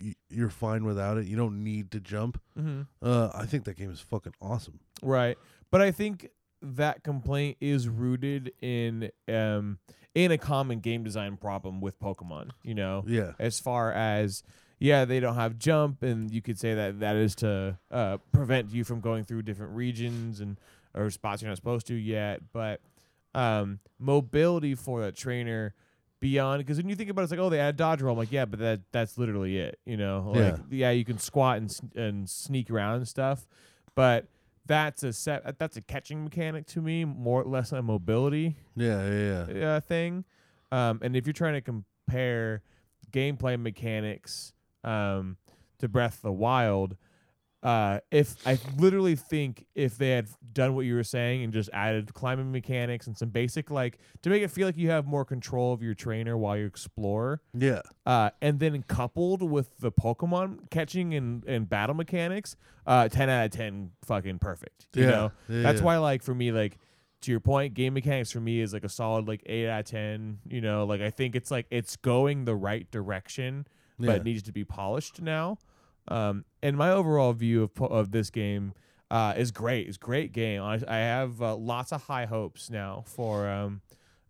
[0.00, 1.26] y- you're fine without it.
[1.26, 2.40] You don't need to jump.
[2.58, 2.82] Mm-hmm.
[3.02, 4.80] Uh, I think that game is fucking awesome.
[5.02, 5.36] Right.
[5.70, 6.28] But I think
[6.62, 9.78] that complaint is rooted in um
[10.14, 13.04] in a common game design problem with Pokemon, you know.
[13.06, 14.42] Yeah, As far as
[14.80, 18.72] yeah, they don't have jump and you could say that that is to uh prevent
[18.72, 20.58] you from going through different regions and
[20.94, 22.80] or spots you're not supposed to yet, but
[23.34, 25.74] um mobility for a trainer
[26.18, 28.18] beyond because when you think about it, it's like oh they add dodge roll I'm
[28.18, 30.32] like yeah but that that's literally it you know?
[30.34, 33.46] Like yeah, you can squat and and sneak around and stuff
[33.94, 34.26] but
[34.66, 39.08] that's a set that's a catching mechanic to me more or less a mobility yeah,
[39.08, 39.68] yeah, yeah.
[39.74, 40.24] uh, thing.
[40.72, 42.62] Um and if you're trying to compare
[43.12, 44.54] gameplay mechanics
[44.84, 45.36] um
[45.78, 46.96] to Breath of the Wild
[47.62, 51.68] uh if I literally think if they had done what you were saying and just
[51.74, 55.26] added climbing mechanics and some basic like to make it feel like you have more
[55.26, 60.70] control of your trainer while you explore Yeah, uh, and then coupled with the Pokemon
[60.70, 64.86] catching and, and battle mechanics, uh, ten out of ten, fucking perfect.
[64.94, 65.84] You Yeah, know, yeah, that's yeah.
[65.84, 66.78] why like for me, like
[67.20, 69.84] to your point, game mechanics for me is like a solid like eight out of
[69.86, 70.38] ten.
[70.48, 73.66] You know, like I think it's like it's going the right direction,
[74.00, 74.16] but yeah.
[74.16, 75.58] it needs to be polished now.
[76.08, 78.72] Um, and my overall view of of this game,
[79.10, 79.88] uh, is great.
[79.88, 80.62] It's a great game.
[80.62, 83.80] I, I have uh, lots of high hopes now for um,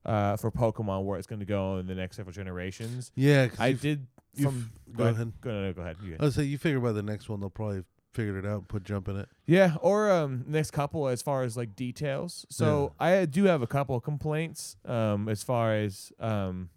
[0.04, 3.12] uh, for Pokemon where it's going to go in the next several generations.
[3.14, 4.06] Yeah, 'cause I did
[4.40, 5.32] from f- go ahead.
[5.40, 5.96] Go, no, go ahead.
[6.18, 8.68] I would say you figure by the next one they'll probably figured it out and
[8.68, 9.28] put jump in it.
[9.46, 12.46] Yeah, or um, next couple as far as like details.
[12.48, 14.76] So I do have a couple of complaints.
[14.84, 16.70] Um, as far as um,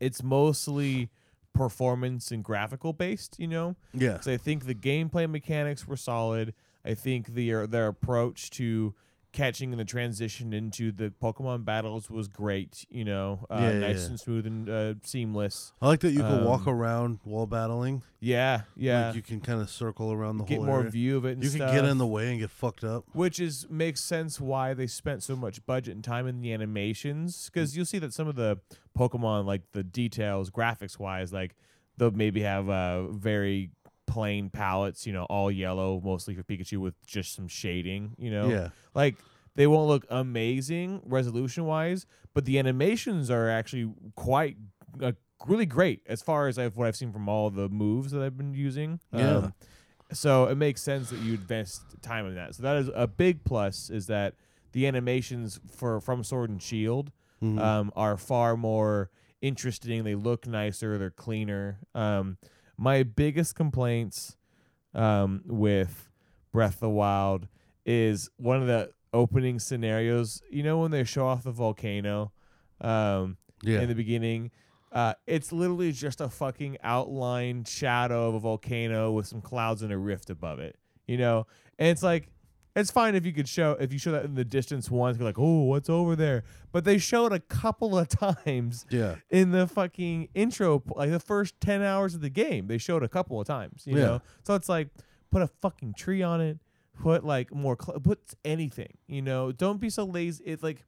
[0.00, 1.08] it's mostly
[1.56, 3.36] performance and graphical based.
[3.38, 4.20] You know, Yeah.
[4.20, 6.54] so I think the gameplay mechanics were solid.
[6.84, 8.94] I think their uh, their approach to
[9.36, 12.84] catching and the transition into the Pokemon battles was great.
[12.90, 14.06] You know, uh, Yeah, yeah, nice yeah.
[14.06, 15.72] and smooth and uh, seamless.
[15.80, 18.02] I like that you can walk Um, around while battling.
[18.18, 19.06] Yeah, yeah.
[19.08, 20.90] Like you can kind of circle around the Get whole more area.
[20.90, 21.32] view of it.
[21.32, 23.04] And You can get in the way and get fucked up.
[23.12, 27.50] which is makes sense why they spent so much budget and time in the animations
[27.52, 28.58] because you'll see that some of the
[28.98, 31.54] pokemon like the details graphics wise like
[31.98, 33.70] they'll maybe have uh very
[34.06, 38.48] plain palettes you know all yellow mostly for pikachu with just some shading you know
[38.48, 38.68] Yeah.
[38.94, 39.16] like
[39.56, 44.56] they won't look amazing resolution wise but the animations are actually quite
[45.02, 45.12] uh,
[45.46, 48.36] really great as far as I've, what i've seen from all the moves that i've
[48.36, 49.36] been using Yeah.
[49.36, 49.54] Um,
[50.12, 52.54] so it makes sense that you invest time in that.
[52.54, 53.90] So that is a big plus.
[53.90, 54.34] Is that
[54.70, 57.10] the animations for from Sword and Shield
[57.42, 57.58] Mhm.
[57.58, 59.10] um, are far more
[59.42, 60.04] interesting.
[60.04, 60.96] They look nicer.
[60.96, 61.80] They're cleaner.
[61.92, 62.38] Um,
[62.76, 64.36] my biggest complaints
[64.94, 66.10] um, with
[66.52, 67.48] Breath of the Wild
[67.84, 70.42] is one of the opening scenarios.
[70.50, 72.32] You know when they show off the volcano
[72.80, 73.80] um, yeah.
[73.80, 74.50] in the beginning.
[74.92, 79.92] Uh, it's literally just a fucking outlined shadow of a volcano with some clouds and
[79.92, 80.76] a rift above it.
[81.06, 81.46] You know,
[81.78, 82.30] and it's like
[82.76, 85.26] it's fine if you could show if you show that in the distance once, you're
[85.26, 86.44] like, oh, what's over there?
[86.72, 88.08] But they showed a couple of
[88.46, 89.16] times yeah.
[89.30, 92.66] in the fucking intro, like the first ten hours of the game.
[92.68, 93.82] They showed a couple of times.
[93.86, 94.04] You Yeah.
[94.04, 94.90] know, so it's like
[95.32, 96.58] put a fucking tree on it.
[97.02, 98.96] Put like more, cl- put anything.
[99.06, 100.44] You know, don't be so lazy.
[100.44, 100.84] It's like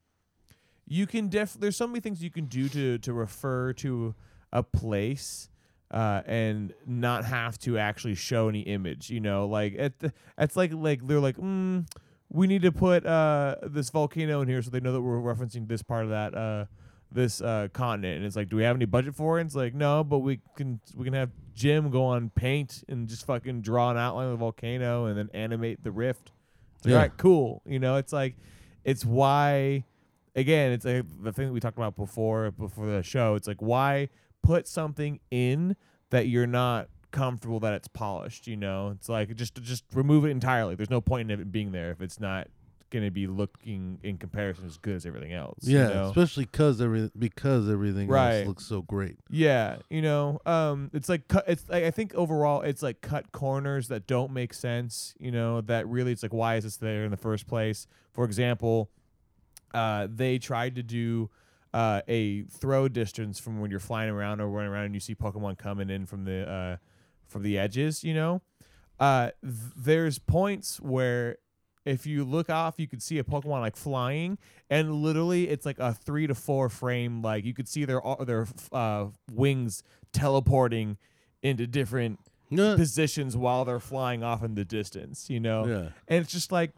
[0.87, 4.15] you can def there's so many things you can do to to refer to
[4.53, 5.51] a place
[5.91, 9.95] uh, and not have to actually show any image you know like it,
[10.39, 11.87] it's like like they're like mm,
[12.31, 15.67] we need to put uh, this volcano in here so they know that we're referencing
[15.67, 16.67] this part of that uh,
[17.11, 19.57] this uh, continent and it's like do we have any budget for it and it's
[19.57, 23.63] like no but we can we can have jim go on paint and just fucking
[23.63, 26.33] draw an outline of the volcano and then animate the rift
[26.77, 26.97] it's like, Yeah.
[26.97, 28.37] all right cool you know it's like
[28.85, 29.85] it's why
[30.39, 33.35] again, it's like the thing that we talked about before before the show.
[33.35, 34.09] It's like why
[34.43, 35.77] put something in
[36.11, 38.47] that you're not comfortable that it's polished.
[38.47, 40.75] You know, it's like just just remove it entirely.
[40.75, 42.49] There's no point in it being there if it's not
[42.91, 45.59] going to be looking in comparison as good as everything else.
[45.61, 45.89] Yeah.
[45.89, 46.09] you know?
[46.09, 48.39] Especially cause every because everything Right.
[48.39, 49.17] else looks so great.
[49.29, 51.45] Yeah, you know, um, it's like cut.
[51.47, 55.15] It's like I think overall, it's like cut corners that don't make sense.
[55.19, 57.87] You know, that really, it's like why is this there in the first place?
[58.15, 58.89] For example,
[59.75, 61.29] uh, they tried to do
[61.79, 65.15] uh, a throw distance from when you're flying around or running around and you see
[65.15, 66.77] Pokemon coming in from the uh,
[67.27, 68.03] from the edges.
[68.03, 68.43] You know,
[68.99, 71.37] uh, th- there's points where
[71.85, 74.39] if you look off, you could see a Pokemon like flying,
[74.69, 77.23] and literally it's like a three to four frame.
[77.23, 79.83] Like you could see their their uh, wings
[80.13, 80.97] teleporting
[81.43, 82.19] into different
[82.51, 82.75] Yeah.
[82.77, 85.31] positions while they're flying off in the distance.
[85.31, 85.89] You know, Yeah.
[86.09, 86.73] and it's just like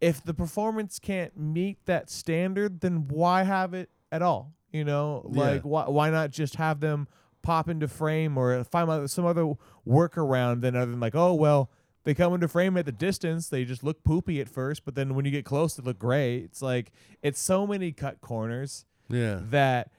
[0.00, 4.54] if the performance can't meet that standard, then why have it at all?
[4.70, 5.40] You know, Yeah.
[5.40, 7.08] like why why not just have them
[7.42, 9.54] pop into frame or find some other
[9.86, 11.70] workaround than other than like, oh well,
[12.04, 15.14] they come into frame at the distance, they just look poopy at first, but then
[15.14, 16.44] when you get close they look great.
[16.44, 19.40] It's like it's so many cut corners Yeah.
[19.50, 19.90] that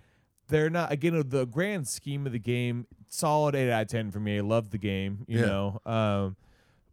[0.48, 4.20] they're not again the grand scheme of the game solid 8 out of 10 for
[4.20, 5.46] me i love the game you Yeah.
[5.46, 6.36] know um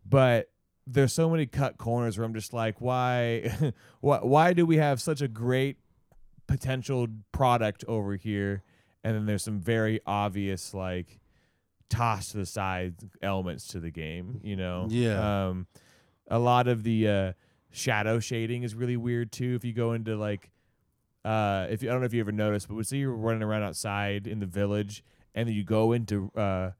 [0.08, 0.50] but
[0.86, 5.00] there's so many cut corners where i'm just like why why, why do we have
[5.00, 5.78] such a great
[6.50, 8.62] potential product over here.
[9.04, 11.20] And then there's some very obvious like
[11.88, 14.86] toss to the side elements to the game you know?
[14.90, 15.48] Yeah.
[15.48, 15.66] um
[16.28, 17.32] a lot of the uh
[17.70, 19.54] shadow shading is really weird too.
[19.54, 20.50] If you go into like
[21.24, 23.42] uh if you I don't know if you ever noticed, but we see you're running
[23.42, 25.04] around outside in the village
[25.34, 26.70] and then you go into uh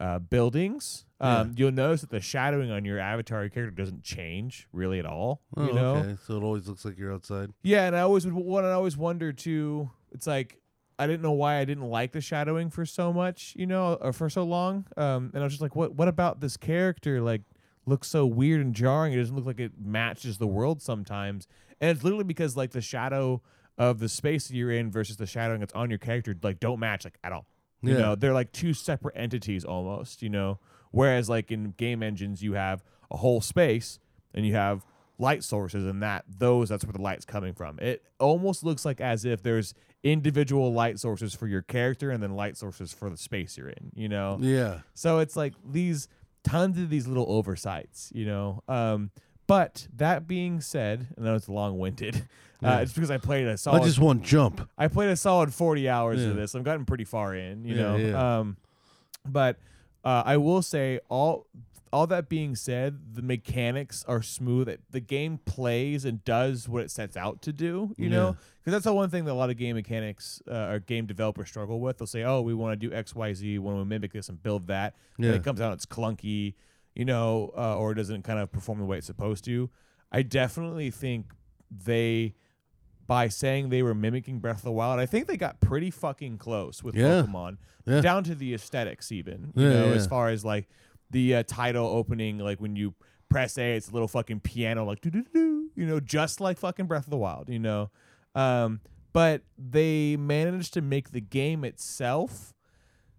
[0.00, 4.68] uh buildings, um you'll notice that the shadowing on your avatar your character doesn't change
[4.72, 5.42] really at all.
[5.56, 5.96] Oh, you know?
[5.96, 6.16] okay.
[6.26, 7.50] So it always looks like you're outside.
[7.62, 10.58] Yeah, and I always would what I always wonder too, it's like
[10.98, 14.12] I didn't know why I didn't like the shadowing for so much, you know, or
[14.12, 14.86] for so long.
[14.96, 15.94] Um, and I was just like, what?
[15.94, 17.20] What about this character?
[17.20, 17.42] Like,
[17.86, 19.12] looks so weird and jarring.
[19.12, 21.48] It doesn't look like it matches the world sometimes.
[21.80, 23.42] And it's literally because like the shadow
[23.78, 26.78] of the space that you're in versus the shadowing that's on your character like don't
[26.78, 27.46] match like at all.
[27.82, 27.98] You Yeah.
[28.00, 30.22] know, they're like two separate entities almost.
[30.22, 30.58] You know,
[30.90, 33.98] whereas like in game engines you have a whole space
[34.34, 34.86] and you have
[35.18, 37.78] light sources, and that those that's where the light's coming from.
[37.80, 42.34] It almost looks like as if there's individual light sources for your character, and then
[42.34, 43.92] light sources for the space you're in.
[43.94, 44.80] You know, Yeah.
[44.94, 46.08] so it's like these
[46.44, 48.62] tons of these little oversights, you know.
[48.66, 49.10] Um,
[49.46, 52.26] but that being said, and know it's long winded.
[52.64, 53.82] Uh, it's because I played a I solid.
[53.82, 54.68] I just want jump.
[54.78, 56.28] I played a solid forty hours Yeah.
[56.28, 56.54] of this.
[56.54, 57.96] I've gotten pretty far in, you Yeah, know.
[57.96, 58.38] yeah.
[58.38, 58.56] Um,
[59.26, 59.56] but
[60.04, 61.46] uh, I will say all
[61.92, 64.66] all that being said, the mechanics are smooth.
[64.68, 67.94] It, the game plays and does what it sets out to do.
[67.98, 70.78] You know, because that's the one thing that a lot of game mechanics uh, or
[70.78, 71.98] game developers struggle with.
[71.98, 73.46] They'll say, "Oh, we want to do X, Y, Z.
[73.46, 75.32] We want to mimic this and build that." And Yeah.
[75.32, 76.54] it comes out, it's clunky,
[76.94, 79.70] you know, uh, or doesn't kind of perform the way it's supposed to.
[80.10, 81.32] I definitely think
[81.70, 82.34] they,
[83.06, 86.38] by saying they were mimicking Breath of the Wild, I think they got pretty fucking
[86.38, 87.22] close with Yeah.
[87.22, 87.56] Pokemon,
[87.86, 88.00] Yeah.
[88.00, 89.52] down to the aesthetics, even.
[89.54, 90.68] You Yeah, know, as far as like
[91.10, 92.94] the uh, title opening, like when you
[93.28, 96.58] press A, it's a little fucking piano, like do do do, you know, just like
[96.58, 97.90] fucking Breath of the Wild, you know.
[98.34, 98.80] Um,
[99.14, 102.52] but they managed to make the game itself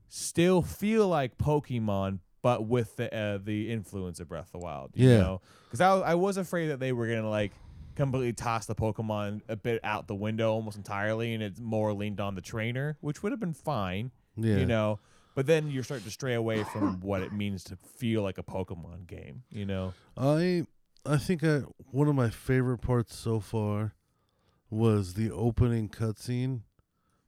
[0.07, 4.91] still feel like Pokemon, but with the uh, the influence of Breath of the Wild.
[4.93, 5.17] You Yeah.
[5.17, 7.53] know, because I I was afraid that they were gonna like
[7.95, 12.19] completely toss the Pokemon a bit out the window almost entirely, and it's more leaned
[12.19, 14.11] on the trainer, which would have been fine.
[14.35, 14.57] Yeah.
[14.57, 14.99] You know.
[15.35, 18.43] But then you're starting to stray away from what it means to feel like a
[18.43, 19.93] Pokemon game, you know.
[20.15, 20.67] I
[21.07, 21.61] I think I
[21.91, 23.95] one of my favorite parts so far
[24.69, 26.61] was the opening cutscene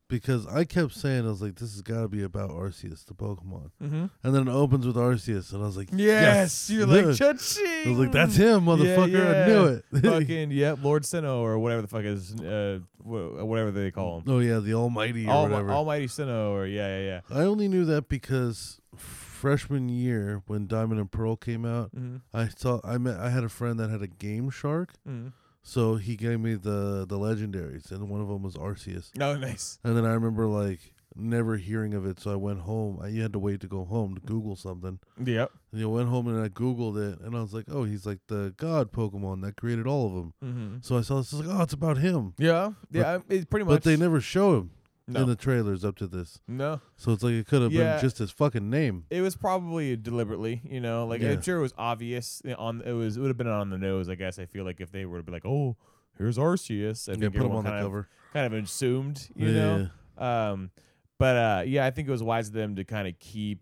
[0.07, 3.13] because I kept saying I was like, this has got to be about Arceus, the
[3.13, 4.05] Pokemon, Mm-hmm.
[4.23, 7.13] and then it opens with Arceus, and I was like, Yes, yes, you're like I
[7.13, 7.89] cha-ching.
[7.89, 9.43] was like, that's him, motherfucker.
[9.43, 9.85] I knew it.
[10.05, 14.23] Fucking yep, Lord Sinnoh or whatever the fuck is uh whatever they call him.
[14.27, 15.71] oh yeah, the Almighty whatever.
[15.71, 17.37] Almighty Sinnoh or yeah yeah yeah.
[17.37, 22.17] I only knew that because freshman year when Diamond and Pearl came out, Mm-hmm.
[22.33, 25.29] I saw I met I had a friend that had a Game Shark, Mm-hmm.
[25.67, 29.09] So he gave me the the legendaries, and one of them was Arceus.
[29.19, 29.79] Oh, nice.
[29.83, 32.99] And then I remember like never hearing of it, so I went home.
[33.01, 34.99] I, you had to wait to go home to Google something.
[35.23, 35.51] Yep.
[35.71, 38.19] And you went home and I Googled it, and I was like, oh, he's like
[38.27, 40.33] the god Pokemon that created all of them.
[40.43, 40.77] Mm-hmm.
[40.81, 42.35] So I saw this, I was like, oh, it's about him.
[42.37, 43.19] Yeah, yeah.
[43.27, 43.73] It's pretty much.
[43.73, 44.71] But they never show him
[45.07, 46.39] no, in the trailers up to this.
[46.47, 46.81] no.
[46.97, 47.93] So it's like it could have Yeah.
[47.93, 49.05] been just his fucking name.
[49.09, 51.31] It was probably deliberately, you know, like Yeah.
[51.31, 52.81] I'm sure it was obvious you know, on.
[52.81, 54.39] It was it would have been on the nose, I guess.
[54.39, 55.77] I feel like if they were to be like, oh,
[56.17, 58.07] here's Arceus, I Yeah, think put him everyone on the kind of cover.
[58.33, 59.87] kind of assumed, you yeah.
[60.17, 60.23] know.
[60.25, 60.71] Um,
[61.19, 63.61] but uh, yeah, I think it was wise of them to kind of keep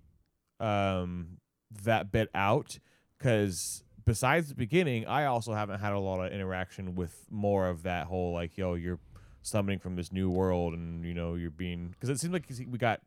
[0.59, 1.37] um,
[1.83, 2.79] that bit out
[3.17, 7.83] because besides the beginning, I also haven't had a lot of interaction with more of
[7.83, 8.99] that whole like, yo, you're
[9.43, 12.77] summoning from this new world, and you know you're being because it seems like we
[12.77, 13.01] got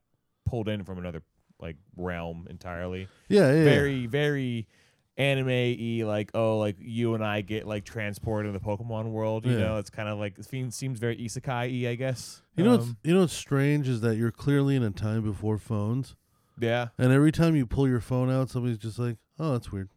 [0.44, 1.22] pulled in from another
[1.58, 3.08] like realm entirely.
[3.28, 3.64] Yeah, yeah.
[3.64, 4.68] Very, very
[5.18, 9.46] anime y like oh like you and I get like transported in the Pokemon world
[9.46, 9.58] you Yeah.
[9.60, 12.72] know it's kind of like it seems seems very isekai y I guess You know,
[12.72, 16.16] what's, Um, you know what's strange is that you're clearly in a time before phones,
[16.60, 19.88] yeah and every time you pull your phone out, somebody's just like, "Oh, that's weird."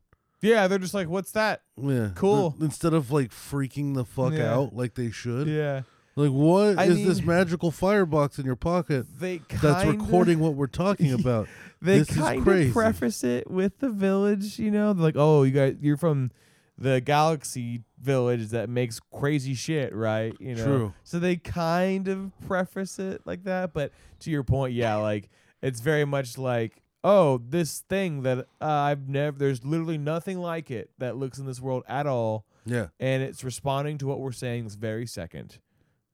[0.41, 2.56] yeah they're just like what's that Yeah, Cool.
[2.61, 4.53] Instead of like freaking the fuck Yeah.
[4.56, 5.82] out like they should, yeah
[6.15, 10.40] like what is I this mean- magical firebox in your pocket they that's kinda, recording
[10.40, 11.48] what we're talking about?
[11.81, 15.44] they this is kind of preface it with the village you know they're like oh
[15.44, 16.31] you guys you're from
[16.77, 20.94] the galaxy village that makes crazy shit right you know True.
[21.03, 25.30] so they kind of preface it like that but to your point yeah like
[25.61, 30.72] it's very much like oh this thing that uh, i've never there's literally nothing like
[30.72, 34.31] it that looks in this world at all Yeah, and it's responding to what we're
[34.34, 35.60] saying this very second.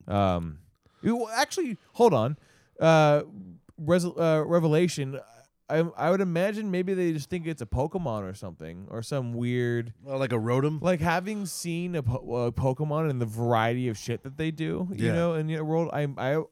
[0.08, 0.60] Um,
[1.36, 2.38] actually, hold on.
[2.80, 3.24] Uh,
[3.78, 5.20] res- uh, Revelation.
[5.70, 9.34] I I would imagine maybe they just think it's a Pokemon or something or some
[9.34, 10.80] weird Uh, like a rotom.
[10.82, 14.90] like having seen a, po- a Pokemon and the variety of shit that they do.
[14.94, 15.14] You Yeah.
[15.14, 16.44] know, in the world, I I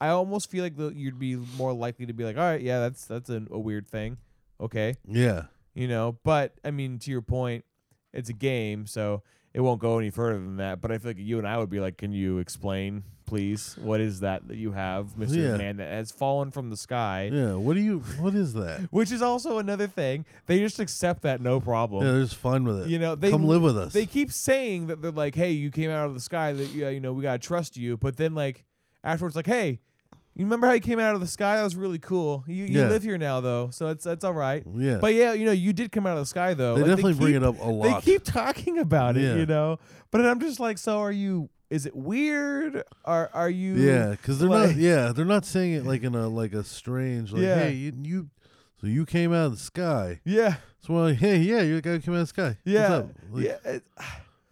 [0.00, 2.78] I almost feel like the, you'd be more likely to be like, all right, yeah,
[2.78, 4.18] that's that's a, a weird thing.
[4.60, 7.64] Okay, Yeah, you know but i mean to your point
[8.12, 11.18] it's a game so it won't go any further than that but i feel like
[11.18, 14.72] you and i would be like can you explain please what is that that you
[14.72, 15.56] have mr Yeah.
[15.56, 17.54] man that has fallen from the sky yeah.
[17.54, 18.00] What do you?
[18.18, 18.80] What is that?
[18.90, 22.64] which is also another thing they just accept that no problem Yeah, they're just fine
[22.64, 22.88] with it.
[22.88, 23.92] you know they Come live with us.
[23.92, 26.88] they keep saying that they're like hey you came out of the sky that yeah,
[26.88, 28.64] you know we gotta trust you but then like
[29.04, 29.78] afterwards like hey
[30.40, 32.80] you remember how you came out of the sky that was really cool you, you
[32.80, 32.88] Yeah.
[32.88, 35.72] live here now though so it's that's all right yeah, but yeah, you know, you
[35.72, 36.74] did come out of the sky though.
[36.76, 38.04] they Like, definitely bring keep- it up a lot.
[38.04, 39.34] They keep talking about it, Yeah.
[39.36, 39.78] you know.
[40.10, 41.50] But I'm just like, so are you?
[41.68, 42.82] Is it weird?
[43.04, 43.74] Are are you?
[43.74, 44.76] yeah, because they're like- not.
[44.76, 47.58] Yeah, they're not saying it like in a like a strange like, Yeah.
[47.64, 48.30] hey, you, you
[48.80, 50.20] So you came out of the sky.
[50.24, 52.56] Yeah, So we're like, hey, yeah, you're the guy who came out of the sky.
[52.64, 53.16] yeah, What's up?
[53.30, 53.56] Like, yeah.
[53.72, 53.84] it-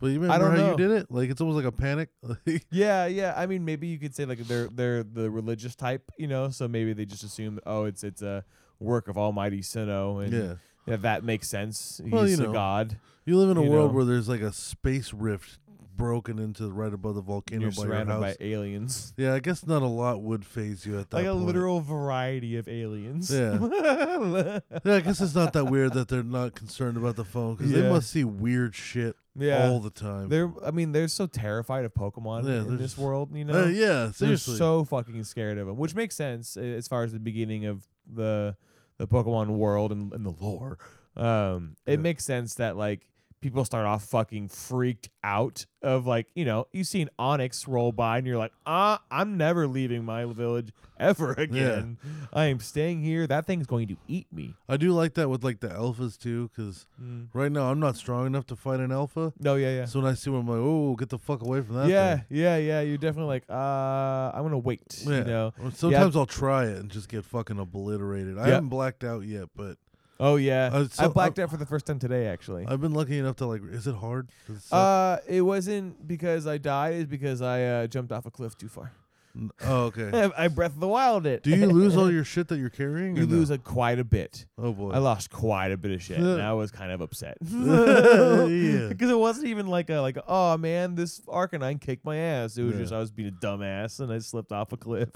[0.01, 0.71] But you I don't how know.
[0.71, 1.11] you did it?
[1.11, 2.11] Like it's almost like a panic.
[2.71, 3.35] Yeah, yeah.
[3.37, 6.51] I mean, maybe you could say like they're they're the religious type, you know.
[6.51, 8.45] So maybe they just assume, that, oh, it's it's a
[8.79, 10.55] work of Almighty Sinnoh, and yeah.
[10.87, 12.01] yeah, that makes sense.
[12.05, 12.53] Well, He's you a know.
[12.53, 12.99] god.
[13.25, 13.97] You live in a you world know.
[13.97, 15.59] where there's like a space rift
[15.99, 18.23] broken into right above the volcano You're by your surrounded house.
[18.23, 21.33] by aliens, yeah, I guess not a lot would faze you at that like a
[21.35, 21.45] point.
[21.45, 23.31] literal variety of aliens.
[23.31, 23.59] Yeah.
[24.85, 27.73] Yeah, I guess it's not that weird that they're not concerned about the phone because
[27.73, 27.91] they Yeah.
[27.91, 29.69] must see weird shit yeah.
[29.69, 30.29] all the time.
[30.29, 33.45] They're, I mean, they're so terrified of Pokemon Yeah, in they're this just- world, you
[33.45, 33.65] know.
[33.65, 34.57] Uh, yeah, They're seriously.
[34.57, 37.87] so fucking scared of them, which makes sense uh, as far as the beginning of
[38.11, 38.57] the
[38.99, 40.79] the Pokemon world and, and the lore.
[41.17, 41.97] Um, it Yeah.
[41.99, 43.09] makes sense that like
[43.41, 47.93] people start off fucking freaked out of like you know you see an Onix roll
[47.93, 51.99] by and you're like ah I'm never leaving my village ever again.
[52.33, 53.27] I am staying here.
[53.29, 54.55] That thing's going to eat me.
[54.69, 57.29] I do like that with like the alphas too, because Mm.
[57.33, 59.33] right now I'm not strong enough to fight an alpha.
[59.39, 59.85] No, yeah, yeah.
[59.85, 61.87] So when I see one, I'm like, oh, get the fuck away from that.
[61.89, 62.25] yeah, thing.
[62.31, 62.81] yeah, yeah.
[62.81, 65.03] You're definitely like, uh, I'm gonna wait.
[65.07, 65.19] Yeah.
[65.19, 65.53] You know.
[65.75, 68.37] Sometimes I'll try it and just get fucking obliterated.
[68.37, 68.55] I Yeah.
[68.55, 69.77] haven't blacked out yet, but
[70.21, 70.71] Oh yeah.
[70.73, 72.67] Uh, I blacked I- out for the first time today, actually.
[72.67, 73.63] I've been lucky enough to like.
[73.71, 74.29] Is it hard?
[74.47, 74.77] Does it suck?
[74.79, 76.95] Uh, it wasn't because I died.
[76.95, 78.93] It's because I uh, jumped off a cliff too far.
[79.37, 80.31] N- oh, okay.
[80.39, 81.43] I, Breath of the Wild it.
[81.45, 83.15] do you lose all your shit that you're carrying?
[83.15, 83.33] You or no?
[83.37, 84.47] lose a, quite a bit.
[84.57, 84.91] Oh boy.
[84.91, 87.37] I lost quite a bit of shit, and I was kind of upset.
[87.43, 88.89] Yeah.
[88.89, 92.57] Because it wasn't even like a like oh man, this Arcanine kicked my ass.
[92.57, 92.81] It was Yeah.
[92.81, 95.11] just I was being a dumbass and I slipped off a cliff.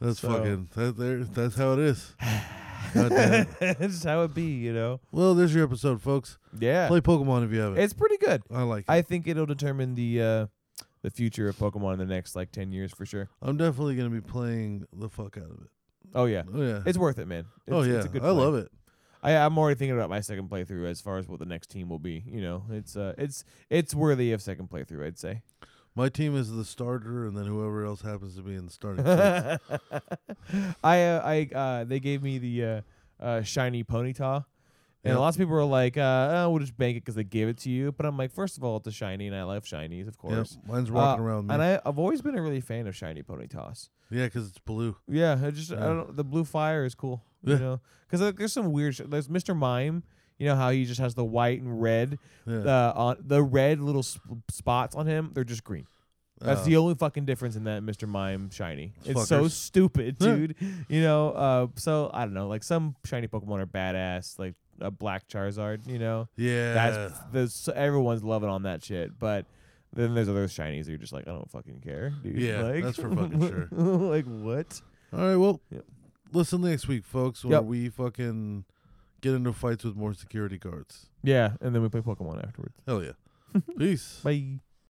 [0.00, 0.68] That's so- fucking.
[0.74, 1.24] That, there.
[1.24, 2.14] That's how it is.
[2.94, 3.46] God damn.
[3.60, 5.00] It's just how it be, you know.
[5.10, 6.38] Well, there's your episode, folks.
[6.58, 7.78] Yeah, Play Pokemon if you haven't.
[7.78, 8.42] it's pretty good.
[8.52, 8.90] I like it.
[8.90, 10.46] I think it'll determine the uh,
[11.02, 13.28] the future of Pokemon in the next like ten years for sure.
[13.40, 15.70] I'm definitely gonna be playing the fuck out of it.
[16.14, 16.82] Oh yeah, Oh yeah.
[16.84, 17.46] it's worth it, man.
[17.66, 17.96] It's, oh yeah.
[17.96, 18.68] it's a good I love it.
[19.24, 21.88] I, I'm already thinking about my second playthrough as far as what the next team
[21.88, 22.24] will be.
[22.26, 25.42] You know, it's uh, it's it's worthy of second playthrough, I'd say.
[25.94, 29.04] My team is the starter, and then whoever else happens to be in the starting.
[29.04, 30.04] six.
[30.82, 32.80] I uh, I uh, they gave me the uh,
[33.20, 34.44] uh, shiny Ponyta,
[35.04, 35.18] and Yep.
[35.18, 37.58] lots of people were like, uh, oh, "We'll just bank it because they gave it
[37.58, 40.08] to you." But I'm like, first of all, it's a shiny, and I love shinies,
[40.08, 40.58] of course.
[40.66, 41.54] mine's walking Uh, around me.
[41.54, 43.90] And I, I've always been a really fan of shiny Ponytas.
[44.10, 44.96] yeah, 'cause it's blue.
[45.08, 47.22] Yeah, I just I don't the blue fire is cool.
[47.44, 47.54] Yeah.
[47.56, 48.94] You know, because like, there's some weird.
[48.94, 49.54] Sh- there's Mr.
[49.56, 50.04] Mime.
[50.42, 52.56] You know how he just has the white and red, Yeah.
[52.58, 55.30] uh, on the red little sp- spots on him.
[55.34, 55.86] They're just green.
[56.40, 58.08] That's Uh, the only fucking difference in that Mr.
[58.08, 58.94] Mime shiny.
[59.04, 60.56] Those It's so stupid, dude.
[60.88, 62.48] you know, uh, so I don't know.
[62.48, 65.86] Like some shiny Pokemon are badass, like a black Charizard.
[65.86, 66.74] You know, yeah.
[66.74, 69.16] that's there's everyone's loving on that shit.
[69.20, 69.46] But
[69.92, 72.36] then there's other shinies that you're just like, I don't fucking care, dude.
[72.38, 73.68] Yeah, like, that's for fucking sure.
[73.70, 74.80] like what?
[75.12, 75.36] All right.
[75.36, 75.84] Well, Yep.
[76.32, 77.64] listen next week, folks, where Yep.
[77.64, 78.64] we fucking
[79.22, 81.06] get into fights with more security guards.
[81.22, 82.76] Yeah, and then we play Pokemon afterwards.
[82.86, 83.12] Hell yeah.
[83.78, 84.20] Peace.
[84.22, 84.58] Bye.